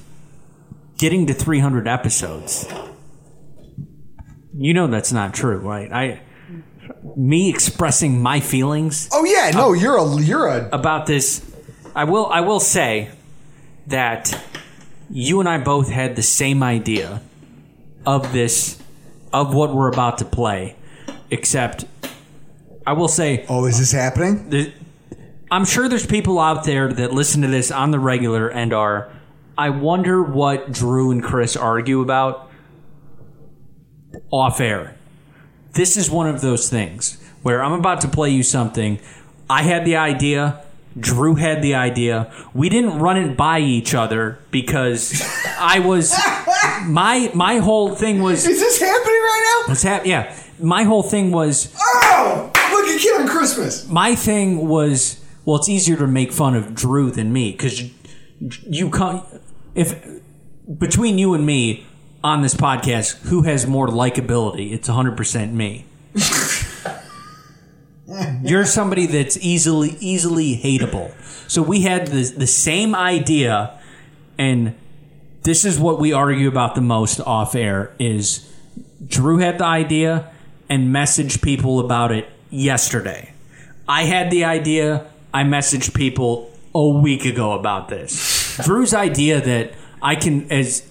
[0.98, 2.68] getting to 300 episodes,
[4.56, 5.92] you know that's not true, right?
[5.92, 6.22] I
[7.16, 11.44] me expressing my feelings Oh yeah, no, you're a you're a about this
[11.96, 13.10] I will I will say
[13.88, 14.40] that
[15.14, 17.22] you and I both had the same idea
[18.04, 18.82] of this
[19.32, 20.76] of what we're about to play
[21.30, 21.86] except
[22.86, 24.74] I will say Oh, is this happening?
[25.52, 29.12] I'm sure there's people out there that listen to this on the regular and are
[29.56, 32.50] I wonder what Drew and Chris argue about
[34.32, 34.96] off air.
[35.74, 39.00] This is one of those things where I'm about to play you something.
[39.48, 40.66] I had the idea.
[41.00, 42.32] Drew had the idea.
[42.54, 45.22] We didn't run it by each other because
[45.60, 46.14] I was
[46.86, 49.70] my my whole thing was Is this happening right now?
[49.72, 50.36] what's hap- yeah.
[50.60, 53.88] My whole thing was Oh, look at kid on Christmas.
[53.90, 57.90] my thing was well it's easier to make fun of drew than me because you,
[58.70, 59.24] you come
[59.76, 59.96] if
[60.78, 61.86] between you and me
[62.24, 65.86] on this podcast who has more likability it's 100% me
[68.44, 71.14] you're somebody that's easily easily hateable
[71.50, 73.80] so we had the, the same idea
[74.38, 74.76] and
[75.44, 78.50] this is what we argue about the most off air is
[79.06, 80.32] Drew had the idea
[80.70, 83.34] and messaged people about it yesterday.
[83.88, 88.58] I had the idea, I messaged people a week ago about this.
[88.64, 90.88] Drew's idea that I can as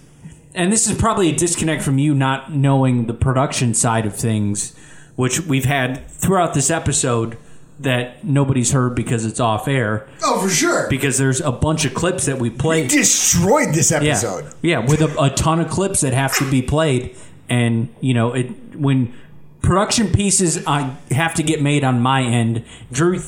[0.55, 4.77] and this is probably a disconnect from you not knowing the production side of things,
[5.17, 7.37] which we've had throughout this episode
[7.81, 10.09] that nobody's heard because it's off air.
[10.23, 10.89] Oh, for sure.
[10.89, 12.91] Because there's a bunch of clips that we played.
[12.91, 14.45] Destroyed this episode.
[14.63, 17.17] Yeah, yeah with a, a ton of clips that have to be played,
[17.49, 19.15] and you know, it when
[19.63, 23.21] production pieces I have to get made on my end, Drew.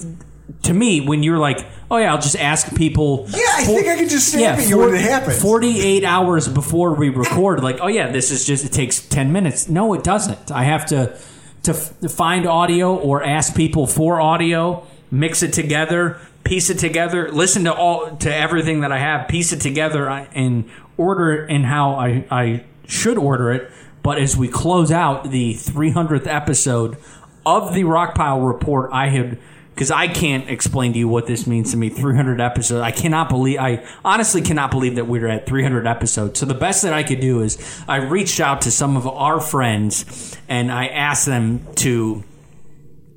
[0.65, 3.97] To me, when you're like, "Oh yeah, I'll just ask people." Yeah, I think I
[3.97, 5.41] can just snap you when it happens.
[5.41, 9.69] Forty-eight hours before we record, like, "Oh yeah, this is just it takes ten minutes."
[9.69, 10.51] No, it doesn't.
[10.51, 11.19] I have to
[11.65, 17.31] to f- find audio or ask people for audio, mix it together, piece it together,
[17.31, 21.65] listen to all to everything that I have, piece it together, and order it in
[21.65, 23.71] how I I should order it.
[24.03, 26.99] But as we close out the 300th episode
[27.47, 29.39] of the Rockpile Report, I had
[29.75, 31.89] because I can't explain to you what this means to me.
[31.89, 32.81] 300 episodes.
[32.81, 33.59] I cannot believe.
[33.59, 36.39] I honestly cannot believe that we're at 300 episodes.
[36.39, 39.41] So the best that I could do is I reached out to some of our
[39.41, 42.23] friends and I asked them to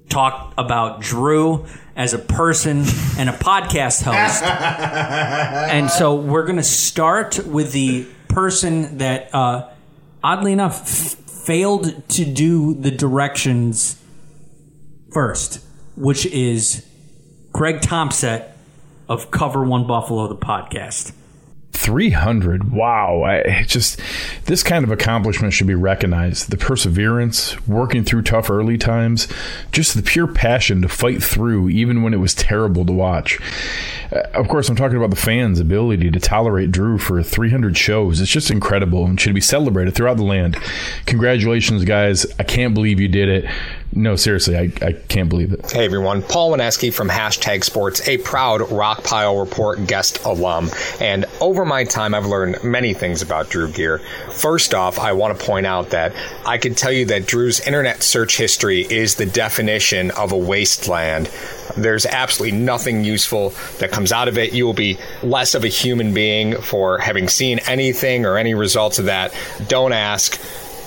[0.09, 1.65] talk about Drew
[1.95, 2.85] as a person
[3.19, 4.43] and a podcast host.
[5.71, 9.69] and so we're going to start with the person that, uh,
[10.23, 14.01] oddly enough, f- failed to do the directions
[15.11, 15.63] first,
[15.97, 16.85] which is
[17.51, 18.43] Greg Thompson
[19.09, 21.11] of Cover One Buffalo, the podcast.
[21.73, 23.21] 300 wow.
[23.23, 24.01] I just
[24.45, 26.49] this kind of accomplishment should be recognized.
[26.49, 29.27] The perseverance working through tough early times
[29.71, 33.39] just the pure passion to fight through even when it was terrible to watch.
[34.11, 38.19] Uh, of course i'm talking about the fans ability to tolerate drew for 300 shows.
[38.19, 40.57] It's just incredible and should be celebrated throughout the land.
[41.05, 42.25] Congratulations guys.
[42.39, 43.45] I can't believe you did it
[43.93, 48.17] no seriously i, I can't believe it Hey everyone, Paul Wineski from Hashtag Sports, a
[48.17, 50.69] proud Rockpile Report guest alum.
[51.01, 53.99] And over my time, I've learned many things about Drew Gear.
[54.31, 56.13] First off, I want to point out that
[56.45, 61.29] I can tell you that Drew's internet search history is the definition of a wasteland.
[61.75, 64.53] There's absolutely nothing useful that comes out of it.
[64.53, 68.99] You will be less of a human being for having seen anything or any results
[68.99, 69.33] of that.
[69.67, 70.39] Don't ask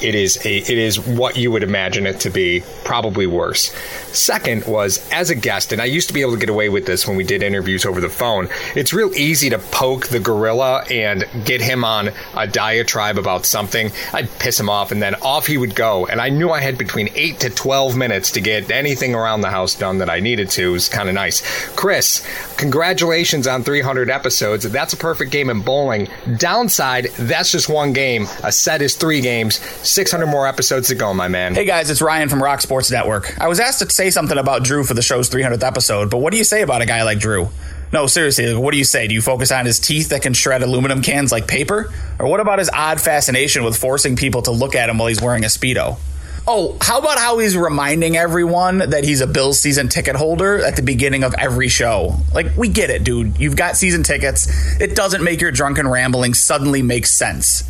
[0.03, 3.73] it is a it is what you would imagine it to be probably worse.
[4.13, 6.87] Second was as a guest and i used to be able to get away with
[6.87, 10.85] this when we did interviews over the phone it's real easy to poke the gorilla
[10.91, 13.91] and get him on a diatribe about something.
[14.13, 16.07] I'd piss him off and then off he would go.
[16.07, 19.51] And i knew i had between 8 to 12 minutes to get anything around the
[19.51, 20.69] house done that i needed to.
[20.69, 21.43] It was kind of nice.
[21.75, 24.65] Chris congratulations on 300 episodes.
[24.71, 26.09] That's a perfect game in bowling.
[26.37, 28.27] Downside that's just one game.
[28.45, 29.61] A set is three games
[29.91, 31.55] 600 more episodes to go, my man.
[31.55, 33.39] Hey guys, it's Ryan from Rock Sports Network.
[33.41, 36.31] I was asked to say something about Drew for the show's 300th episode, but what
[36.31, 37.49] do you say about a guy like Drew?
[37.93, 39.09] No, seriously, what do you say?
[39.09, 41.93] Do you focus on his teeth that can shred aluminum cans like paper?
[42.21, 45.21] Or what about his odd fascination with forcing people to look at him while he's
[45.21, 45.99] wearing a Speedo?
[46.47, 50.77] Oh, how about how he's reminding everyone that he's a Bills season ticket holder at
[50.77, 52.17] the beginning of every show?
[52.33, 53.39] Like, we get it, dude.
[53.39, 54.49] You've got season tickets.
[54.81, 57.65] It doesn't make your drunken rambling suddenly make sense.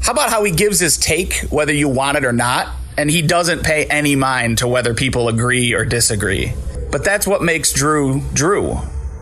[0.00, 3.22] How about how he gives his take, whether you want it or not, and he
[3.22, 6.54] doesn't pay any mind to whether people agree or disagree?
[6.90, 8.78] But that's what makes Drew Drew.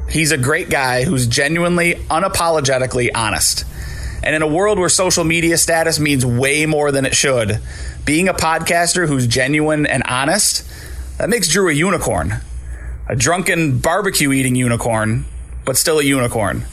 [0.09, 3.65] He's a great guy who's genuinely, unapologetically honest.
[4.23, 7.61] And in a world where social media status means way more than it should,
[8.05, 10.65] being a podcaster who's genuine and honest,
[11.19, 12.41] that makes Drew a unicorn.
[13.09, 15.25] A drunken barbecue eating unicorn,
[15.65, 16.65] but still a unicorn.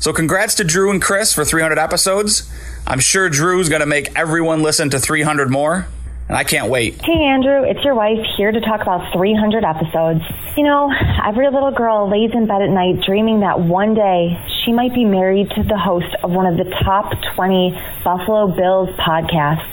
[0.00, 2.50] So congrats to Drew and Chris for 300 episodes.
[2.86, 5.88] I'm sure Drew's going to make everyone listen to 300 more,
[6.26, 6.98] and I can't wait.
[7.04, 10.22] Hey, Andrew, it's your wife here to talk about 300 episodes.
[10.56, 10.90] You know,
[11.22, 15.04] every little girl lays in bed at night dreaming that one day she might be
[15.04, 19.68] married to the host of one of the top 20 Buffalo Bills podcasts.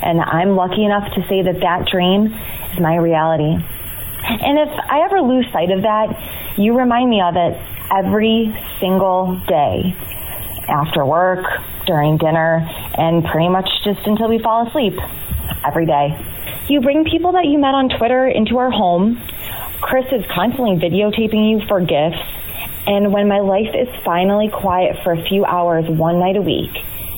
[0.00, 2.32] And I'm lucky enough to say that that dream
[2.72, 3.52] is my reality.
[3.52, 7.60] And if I ever lose sight of that, you remind me of it
[7.94, 9.94] every single day
[10.68, 11.44] after work,
[11.86, 12.66] during dinner,
[12.98, 14.94] and pretty much just until we fall asleep
[15.64, 16.18] every day.
[16.68, 19.22] You bring people that you met on Twitter into our home.
[19.80, 22.18] Chris is constantly videotaping you for gifts.
[22.86, 26.70] And when my life is finally quiet for a few hours one night a week,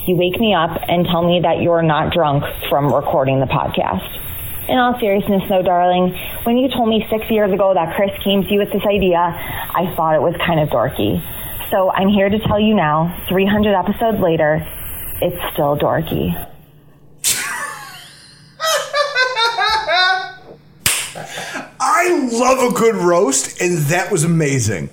[0.07, 4.28] you wake me up and tell me that you're not drunk from recording the podcast.
[4.69, 6.15] In all seriousness, though, darling,
[6.45, 9.16] when you told me six years ago that Chris came to you with this idea,
[9.16, 11.24] I thought it was kind of dorky.
[11.70, 14.62] So I'm here to tell you now, 300 episodes later,
[15.23, 16.35] it's still dorky.
[21.81, 24.90] I love a good roast, and that was amazing.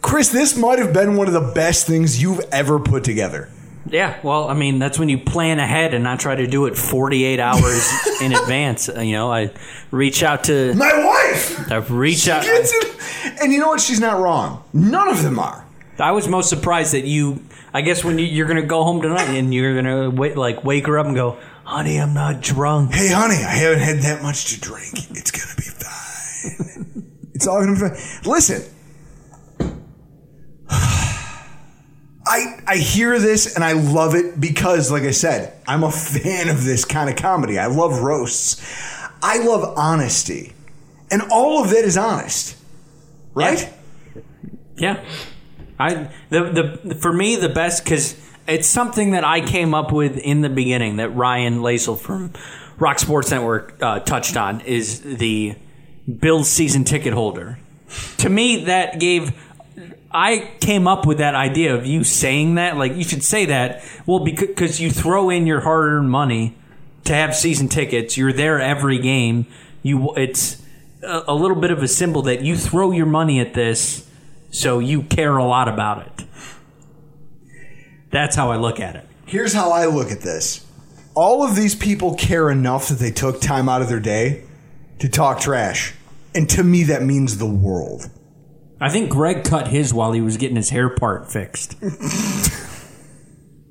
[0.00, 3.50] Chris, this might have been one of the best things you've ever put together.
[3.86, 6.76] Yeah, well, I mean, that's when you plan ahead and not try to do it
[6.76, 7.90] 48 hours
[8.22, 8.88] in advance.
[8.88, 9.50] Uh, You know, I
[9.90, 11.70] reach out to My wife!
[11.72, 12.42] I reach out.
[12.44, 13.40] Gets it.
[13.42, 13.80] And you know what?
[13.80, 14.62] She's not wrong.
[14.74, 15.64] None of them are.
[15.98, 17.42] I was most surprised that you.
[17.74, 20.36] I guess when you, you're going to go home tonight and you're going to wait,
[20.36, 23.98] like wake her up and go, "Honey, I'm not drunk." Hey, honey, I haven't had
[24.00, 24.94] that much to drink.
[25.10, 27.12] It's gonna be fine.
[27.34, 28.30] it's all gonna be fine.
[28.30, 28.62] Listen,
[32.28, 36.48] I I hear this and I love it because, like I said, I'm a fan
[36.48, 37.58] of this kind of comedy.
[37.58, 38.62] I love roasts.
[39.22, 40.52] I love honesty,
[41.10, 42.56] and all of it is honest,
[43.34, 43.72] right?
[44.76, 45.04] Yeah.
[45.78, 50.16] I the the for me the best because it's something that I came up with
[50.18, 52.32] in the beginning that Ryan Lasel from
[52.78, 55.56] Rock Sports Network uh, touched on is the
[56.20, 57.58] Bills season ticket holder.
[58.18, 59.32] To me, that gave.
[60.10, 62.76] I came up with that idea of you saying that.
[62.76, 63.82] Like, you should say that.
[64.06, 66.56] Well, because you throw in your hard earned money
[67.04, 69.46] to have season tickets, you're there every game.
[69.82, 70.62] You, It's
[71.02, 74.08] a, a little bit of a symbol that you throw your money at this,
[74.50, 76.24] so you care a lot about it.
[78.10, 79.06] That's how I look at it.
[79.26, 80.66] Here's how I look at this.
[81.14, 84.44] All of these people care enough that they took time out of their day
[85.00, 85.92] to talk trash.
[86.34, 88.08] And to me, that means the world.
[88.80, 91.76] I think Greg cut his while he was getting his hair part fixed.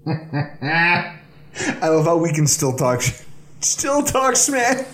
[0.07, 1.19] I
[1.81, 3.01] love how we can still talk,
[3.61, 4.85] still talk smack.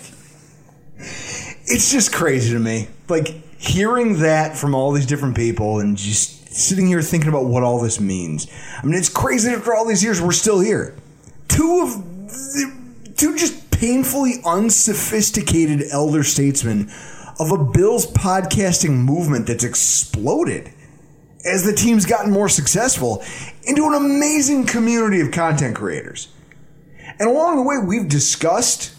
[1.66, 2.88] It's just crazy to me.
[3.10, 3.28] Like
[3.58, 7.80] hearing that from all these different people and just sitting here thinking about what all
[7.80, 8.48] this means.
[8.82, 10.96] I mean, it's crazy that after all these years we're still here.
[11.48, 12.74] Two of the,
[13.16, 16.92] two just painfully unsophisticated elder statesmen
[17.40, 20.72] of a Bills podcasting movement that's exploded
[21.46, 23.24] as the team's gotten more successful
[23.64, 26.30] into an amazing community of content creators.
[27.20, 28.96] And along the way, we've discussed,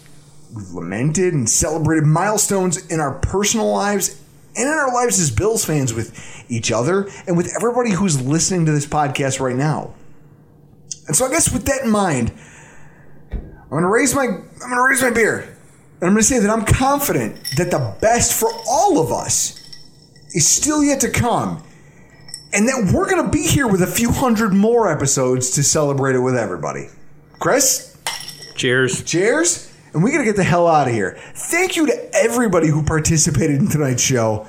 [0.55, 4.21] we've lamented, and celebrated milestones in our personal lives
[4.55, 8.65] and in our lives as Bills fans with each other and with everybody who's listening
[8.65, 9.93] to this podcast right now.
[11.07, 12.31] And so I guess with that in mind,
[13.31, 15.54] I'm gonna raise my I'm gonna raise my beer.
[16.05, 19.59] And I'm gonna say that I'm confident that the best for all of us
[20.35, 21.63] is still yet to come.
[22.53, 26.19] And that we're gonna be here with a few hundred more episodes to celebrate it
[26.19, 26.89] with everybody.
[27.39, 27.97] Chris?
[28.53, 29.01] Cheers.
[29.01, 29.73] Cheers.
[29.95, 31.17] And we gotta get the hell out of here.
[31.33, 34.45] Thank you to everybody who participated in tonight's show.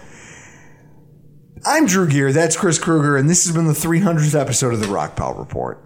[1.65, 4.89] I'm Drew Gear, that's Chris Kruger, and this has been the 300th episode of the
[4.89, 5.83] Rockpile Report.